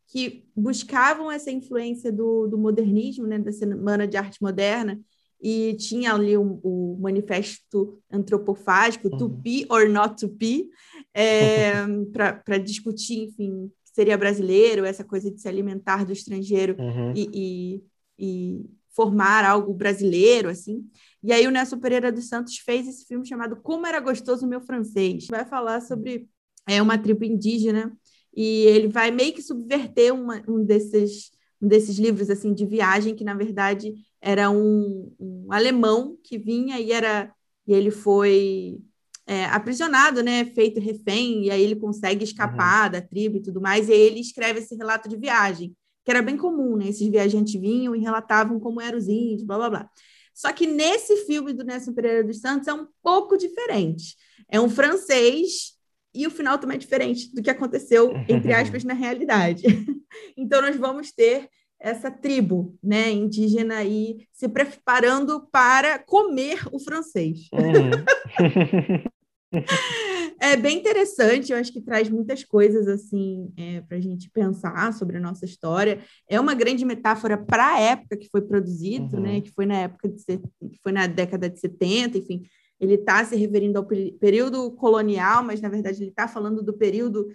que 0.06 0.46
buscavam 0.56 1.30
essa 1.30 1.50
influência 1.50 2.10
do, 2.10 2.46
do 2.46 2.56
modernismo, 2.56 3.26
né, 3.26 3.38
da 3.38 3.52
Semana 3.52 4.06
de 4.06 4.16
Arte 4.16 4.40
Moderna, 4.40 4.98
e 5.40 5.74
tinha 5.74 6.14
ali 6.14 6.36
o, 6.38 6.58
o 6.62 6.96
manifesto 6.98 7.98
antropofágico, 8.10 9.08
uhum. 9.08 9.18
to 9.18 9.28
be 9.28 9.66
or 9.68 9.86
not 9.88 10.16
to 10.16 10.26
be, 10.26 10.70
é, 11.12 11.72
para 12.44 12.56
discutir, 12.56 13.24
enfim, 13.24 13.70
seria 13.84 14.16
brasileiro, 14.16 14.86
essa 14.86 15.04
coisa 15.04 15.30
de 15.30 15.38
se 15.38 15.46
alimentar 15.46 16.04
do 16.04 16.12
estrangeiro 16.12 16.76
uhum. 16.78 17.12
e, 17.14 17.28
e, 17.34 17.84
e 18.18 18.70
formar 18.94 19.44
algo 19.44 19.74
brasileiro, 19.74 20.48
assim. 20.48 20.84
E 21.22 21.32
aí 21.32 21.46
o 21.46 21.50
Nelson 21.50 21.78
Pereira 21.78 22.12
dos 22.12 22.28
Santos 22.28 22.58
fez 22.58 22.86
esse 22.86 23.06
filme 23.06 23.26
chamado 23.26 23.56
Como 23.56 23.86
Era 23.86 24.00
Gostoso 24.00 24.46
o 24.46 24.48
Meu 24.48 24.60
Francês. 24.60 25.26
Vai 25.26 25.44
falar 25.44 25.80
sobre 25.80 26.28
é, 26.66 26.80
uma 26.80 26.98
tribo 26.98 27.24
indígena 27.24 27.96
e 28.36 28.64
ele 28.66 28.88
vai 28.88 29.10
meio 29.10 29.32
que 29.32 29.42
subverter 29.42 30.12
uma, 30.14 30.42
um, 30.48 30.64
desses, 30.64 31.30
um 31.60 31.68
desses 31.68 31.98
livros 31.98 32.30
assim 32.30 32.52
de 32.52 32.66
viagem, 32.66 33.14
que 33.14 33.24
na 33.24 33.34
verdade 33.34 33.94
era 34.20 34.50
um, 34.50 35.12
um 35.18 35.52
alemão 35.52 36.16
que 36.22 36.38
vinha 36.38 36.80
e 36.80 36.92
era 36.92 37.32
e 37.66 37.72
ele 37.72 37.90
foi 37.90 38.78
é, 39.26 39.46
aprisionado, 39.46 40.22
né, 40.22 40.44
feito 40.44 40.80
refém, 40.80 41.46
e 41.46 41.50
aí 41.50 41.62
ele 41.62 41.76
consegue 41.76 42.24
escapar 42.24 42.86
uhum. 42.86 42.92
da 42.92 43.00
tribo 43.00 43.38
e 43.38 43.42
tudo 43.42 43.60
mais, 43.60 43.88
e 43.88 43.92
aí 43.92 44.00
ele 44.00 44.20
escreve 44.20 44.58
esse 44.58 44.74
relato 44.74 45.08
de 45.08 45.16
viagem, 45.16 45.74
que 46.04 46.10
era 46.10 46.22
bem 46.22 46.36
comum, 46.36 46.76
né, 46.76 46.88
esses 46.88 47.08
viajantes 47.08 47.58
vinham 47.60 47.96
e 47.96 48.00
relatavam 48.00 48.60
como 48.60 48.80
eram 48.80 48.98
os 48.98 49.08
índios, 49.08 49.42
blá, 49.42 49.56
blá, 49.56 49.70
blá. 49.70 49.90
Só 50.34 50.52
que 50.52 50.66
nesse 50.66 51.24
filme 51.26 51.52
do 51.52 51.64
Nelson 51.64 51.92
Pereira 51.92 52.24
dos 52.24 52.40
Santos 52.40 52.66
é 52.66 52.74
um 52.74 52.86
pouco 53.02 53.38
diferente. 53.38 54.16
É 54.50 54.60
um 54.60 54.68
francês 54.68 55.74
e 56.14 56.26
o 56.26 56.30
final 56.30 56.58
também 56.58 56.76
é 56.76 56.78
diferente 56.78 57.34
do 57.34 57.42
que 57.42 57.50
aconteceu, 57.50 58.12
entre 58.28 58.52
aspas, 58.54 58.84
na 58.84 58.94
realidade. 58.94 59.64
então, 60.36 60.60
nós 60.60 60.76
vamos 60.76 61.12
ter 61.12 61.48
essa 61.80 62.10
tribo 62.10 62.76
né, 62.82 63.10
indígena 63.10 63.76
aí 63.76 64.26
se 64.32 64.48
preparando 64.48 65.46
para 65.52 65.98
comer 65.98 66.60
o 66.72 66.78
francês. 66.78 67.48
Uhum. 67.52 67.90
é 70.40 70.56
bem 70.56 70.78
interessante, 70.78 71.52
eu 71.52 71.58
acho 71.58 71.72
que 71.72 71.80
traz 71.80 72.08
muitas 72.08 72.44
coisas 72.44 72.86
assim 72.88 73.52
é, 73.56 73.80
para 73.80 73.96
a 73.96 74.00
gente 74.00 74.30
pensar 74.30 74.92
sobre 74.92 75.16
a 75.16 75.20
nossa 75.20 75.44
história. 75.44 76.00
É 76.28 76.38
uma 76.38 76.54
grande 76.54 76.84
metáfora 76.84 77.36
para 77.36 77.74
a 77.74 77.80
época 77.80 78.16
que 78.16 78.28
foi 78.28 78.42
produzido, 78.42 79.18
né, 79.18 79.28
uhum. 79.28 79.34
né? 79.34 79.40
Que 79.40 79.52
foi 79.52 79.66
na 79.66 79.76
época 79.76 80.08
de, 80.08 80.24
que 80.24 80.78
foi 80.82 80.92
na 80.92 81.06
década 81.06 81.48
de 81.48 81.58
70, 81.58 82.18
enfim. 82.18 82.42
ele 82.80 82.94
está 82.94 83.24
se 83.24 83.36
referindo 83.36 83.78
ao 83.78 83.86
período 83.86 84.70
colonial, 84.72 85.42
mas 85.42 85.60
na 85.60 85.68
verdade 85.68 86.02
ele 86.02 86.10
está 86.10 86.28
falando 86.28 86.62
do 86.62 86.72
período 86.72 87.28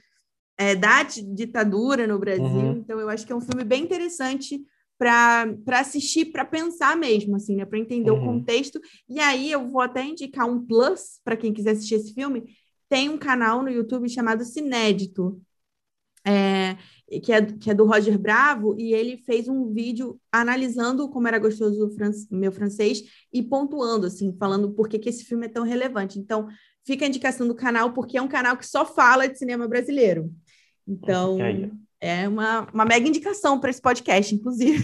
é, 0.57 0.75
da 0.75 1.03
ditadura 1.03 2.05
no 2.05 2.19
Brasil. 2.19 2.45
Uhum. 2.45 2.77
Então 2.77 2.99
eu 2.99 3.09
acho 3.09 3.25
que 3.25 3.31
é 3.31 3.35
um 3.35 3.41
filme 3.41 3.63
bem 3.63 3.83
interessante 3.83 4.61
para 4.99 5.79
assistir, 5.79 6.25
para 6.25 6.43
pensar 6.43 6.97
mesmo, 6.97 7.37
assim, 7.37 7.55
né? 7.55 7.65
Para 7.65 7.79
entender 7.79 8.11
uhum. 8.11 8.21
o 8.21 8.25
contexto. 8.25 8.81
E 9.07 9.17
aí 9.17 9.49
eu 9.49 9.65
vou 9.69 9.81
até 9.81 10.03
indicar 10.03 10.45
um 10.45 10.65
plus 10.65 11.21
para 11.23 11.37
quem 11.37 11.53
quiser 11.53 11.71
assistir 11.71 11.95
esse 11.95 12.13
filme. 12.13 12.43
Tem 12.89 13.07
um 13.07 13.17
canal 13.17 13.61
no 13.61 13.69
YouTube 13.69 14.09
chamado 14.09 14.43
Cinédito. 14.43 15.39
É, 16.27 16.75
que 17.23 17.31
é, 17.31 17.41
que 17.41 17.71
é 17.71 17.73
do 17.73 17.85
Roger 17.85 18.19
Bravo, 18.19 18.75
e 18.77 18.93
ele 18.93 19.17
fez 19.17 19.47
um 19.47 19.71
vídeo 19.73 20.19
analisando 20.31 21.09
como 21.09 21.27
era 21.27 21.39
gostoso 21.39 21.89
o 22.29 22.35
meu 22.35 22.51
francês 22.51 23.01
e 23.33 23.41
pontuando, 23.41 24.05
assim, 24.05 24.35
falando 24.37 24.71
por 24.71 24.89
que, 24.89 24.99
que 24.99 25.09
esse 25.09 25.23
filme 25.23 25.45
é 25.45 25.49
tão 25.49 25.63
relevante. 25.63 26.19
Então, 26.19 26.47
fica 26.85 27.05
a 27.05 27.07
indicação 27.07 27.47
do 27.47 27.55
canal, 27.55 27.93
porque 27.93 28.17
é 28.17 28.21
um 28.21 28.27
canal 28.27 28.57
que 28.57 28.67
só 28.67 28.85
fala 28.85 29.27
de 29.27 29.39
cinema 29.39 29.67
brasileiro. 29.67 30.29
Então, 30.87 31.37
é 31.99 32.27
uma, 32.27 32.67
uma 32.73 32.85
mega 32.85 33.07
indicação 33.07 33.59
para 33.59 33.69
esse 33.69 33.81
podcast, 33.81 34.35
inclusive. 34.35 34.83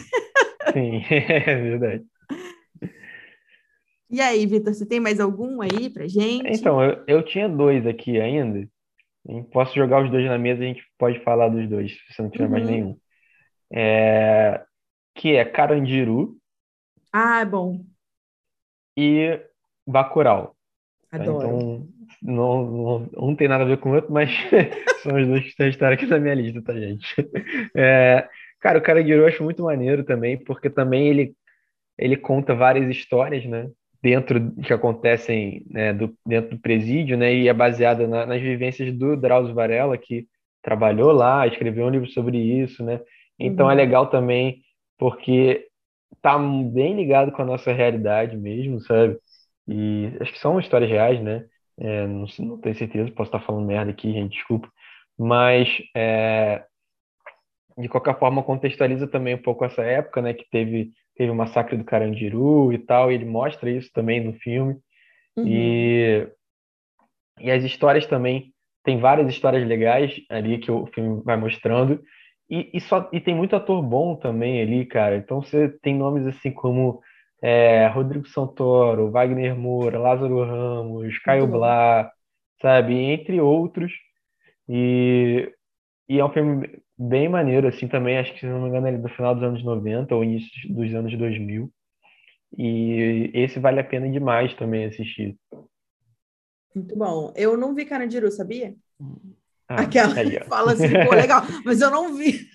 Sim, 0.73 1.01
é 1.11 1.55
verdade. 1.55 2.05
E 4.15 4.21
aí, 4.21 4.45
Vitor, 4.45 4.73
você 4.73 4.85
tem 4.85 4.97
mais 4.97 5.19
algum 5.19 5.61
aí 5.61 5.89
para 5.89 6.07
gente? 6.07 6.47
Então, 6.47 6.81
eu, 6.81 7.03
eu 7.05 7.21
tinha 7.21 7.49
dois 7.49 7.85
aqui 7.85 8.17
ainda, 8.17 8.65
Posso 9.51 9.75
jogar 9.75 10.05
os 10.05 10.09
dois 10.09 10.23
na 10.25 10.37
mesa 10.37 10.61
e 10.61 10.65
a 10.65 10.67
gente 10.69 10.85
pode 10.97 11.19
falar 11.19 11.49
dos 11.49 11.67
dois, 11.67 11.97
se 12.11 12.21
não 12.21 12.29
tiver 12.29 12.45
uhum. 12.45 12.51
mais 12.51 12.65
nenhum. 12.65 12.97
É... 13.73 14.63
Que 15.15 15.35
é 15.35 15.43
Carandiru. 15.43 16.37
Ah, 17.11 17.41
é 17.41 17.45
bom. 17.45 17.83
E 18.95 19.37
Bacurau. 19.85 20.55
Adoro. 21.11 21.37
Então, 21.37 21.87
não, 22.21 22.65
não, 22.71 23.09
não 23.11 23.35
tem 23.35 23.49
nada 23.49 23.65
a 23.65 23.67
ver 23.67 23.79
com 23.79 23.89
o 23.89 23.95
outro, 23.95 24.13
mas 24.13 24.29
são 25.03 25.19
os 25.19 25.27
dois 25.27 25.53
que 25.53 25.61
estão 25.61 25.89
aqui 25.89 26.05
na 26.05 26.19
minha 26.19 26.35
lista, 26.35 26.61
tá, 26.61 26.73
gente? 26.73 27.13
É... 27.75 28.29
Cara, 28.61 28.79
o 28.79 28.81
Carandiru 28.81 29.23
eu 29.23 29.27
acho 29.27 29.43
muito 29.43 29.61
maneiro 29.61 30.05
também, 30.05 30.37
porque 30.37 30.69
também 30.69 31.09
ele, 31.09 31.35
ele 31.97 32.15
conta 32.15 32.55
várias 32.55 32.89
histórias, 32.89 33.43
né? 33.43 33.69
Dentro 34.05 34.51
que 34.61 34.71
acontecem 34.71 35.65
né, 35.67 35.91
do, 35.91 36.15
dentro 36.23 36.51
do 36.51 36.61
presídio, 36.61 37.17
né, 37.17 37.33
e 37.33 37.47
é 37.47 37.53
baseada 37.53 38.07
na, 38.07 38.23
nas 38.23 38.39
vivências 38.39 38.95
do 38.95 39.17
Drauzio 39.17 39.55
Varela, 39.55 39.97
que 39.97 40.27
trabalhou 40.61 41.11
lá, 41.11 41.47
escreveu 41.47 41.87
um 41.87 41.89
livro 41.89 42.07
sobre 42.11 42.37
isso, 42.37 42.83
né? 42.83 43.01
Então 43.39 43.65
é 43.65 43.73
uhum. 43.73 43.79
é 43.79 43.83
legal 43.83 44.07
também 44.07 44.61
porque 44.95 45.67
tá 46.21 46.37
bem 46.37 46.95
ligado 46.95 47.31
com 47.31 47.41
a 47.41 47.45
nossa 47.45 47.73
realidade 47.73 48.37
mesmo, 48.37 48.79
sabe? 48.79 49.17
E 49.67 50.11
acho 50.19 50.33
que 50.33 50.39
são 50.39 50.59
histórias 50.59 50.91
reais, 50.91 51.19
né? 51.19 51.45
É, 51.75 52.05
não, 52.05 52.27
não 52.39 52.57
tenho 52.59 52.75
certeza, 52.75 53.11
posso 53.11 53.29
estar 53.29 53.39
falando 53.39 53.65
merda 53.65 53.89
aqui, 53.89 54.11
gente, 54.11 54.33
desculpa. 54.35 54.69
Mas, 55.17 55.67
é, 55.95 56.63
de 57.75 57.89
qualquer 57.89 58.19
forma, 58.19 58.43
contextualiza 58.43 59.07
também 59.07 59.33
um 59.33 59.41
pouco 59.41 59.65
essa 59.65 59.81
época, 59.81 60.21
né? 60.21 60.31
Que 60.31 60.45
teve 60.51 60.91
teve 61.15 61.31
o 61.31 61.35
massacre 61.35 61.77
do 61.77 61.83
Carandiru 61.83 62.71
e 62.73 62.77
tal, 62.77 63.11
e 63.11 63.15
ele 63.15 63.25
mostra 63.25 63.69
isso 63.69 63.91
também 63.93 64.23
no 64.23 64.33
filme. 64.33 64.77
Uhum. 65.35 65.45
E, 65.47 66.27
e 67.39 67.51
as 67.51 67.63
histórias 67.63 68.05
também, 68.05 68.53
tem 68.83 68.99
várias 68.99 69.27
histórias 69.27 69.67
legais 69.67 70.13
ali 70.29 70.59
que 70.59 70.71
o 70.71 70.85
filme 70.87 71.21
vai 71.23 71.35
mostrando. 71.35 72.01
E, 72.49 72.69
e, 72.73 72.79
só, 72.79 73.09
e 73.11 73.19
tem 73.19 73.33
muito 73.35 73.55
ator 73.55 73.81
bom 73.81 74.15
também 74.15 74.61
ali, 74.61 74.85
cara. 74.85 75.17
Então 75.17 75.41
você 75.41 75.69
tem 75.81 75.95
nomes 75.95 76.27
assim 76.27 76.51
como 76.51 77.01
é, 77.41 77.87
Rodrigo 77.87 78.27
Santoro, 78.27 79.09
Wagner 79.11 79.57
Moura, 79.57 79.99
Lázaro 79.99 80.43
Ramos, 80.43 81.17
Caio 81.19 81.47
Blá, 81.47 82.11
sabe? 82.61 82.93
Entre 82.95 83.41
outros. 83.41 83.91
E, 84.69 85.51
e 86.07 86.19
é 86.19 86.25
um 86.25 86.31
filme 86.31 86.79
bem 86.97 87.27
maneiro, 87.29 87.67
assim, 87.67 87.87
também, 87.87 88.17
acho 88.17 88.33
que, 88.33 88.39
se 88.41 88.45
não 88.45 88.61
me 88.61 88.69
engano, 88.69 88.87
ele 88.87 88.97
é 88.97 88.99
do 88.99 89.09
final 89.09 89.35
dos 89.35 89.43
anos 89.43 89.63
90 89.63 90.15
ou 90.15 90.23
início 90.23 90.49
dos 90.73 90.93
anos 90.93 91.17
2000. 91.17 91.71
E 92.57 93.31
esse 93.33 93.59
vale 93.59 93.79
a 93.79 93.83
pena 93.83 94.09
demais 94.09 94.53
também 94.55 94.85
assistir. 94.85 95.37
Muito 96.73 96.95
bom. 96.95 97.33
Eu 97.35 97.57
não 97.57 97.73
vi 97.73 97.85
Carandiru, 97.85 98.31
sabia? 98.31 98.75
Ah, 99.67 99.81
Aquela 99.81 100.13
aí, 100.13 100.39
fala 100.47 100.73
assim, 100.73 100.87
pô, 101.05 101.13
legal, 101.15 101.41
mas 101.65 101.81
eu 101.81 101.89
não 101.89 102.15
vi. 102.15 102.47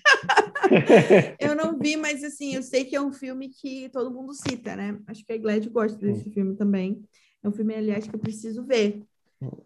eu 1.39 1.55
não 1.55 1.77
vi, 1.77 1.97
mas 1.97 2.23
assim, 2.23 2.55
eu 2.55 2.63
sei 2.63 2.85
que 2.85 2.95
é 2.95 3.01
um 3.01 3.11
filme 3.11 3.49
que 3.49 3.89
todo 3.89 4.11
mundo 4.11 4.33
cita, 4.33 4.75
né? 4.75 4.97
Acho 5.07 5.25
que 5.25 5.33
a 5.33 5.37
Glad 5.37 5.67
gosta 5.69 5.97
desse 5.97 6.29
hum. 6.29 6.31
filme 6.31 6.55
também. 6.55 7.03
É 7.43 7.49
um 7.49 7.51
filme, 7.51 7.75
aliás, 7.75 8.07
que 8.07 8.15
eu 8.15 8.19
preciso 8.19 8.63
ver 8.63 9.03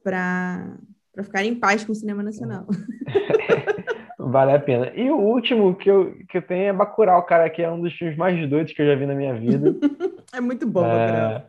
para 0.03 0.77
ficar 1.23 1.43
em 1.43 1.55
paz 1.55 1.83
com 1.83 1.91
o 1.91 1.95
cinema 1.95 2.23
nacional. 2.23 2.65
Vale 4.35 4.51
a 4.51 4.59
pena. 4.59 4.91
E 4.93 5.09
o 5.09 5.15
último 5.15 5.73
que 5.73 5.89
eu, 5.89 6.13
que 6.27 6.39
eu 6.39 6.41
tenho 6.41 6.65
é 6.65 6.73
Bacurau, 6.73 7.23
cara, 7.23 7.49
que 7.49 7.61
é 7.61 7.71
um 7.71 7.79
dos 7.79 7.93
filmes 7.93 8.17
mais 8.17 8.37
doidos 8.49 8.73
que 8.73 8.81
eu 8.81 8.85
já 8.85 8.93
vi 8.93 9.05
na 9.05 9.15
minha 9.15 9.33
vida. 9.33 9.73
é 10.35 10.41
muito 10.41 10.67
bom, 10.67 10.85
é, 10.85 11.45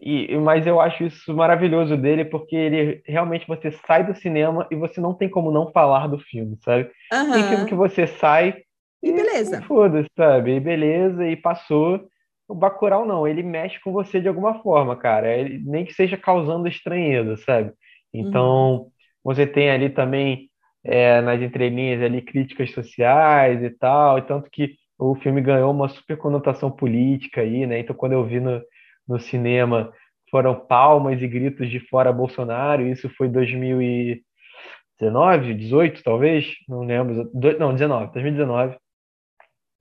e, 0.00 0.36
mas 0.36 0.64
eu 0.64 0.80
acho 0.80 1.02
isso 1.02 1.34
maravilhoso 1.34 1.96
dele, 1.96 2.24
porque 2.24 2.54
ele 2.54 3.02
realmente 3.04 3.44
você 3.44 3.72
sai 3.72 4.06
do 4.06 4.14
cinema 4.14 4.68
e 4.70 4.76
você 4.76 5.00
não 5.00 5.14
tem 5.14 5.28
como 5.28 5.50
não 5.50 5.72
falar 5.72 6.06
do 6.06 6.16
filme, 6.16 6.56
sabe? 6.64 6.88
Uhum. 7.12 7.32
Tem 7.32 7.42
filme 7.42 7.66
que 7.66 7.74
você 7.74 8.06
sai 8.06 8.62
e, 9.02 9.08
e 9.10 9.12
beleza. 9.12 9.60
Foda-se, 9.62 10.08
sabe? 10.16 10.54
E 10.54 10.60
beleza, 10.60 11.26
e 11.26 11.34
passou. 11.34 12.06
O 12.46 12.54
Bacurau 12.54 13.04
não, 13.04 13.26
ele 13.26 13.42
mexe 13.42 13.80
com 13.80 13.90
você 13.90 14.20
de 14.20 14.28
alguma 14.28 14.62
forma, 14.62 14.94
cara. 14.94 15.28
Ele, 15.28 15.60
nem 15.66 15.84
que 15.84 15.92
seja 15.92 16.16
causando 16.16 16.68
estranheza, 16.68 17.36
sabe? 17.38 17.72
Então, 18.14 18.74
uhum. 18.74 18.90
você 19.24 19.44
tem 19.44 19.72
ali 19.72 19.90
também 19.90 20.48
é, 20.88 21.20
nas 21.20 21.40
entrelinhas 21.42 22.02
ali 22.02 22.22
críticas 22.22 22.72
sociais 22.72 23.62
e 23.62 23.68
tal, 23.68 24.16
e 24.18 24.22
tanto 24.22 24.50
que 24.50 24.74
o 24.98 25.14
filme 25.16 25.42
ganhou 25.42 25.70
uma 25.70 25.86
super 25.88 26.16
conotação 26.16 26.70
política 26.70 27.42
aí, 27.42 27.66
né? 27.66 27.78
Então 27.78 27.94
quando 27.94 28.12
eu 28.12 28.24
vi 28.24 28.40
no, 28.40 28.62
no 29.06 29.20
cinema 29.20 29.92
foram 30.30 30.54
palmas 30.54 31.20
e 31.20 31.28
gritos 31.28 31.68
de 31.70 31.78
fora 31.78 32.10
Bolsonaro, 32.10 32.86
isso 32.86 33.10
foi 33.10 33.28
2019, 33.28 35.54
18 35.54 36.02
talvez, 36.02 36.46
não 36.66 36.80
lembro, 36.80 37.30
não, 37.58 37.74
19, 37.74 38.12
2019. 38.12 38.78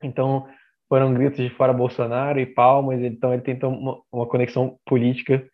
Então 0.03 0.45
foram 0.89 1.13
gritos 1.13 1.37
de 1.37 1.49
fora 1.51 1.71
Bolsonaro 1.71 2.37
e 2.39 2.45
palmas, 2.45 3.01
então 3.01 3.33
ele 3.33 3.43
tentou 3.43 3.71
uma, 3.71 4.01
uma 4.11 4.27
conexão 4.27 4.77
política, 4.85 5.47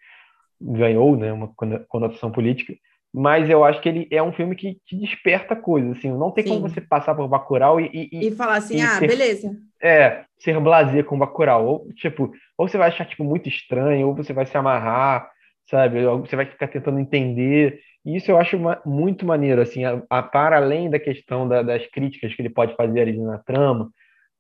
ganhou, 0.59 1.15
né, 1.15 1.31
uma 1.31 1.53
conotação 1.87 2.31
política 2.31 2.73
mas 3.13 3.49
eu 3.49 3.63
acho 3.63 3.79
que 3.79 3.87
ele 3.87 4.07
é 4.09 4.23
um 4.23 4.33
filme 4.33 4.55
que 4.55 4.79
te 4.85 4.97
desperta 4.97 5.55
coisas, 5.55 5.97
assim, 5.97 6.09
não 6.09 6.31
tem 6.31 6.43
Sim. 6.43 6.49
como 6.49 6.67
você 6.67 6.81
passar 6.81 7.13
por 7.13 7.27
Bacurau 7.27 7.79
e... 7.79 8.09
E, 8.11 8.27
e 8.27 8.31
falar 8.31 8.57
assim, 8.57 8.81
ah, 8.81 8.97
ser, 8.97 9.07
beleza. 9.07 9.55
É, 9.81 10.25
ser 10.39 10.59
blasé 10.59 11.03
com 11.03 11.19
Bacurau, 11.19 11.65
ou, 11.65 11.87
tipo, 11.93 12.31
ou 12.57 12.67
você 12.67 12.77
vai 12.77 12.87
achar, 12.87 13.05
tipo, 13.05 13.23
muito 13.23 13.47
estranho, 13.47 14.07
ou 14.07 14.15
você 14.15 14.33
vai 14.33 14.45
se 14.45 14.57
amarrar, 14.57 15.29
sabe, 15.69 16.03
ou 16.05 16.21
você 16.21 16.35
vai 16.35 16.45
ficar 16.47 16.67
tentando 16.67 16.99
entender, 16.99 17.79
e 18.05 18.17
isso 18.17 18.31
eu 18.31 18.37
acho 18.37 18.57
uma, 18.57 18.81
muito 18.85 19.25
maneiro, 19.25 19.61
assim, 19.61 19.85
a, 19.85 20.01
a, 20.09 20.23
para 20.23 20.57
além 20.57 20.89
da 20.89 20.99
questão 20.99 21.47
da, 21.47 21.61
das 21.61 21.85
críticas 21.87 22.33
que 22.33 22.41
ele 22.41 22.49
pode 22.49 22.75
fazer 22.75 23.01
ali 23.01 23.17
na 23.17 23.37
trama, 23.37 23.89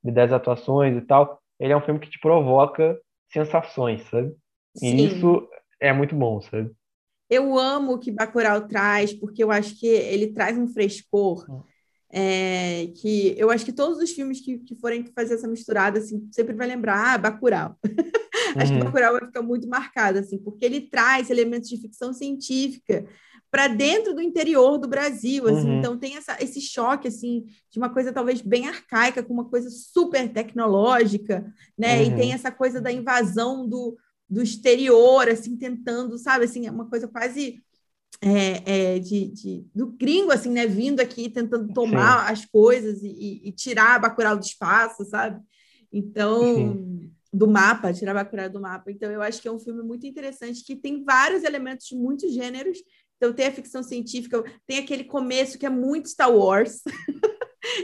das 0.03 0.33
atuações 0.33 0.97
e 0.97 1.01
tal, 1.01 1.39
ele 1.59 1.71
é 1.71 1.77
um 1.77 1.81
filme 1.81 1.99
que 1.99 2.09
te 2.09 2.19
provoca 2.19 2.97
sensações, 3.31 4.01
sabe? 4.09 4.33
Sim. 4.75 4.95
E 4.95 5.05
isso 5.05 5.47
é 5.79 5.93
muito 5.93 6.15
bom, 6.15 6.41
sabe? 6.41 6.71
Eu 7.29 7.57
amo 7.57 7.93
o 7.93 7.99
que 7.99 8.11
Bacurau 8.11 8.67
traz, 8.67 9.13
porque 9.13 9.43
eu 9.43 9.51
acho 9.51 9.79
que 9.79 9.87
ele 9.87 10.27
traz 10.27 10.57
um 10.57 10.67
frescor. 10.67 11.45
Hum. 11.49 11.61
É, 12.15 12.91
que 12.97 13.33
eu 13.39 13.49
acho 13.49 13.65
que 13.65 13.73
todos 13.73 13.97
os 13.97 14.11
filmes 14.11 14.39
que, 14.39 14.59
que 14.59 14.75
forem 14.75 15.03
fazer 15.15 15.33
essa 15.33 15.47
misturada, 15.47 15.97
assim, 15.97 16.29
sempre 16.31 16.53
vai 16.53 16.67
lembrar, 16.67 17.15
ah, 17.15 17.17
Bacurau. 17.17 17.75
acho 18.55 18.71
que 18.71 18.77
uhum. 18.77 18.85
Bacurau 18.85 19.13
vai 19.13 19.25
ficar 19.25 19.41
muito 19.41 19.67
marcado, 19.67 20.19
assim, 20.19 20.37
porque 20.37 20.63
ele 20.63 20.81
traz 20.81 21.31
elementos 21.31 21.67
de 21.67 21.81
ficção 21.81 22.13
científica 22.13 23.03
para 23.53 23.67
dentro 23.67 24.15
do 24.15 24.21
interior 24.21 24.79
do 24.79 24.87
Brasil, 24.87 25.47
assim, 25.47 25.69
uhum. 25.69 25.77
então 25.77 25.97
tem 25.97 26.15
essa, 26.15 26.35
esse 26.39 26.59
choque, 26.59 27.07
assim, 27.07 27.45
de 27.69 27.77
uma 27.77 27.87
coisa 27.87 28.11
talvez 28.11 28.41
bem 28.41 28.67
arcaica 28.67 29.21
com 29.21 29.31
uma 29.31 29.47
coisa 29.47 29.69
super 29.69 30.27
tecnológica, 30.31 31.45
né, 31.77 31.99
uhum. 31.99 32.07
e 32.07 32.15
tem 32.15 32.33
essa 32.33 32.51
coisa 32.51 32.81
da 32.81 32.91
invasão 32.91 33.69
do, 33.69 33.95
do 34.33 34.41
exterior, 34.41 35.29
assim, 35.29 35.55
tentando, 35.55 36.17
sabe, 36.17 36.45
assim, 36.45 36.65
é 36.65 36.71
uma 36.71 36.89
coisa 36.89 37.07
quase 37.07 37.63
é, 38.19 38.95
é, 38.95 38.99
de, 38.99 39.27
de, 39.27 39.67
do 39.75 39.87
gringo, 39.91 40.31
assim, 40.31 40.49
né, 40.49 40.65
vindo 40.65 40.99
aqui, 40.99 41.29
tentando 41.29 41.71
tomar 41.71 42.27
Sim. 42.27 42.33
as 42.33 42.45
coisas 42.45 43.03
e, 43.03 43.41
e, 43.43 43.51
tirar 43.51 43.95
a 43.95 43.99
Bacurau 43.99 44.35
do 44.35 44.43
espaço, 44.43 45.05
sabe? 45.05 45.39
Então, 45.91 46.55
Sim. 46.55 47.11
do 47.31 47.47
mapa, 47.47 47.93
tirar 47.93 48.11
a 48.11 48.23
Bacurau 48.23 48.49
do 48.49 48.59
mapa. 48.59 48.91
Então, 48.91 49.11
eu 49.11 49.21
acho 49.21 49.39
que 49.39 49.47
é 49.47 49.51
um 49.51 49.59
filme 49.59 49.83
muito 49.83 50.07
interessante, 50.07 50.63
que 50.63 50.75
tem 50.75 51.03
vários 51.03 51.43
elementos 51.43 51.85
de 51.85 51.95
muitos 51.95 52.33
gêneros. 52.33 52.79
Então, 53.17 53.33
tem 53.33 53.47
a 53.47 53.51
ficção 53.51 53.83
científica, 53.83 54.43
tem 54.65 54.79
aquele 54.79 55.03
começo 55.03 55.59
que 55.59 55.65
é 55.65 55.69
muito 55.69 56.09
Star 56.09 56.35
Wars. 56.35 56.81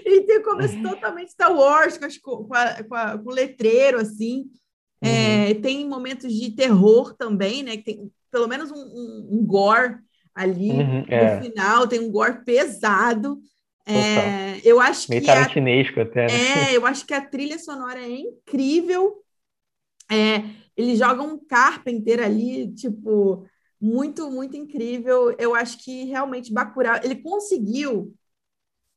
Ele 0.04 0.22
tem 0.26 0.39
o 0.39 0.43
começo 0.43 0.76
uhum. 0.76 0.84
totalmente 0.84 1.32
Star 1.32 1.56
Wars, 1.56 1.97
com, 1.97 2.06
as, 2.06 2.18
com, 2.18 2.47
a, 2.54 2.84
com, 2.84 2.95
a, 2.95 3.18
com 3.18 3.30
o 3.30 3.34
letreiro, 3.34 4.00
assim. 4.00 4.50
É, 5.02 5.47
uhum. 5.47 5.62
tem 5.62 5.88
momentos 5.88 6.34
de 6.34 6.52
terror 6.52 7.14
também, 7.14 7.64
né? 7.64 7.78
Tem, 7.78 8.12
pelo 8.30 8.47
menos 8.47 8.70
um, 8.72 8.76
um, 8.76 9.30
um 9.32 9.45
gore 9.45 9.97
ali 10.36 10.72
uhum, 10.72 11.02
no 11.02 11.14
é. 11.14 11.41
final, 11.41 11.88
tem 11.88 12.00
um 12.00 12.12
gore 12.12 12.43
pesado. 12.43 13.39
É, 13.86 14.62
eu 14.64 14.80
acho 14.80 15.10
Meio 15.10 15.22
que 15.22 15.28
tarantinesco 15.28 16.00
a, 16.00 16.04
até. 16.04 16.28
Né? 16.28 16.72
É, 16.72 16.78
eu 16.78 16.86
acho 16.86 17.06
que 17.06 17.14
a 17.14 17.26
trilha 17.26 17.58
sonora 17.58 18.00
é 18.00 18.10
incrível. 18.10 19.24
É, 20.12 20.43
ele 20.78 20.95
joga 20.95 21.24
um 21.24 21.38
Carpenter 21.38 22.24
ali, 22.24 22.72
tipo, 22.74 23.47
muito, 23.82 24.30
muito 24.30 24.56
incrível. 24.56 25.36
Eu 25.39 25.56
acho 25.56 25.84
que 25.84 26.06
realmente 26.06 26.54
Bacurau, 26.54 27.00
ele 27.04 27.16
conseguiu 27.16 28.14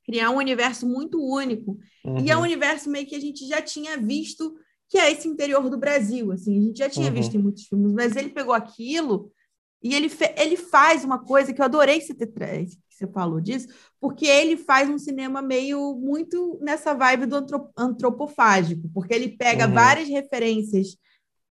criar 0.05 0.31
um 0.31 0.37
universo 0.37 0.87
muito 0.87 1.19
único. 1.21 1.79
Uhum. 2.05 2.19
E 2.19 2.31
é 2.31 2.35
um 2.37 2.41
uhum. 2.41 2.45
universo 2.45 2.91
meio 2.91 3.07
que 3.07 3.17
a 3.17 3.21
gente 3.21 3.47
já 3.47 3.63
tinha 3.63 3.97
visto, 3.97 4.55
que 4.93 4.99
é 4.99 5.11
esse 5.11 5.27
interior 5.27 5.71
do 5.71 5.79
Brasil, 5.79 6.33
assim, 6.33 6.59
a 6.59 6.61
gente 6.61 6.77
já 6.77 6.87
tinha 6.87 7.09
uhum. 7.09 7.15
visto 7.15 7.35
em 7.35 7.41
muitos 7.41 7.65
filmes, 7.65 7.95
mas 7.95 8.15
ele 8.15 8.29
pegou 8.29 8.53
aquilo 8.53 9.33
e 9.83 9.95
ele, 9.95 10.13
ele 10.37 10.55
faz 10.55 11.03
uma 11.03 11.19
coisa 11.19 11.51
que 11.51 11.63
eu 11.63 11.65
adorei 11.65 11.99
que 11.99 12.05
você, 12.05 12.15
ter, 12.15 12.27
que 12.27 12.77
você 12.91 13.07
falou 13.07 13.41
disso, 13.41 13.69
porque 13.99 14.27
ele 14.27 14.55
faz 14.55 14.91
um 14.91 14.99
cinema 14.99 15.41
meio 15.41 15.95
muito 15.95 16.59
nessa 16.61 16.93
vibe 16.93 17.25
do 17.25 17.43
antropofágico, 17.75 18.87
porque 18.93 19.15
ele 19.15 19.31
pega 19.31 19.67
uhum. 19.67 19.73
várias 19.73 20.11
referências 20.11 20.99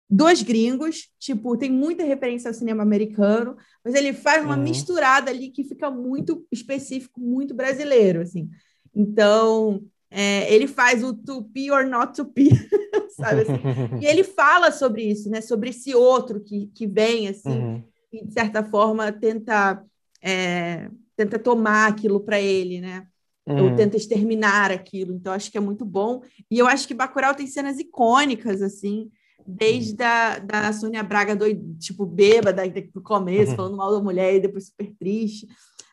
dos 0.10 0.42
gringos, 0.42 1.10
tipo, 1.20 1.58
tem 1.58 1.70
muita 1.70 2.06
referência 2.06 2.48
ao 2.48 2.54
cinema 2.54 2.84
americano, 2.84 3.58
mas 3.84 3.96
ele 3.96 4.14
faz 4.14 4.46
uma 4.46 4.56
uhum. 4.56 4.64
misturada 4.64 5.30
ali 5.30 5.50
que 5.50 5.66
fica 5.66 5.92
muito 5.92 6.48
específico, 6.50 7.20
muito 7.20 7.54
brasileiro, 7.54 8.22
assim. 8.22 8.50
Então, 8.96 9.84
é, 10.10 10.54
ele 10.54 10.68
faz 10.68 11.04
o 11.04 11.14
to 11.14 11.42
be 11.42 11.70
or 11.70 11.86
not 11.86 12.14
to 12.14 12.24
be, 12.24 12.48
sabe 13.16 13.42
assim? 13.42 13.54
E 14.02 14.06
ele 14.06 14.24
fala 14.26 14.72
sobre 14.72 15.04
isso, 15.04 15.30
né? 15.30 15.42
Sobre 15.42 15.70
esse 15.70 15.96
outro 15.96 16.40
que, 16.40 16.68
que 16.68 16.86
vem, 16.86 17.28
assim, 17.28 17.50
uhum. 17.50 17.84
e 18.12 18.26
de 18.26 18.34
certa 18.34 18.64
forma 18.64 19.12
tenta, 19.12 19.84
é, 20.22 20.90
tenta 21.16 21.40
tomar 21.40 21.88
aquilo 21.88 22.20
para 22.20 22.40
ele, 22.40 22.82
né? 22.82 23.08
Uhum. 23.48 23.72
Ou 23.72 23.76
tenta 23.76 23.96
exterminar 23.96 24.72
aquilo. 24.72 25.14
Então, 25.14 25.32
acho 25.32 25.52
que 25.52 25.58
é 25.58 25.62
muito 25.62 25.86
bom. 25.86 26.22
E 26.50 26.58
eu 26.58 26.68
acho 26.68 26.88
que 26.88 26.94
Bacurau 26.94 27.36
tem 27.36 27.46
cenas 27.46 27.80
icônicas, 27.80 28.62
assim, 28.62 29.12
desde 29.46 30.02
a 30.02 30.40
da 30.40 30.74
Sônia 30.74 31.04
Braga, 31.04 31.36
doido, 31.36 31.78
tipo, 31.78 32.06
bêbada 32.06 32.64
no 32.94 33.02
começo, 33.02 33.52
uhum. 33.52 33.58
falando 33.58 33.78
mal 33.78 33.92
da 33.92 34.02
mulher 34.02 34.36
e 34.36 34.40
depois 34.40 34.68
super 34.68 34.92
triste, 34.98 35.48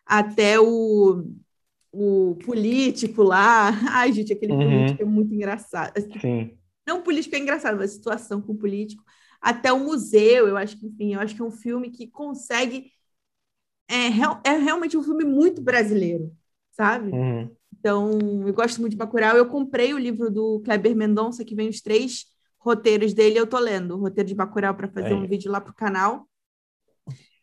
até 0.06 0.58
o, 0.58 1.24
o 1.92 2.36
político 2.44 3.22
lá. 3.22 3.70
Ai, 3.92 4.12
gente, 4.12 4.32
aquele 4.32 4.52
uhum. 4.52 4.58
político 4.58 5.02
é 5.02 5.06
muito 5.06 5.34
engraçado. 5.34 5.92
Assim, 5.96 6.18
Sim. 6.20 6.50
Não 6.86 7.02
político 7.02 7.34
é 7.36 7.38
engraçado, 7.38 7.76
mas 7.76 7.90
a 7.90 7.94
situação 7.94 8.40
com 8.40 8.52
o 8.52 8.58
político. 8.58 9.04
Até 9.40 9.72
o 9.72 9.80
museu, 9.80 10.48
eu 10.48 10.56
acho 10.56 10.78
que, 10.78 10.86
enfim, 10.86 11.14
eu 11.14 11.20
acho 11.20 11.34
que 11.34 11.42
é 11.42 11.44
um 11.44 11.50
filme 11.50 11.90
que 11.90 12.06
consegue. 12.06 12.90
É, 13.88 14.06
é 14.44 14.56
realmente 14.56 14.96
um 14.96 15.02
filme 15.02 15.24
muito 15.24 15.60
brasileiro, 15.60 16.32
sabe? 16.70 17.10
Uhum. 17.10 17.54
Então, 17.78 18.18
eu 18.46 18.54
gosto 18.54 18.80
muito 18.80 18.92
de 18.92 18.96
Bacurau. 18.96 19.36
Eu 19.36 19.46
comprei 19.46 19.92
o 19.92 19.98
livro 19.98 20.30
do 20.30 20.60
Kleber 20.64 20.94
Mendonça, 20.94 21.44
que 21.44 21.54
vem 21.54 21.68
os 21.68 21.80
três 21.80 22.26
roteiros 22.58 23.12
dele 23.12 23.38
eu 23.38 23.46
tô 23.46 23.58
lendo, 23.58 23.96
o 23.96 23.98
roteiro 23.98 24.28
de 24.28 24.34
Bacurau 24.36 24.74
para 24.74 24.88
fazer 24.88 25.14
um 25.14 25.26
vídeo 25.26 25.50
lá 25.50 25.60
pro 25.60 25.74
canal. 25.74 26.28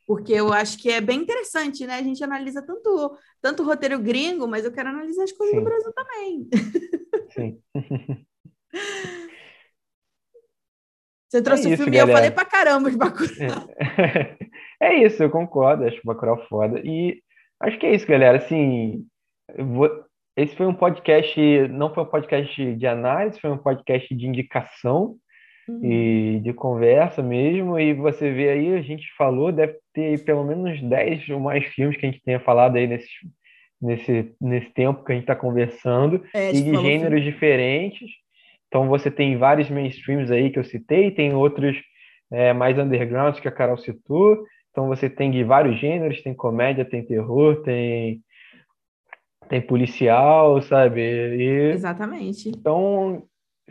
Porque 0.08 0.34
eu 0.34 0.52
acho 0.52 0.78
que 0.80 0.90
é 0.90 1.00
bem 1.00 1.20
interessante, 1.20 1.86
né? 1.86 1.96
A 1.96 2.02
gente 2.02 2.24
analisa 2.24 2.64
tanto 2.64 3.16
tanto 3.42 3.64
roteiro 3.64 4.00
gringo, 4.00 4.48
mas 4.48 4.66
eu 4.66 4.72
quero 4.72 4.90
analisar 4.90 5.24
as 5.24 5.32
coisas 5.32 5.56
Sim. 5.56 5.62
do 5.62 5.70
Brasil 5.70 5.94
também. 5.94 6.50
Sim. 7.30 7.62
Você 11.30 11.44
trouxe 11.44 11.70
é 11.70 11.74
o 11.74 11.78
filme 11.78 11.92
galera. 11.92 12.12
eu 12.12 12.16
falei 12.16 12.32
pra 12.32 12.46
caramba 12.46 12.90
de 12.90 12.98
Bacurau. 12.98 13.70
É. 13.80 14.36
é 14.82 15.04
isso, 15.06 15.22
eu 15.22 15.30
concordo, 15.30 15.86
acho 15.86 16.02
Bacurau 16.04 16.44
foda. 16.48 16.82
E 16.84 17.22
acho 17.62 17.78
que 17.78 17.86
é 17.86 17.94
isso, 17.94 18.08
galera. 18.08 18.40
Assim, 18.40 19.06
vou, 19.58 19.90
esse 20.36 20.56
foi 20.56 20.66
um 20.66 20.74
podcast, 20.74 21.40
não 21.70 21.94
foi 21.94 22.04
um 22.04 22.08
podcast 22.08 22.76
de 22.76 22.88
análise, 22.88 23.40
foi 23.40 23.52
um 23.52 23.58
podcast 23.58 24.16
de 24.16 24.26
indicação 24.26 25.18
uhum. 25.68 25.82
e 25.84 26.40
de 26.42 26.52
conversa 26.52 27.22
mesmo. 27.22 27.78
E 27.78 27.94
você 27.94 28.32
vê 28.32 28.50
aí, 28.50 28.74
a 28.74 28.82
gente 28.82 29.06
falou, 29.16 29.52
deve 29.52 29.76
ter 29.94 30.24
pelo 30.26 30.44
menos 30.44 30.82
10 30.82 31.30
ou 31.30 31.40
mais 31.40 31.64
filmes 31.66 31.96
que 31.96 32.08
a 32.08 32.10
gente 32.10 32.24
tenha 32.24 32.40
falado 32.40 32.76
aí 32.76 32.88
nesse, 32.88 33.10
nesse, 33.80 34.34
nesse 34.42 34.70
tempo 34.72 35.04
que 35.04 35.12
a 35.12 35.16
gente 35.16 35.26
está 35.26 35.36
conversando, 35.36 36.24
é, 36.34 36.50
e 36.50 36.64
de 36.64 36.76
gêneros 36.82 37.24
diferentes. 37.24 38.10
Então 38.70 38.88
você 38.88 39.12
tem 39.12 39.36
vários 39.36 39.70
mainstreams 39.70 40.32
aí 40.32 40.52
que 40.52 40.60
eu 40.60 40.64
citei, 40.64 41.12
tem 41.12 41.34
outros 41.34 41.76
é, 42.32 42.54
mais 42.54 42.78
undergrounds 42.78 43.40
que 43.40 43.48
a 43.48 43.52
Carol 43.52 43.78
citou. 43.78 44.46
Então 44.72 44.88
você 44.88 45.10
tem 45.10 45.32
de 45.32 45.44
vários 45.44 45.78
gêneros, 45.80 46.22
tem 46.22 46.34
comédia, 46.34 46.86
tem 46.86 47.04
terror, 47.04 47.62
tem 47.64 48.24
tem 49.50 49.60
policial, 49.60 50.62
sabe? 50.62 51.02
E, 51.02 51.72
Exatamente. 51.72 52.50
Então, 52.50 53.24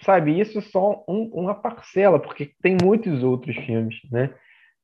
sabe, 0.03 0.38
isso 0.38 0.59
é 0.59 0.61
só 0.61 1.05
um, 1.09 1.30
uma 1.32 1.55
parcela, 1.55 2.18
porque 2.18 2.51
tem 2.61 2.76
muitos 2.82 3.22
outros 3.22 3.55
filmes, 3.57 3.94
né? 4.11 4.34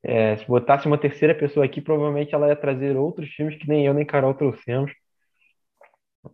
É, 0.04 0.36
se 0.36 0.46
botasse 0.46 0.86
uma 0.86 0.98
terceira 0.98 1.34
pessoa 1.34 1.66
aqui, 1.66 1.80
provavelmente 1.80 2.32
ela 2.32 2.46
ia 2.46 2.54
trazer 2.54 2.96
outros 2.96 3.28
filmes 3.30 3.56
que 3.56 3.66
nem 3.68 3.86
eu 3.86 3.94
nem 3.94 4.04
Carol 4.04 4.34
trouxemos. 4.34 4.92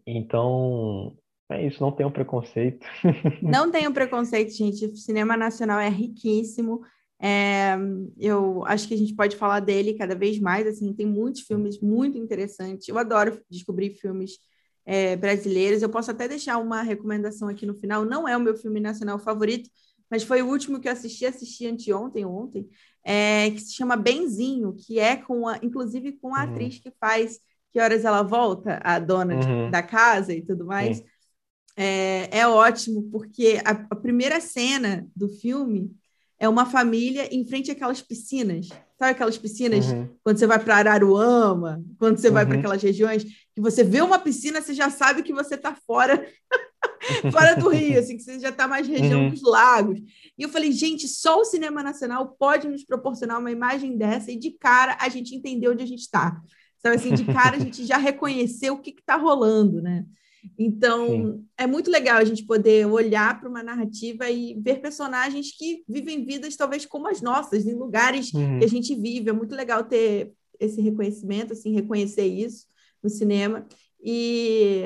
Então, 0.07 1.17
é 1.51 1.67
isso, 1.67 1.83
não 1.83 1.93
tenham 1.93 2.11
preconceito. 2.11 2.87
Não 3.43 3.71
tenham 3.71 3.93
preconceito, 3.93 4.53
gente. 4.53 4.87
O 4.87 4.97
cinema 4.97 5.37
nacional 5.37 5.79
é 5.79 5.89
riquíssimo. 5.89 6.83
É, 7.21 7.77
eu 8.19 8.65
acho 8.65 8.89
que 8.89 8.95
a 8.95 8.97
gente 8.97 9.15
pode 9.15 9.37
falar 9.37 9.61
dele 9.61 9.95
cada 9.95 10.15
vez 10.15 10.39
mais. 10.39 10.67
Assim, 10.67 10.93
tem 10.93 11.07
muitos 11.07 11.43
filmes 11.43 11.81
muito 11.81 12.17
interessantes. 12.17 12.89
Eu 12.89 12.99
adoro 12.99 13.41
descobrir 13.51 13.95
filmes 13.95 14.39
é, 14.87 15.17
brasileiros. 15.17 15.83
Eu 15.83 15.89
posso 15.89 16.11
até 16.11 16.27
deixar 16.27 16.59
uma 16.59 16.83
recomendação 16.83 17.49
aqui 17.49 17.67
no 17.67 17.75
final. 17.75 18.05
Não 18.05 18.29
é 18.29 18.37
o 18.37 18.41
meu 18.41 18.57
filme 18.57 18.81
nacional 18.81 19.19
favorito, 19.19 19.69
mas 20.11 20.23
foi 20.25 20.43
o 20.43 20.49
último 20.49 20.81
que 20.81 20.89
eu 20.89 20.93
assisti, 20.93 21.25
assisti 21.25 21.67
anteontem, 21.67 22.25
ontem, 22.25 22.69
é, 23.05 23.51
que 23.51 23.61
se 23.61 23.75
chama 23.75 23.97
Benzinho, 23.97 24.75
que 24.75 24.99
é 24.99 25.17
com 25.17 25.47
a, 25.47 25.59
inclusive 25.63 26.13
com 26.13 26.35
a 26.35 26.45
uhum. 26.45 26.51
atriz 26.51 26.79
que 26.79 26.91
faz 26.99 27.39
Que 27.71 27.81
Horas 27.81 28.05
Ela 28.05 28.23
Volta, 28.23 28.81
a 28.83 28.99
dona 28.99 29.35
uhum. 29.35 29.67
de, 29.67 29.71
da 29.71 29.83
casa 29.83 30.33
e 30.33 30.43
tudo 30.43 30.65
mais. 30.65 31.03
É, 31.83 32.41
é, 32.41 32.47
ótimo, 32.47 33.05
porque 33.11 33.59
a, 33.65 33.71
a 33.71 33.97
primeira 33.97 34.39
cena 34.39 35.09
do 35.17 35.31
filme 35.31 35.91
é 36.39 36.47
uma 36.47 36.67
família 36.67 37.35
em 37.35 37.43
frente 37.47 37.71
àquelas 37.71 38.03
piscinas. 38.03 38.69
Sabe 38.99 39.13
aquelas 39.13 39.39
piscinas 39.39 39.87
uhum. 39.87 40.07
quando 40.23 40.37
você 40.37 40.47
vai 40.47 40.59
para 40.59 40.77
Araruama, 40.77 41.83
quando 41.99 42.19
você 42.19 42.29
uhum. 42.29 42.35
vai 42.35 42.45
para 42.45 42.59
aquelas 42.59 42.83
regiões, 42.83 43.25
que 43.25 43.63
você 43.63 43.83
vê 43.83 44.03
uma 44.03 44.19
piscina, 44.19 44.61
você 44.61 44.75
já 44.75 44.91
sabe 44.91 45.23
que 45.23 45.33
você 45.33 45.55
está 45.55 45.75
fora 45.75 46.23
fora 47.33 47.55
do 47.57 47.71
Rio, 47.71 47.99
assim, 47.99 48.19
que 48.19 48.25
você 48.25 48.39
já 48.39 48.51
está 48.51 48.69
mais 48.69 48.87
região 48.87 49.23
uhum. 49.23 49.31
dos 49.31 49.41
lagos. 49.41 49.99
E 50.37 50.43
eu 50.43 50.51
falei, 50.51 50.73
gente, 50.73 51.09
só 51.09 51.41
o 51.41 51.47
cinema 51.47 51.83
nacional 51.83 52.37
pode 52.39 52.69
nos 52.69 52.85
proporcionar 52.85 53.39
uma 53.39 53.51
imagem 53.51 53.97
dessa, 53.97 54.31
e 54.31 54.39
de 54.39 54.51
cara 54.51 54.99
a 55.01 55.09
gente 55.09 55.35
entendeu 55.35 55.73
onde 55.73 55.83
a 55.83 55.87
gente 55.87 56.01
está. 56.01 56.43
Sabe 56.79 56.97
assim, 56.97 57.15
de 57.15 57.25
cara 57.25 57.57
a 57.57 57.59
gente 57.59 57.87
já 57.87 57.97
reconheceu 57.97 58.75
o 58.75 58.83
que 58.83 58.91
está 58.91 59.17
rolando, 59.17 59.81
né? 59.81 60.05
Então, 60.59 61.07
Sim. 61.07 61.45
é 61.57 61.67
muito 61.67 61.91
legal 61.91 62.19
a 62.19 62.25
gente 62.25 62.45
poder 62.45 62.87
olhar 62.87 63.39
para 63.39 63.49
uma 63.49 63.63
narrativa 63.63 64.29
e 64.31 64.55
ver 64.61 64.81
personagens 64.81 65.57
que 65.57 65.85
vivem 65.89 66.25
vidas 66.25 66.57
talvez 66.57 66.87
como 66.87 67.09
as 67.09 67.21
nossas, 67.21 67.67
em 67.67 67.75
lugares 67.75 68.33
uhum. 68.33 68.59
que 68.59 68.65
a 68.65 68.69
gente 68.69 68.95
vive. 68.95 69.31
É 69.31 69.33
muito 69.33 69.55
legal 69.55 69.85
ter 69.85 70.33
esse 70.59 70.81
reconhecimento, 70.81 71.53
assim, 71.53 71.73
reconhecer 71.73 72.27
isso 72.27 72.67
no 73.03 73.09
cinema. 73.09 73.67
E 74.03 74.85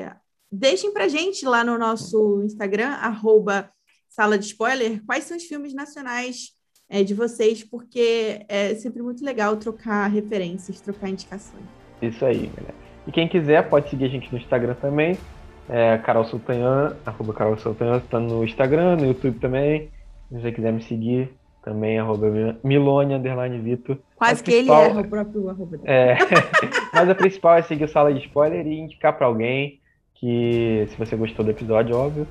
deixem 0.51 0.91
para 0.91 1.07
gente 1.07 1.45
lá 1.45 1.63
no 1.63 1.77
nosso 1.77 2.41
Instagram, 2.43 2.89
arroba 2.89 3.69
sala 4.09 4.37
de 4.37 4.45
spoiler, 4.45 5.03
quais 5.05 5.25
são 5.25 5.35
os 5.35 5.43
filmes 5.43 5.73
nacionais 5.73 6.51
é, 6.87 7.03
de 7.03 7.13
vocês, 7.13 7.63
porque 7.63 8.45
é 8.47 8.73
sempre 8.75 9.01
muito 9.01 9.23
legal 9.25 9.57
trocar 9.57 10.07
referências, 10.07 10.79
trocar 10.79 11.09
indicações. 11.09 11.65
Isso 12.01 12.23
aí, 12.23 12.47
galera. 12.47 12.75
E 13.07 13.11
quem 13.11 13.27
quiser 13.27 13.69
pode 13.69 13.89
seguir 13.89 14.05
a 14.05 14.09
gente 14.09 14.31
no 14.31 14.37
Instagram 14.37 14.75
também, 14.75 15.17
é 15.69 15.97
Carol 15.97 16.25
Sultanhan, 16.25 16.95
arroba 17.05 17.33
Carol 17.33 17.57
Sultanhan, 17.57 17.99
tá 17.99 18.19
no 18.19 18.43
Instagram, 18.43 18.97
no 18.97 19.05
YouTube 19.07 19.39
também. 19.39 19.89
Se 20.29 20.41
você 20.41 20.51
quiser 20.51 20.73
me 20.73 20.81
seguir, 20.81 21.31
também, 21.65 21.97
arroba 21.97 22.27
Milone, 22.63 23.15
underline 23.15 23.57
Vitor. 23.59 23.97
Quase 24.15 24.43
que 24.43 24.53
ele 24.53 24.69
é 24.69 24.87
o 24.87 25.03
próprio 25.03 25.49
arroba. 25.49 25.79
É, 25.83 26.15
mas 26.93 27.09
a 27.09 27.15
principal 27.15 27.57
é 27.57 27.63
seguir 27.63 27.85
o 27.85 27.87
Sala 27.87 28.13
de 28.13 28.19
Spoiler 28.19 28.65
e 28.67 28.79
indicar 28.79 29.17
para 29.17 29.25
alguém 29.25 29.79
que, 30.13 30.87
se 30.89 30.95
você 30.95 31.15
gostou 31.15 31.43
do 31.43 31.51
episódio, 31.51 31.95
óbvio. 31.95 32.27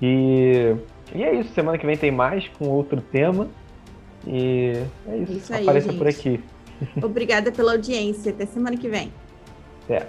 E, 0.00 0.74
e 1.12 1.22
é 1.24 1.34
isso, 1.34 1.52
semana 1.52 1.76
que 1.76 1.84
vem 1.84 1.96
tem 1.96 2.12
mais 2.12 2.46
com 2.48 2.68
outro 2.68 3.00
tema. 3.00 3.48
E 4.24 4.72
é 5.08 5.16
isso, 5.18 5.32
isso 5.32 5.54
aí, 5.54 5.62
apareça 5.62 5.90
gente. 5.90 5.98
por 5.98 6.06
aqui. 6.06 6.40
Obrigada 7.02 7.50
pela 7.50 7.72
audiência, 7.72 8.30
até 8.32 8.46
semana 8.46 8.76
que 8.76 8.88
vem. 8.88 9.12
Até. 9.84 10.06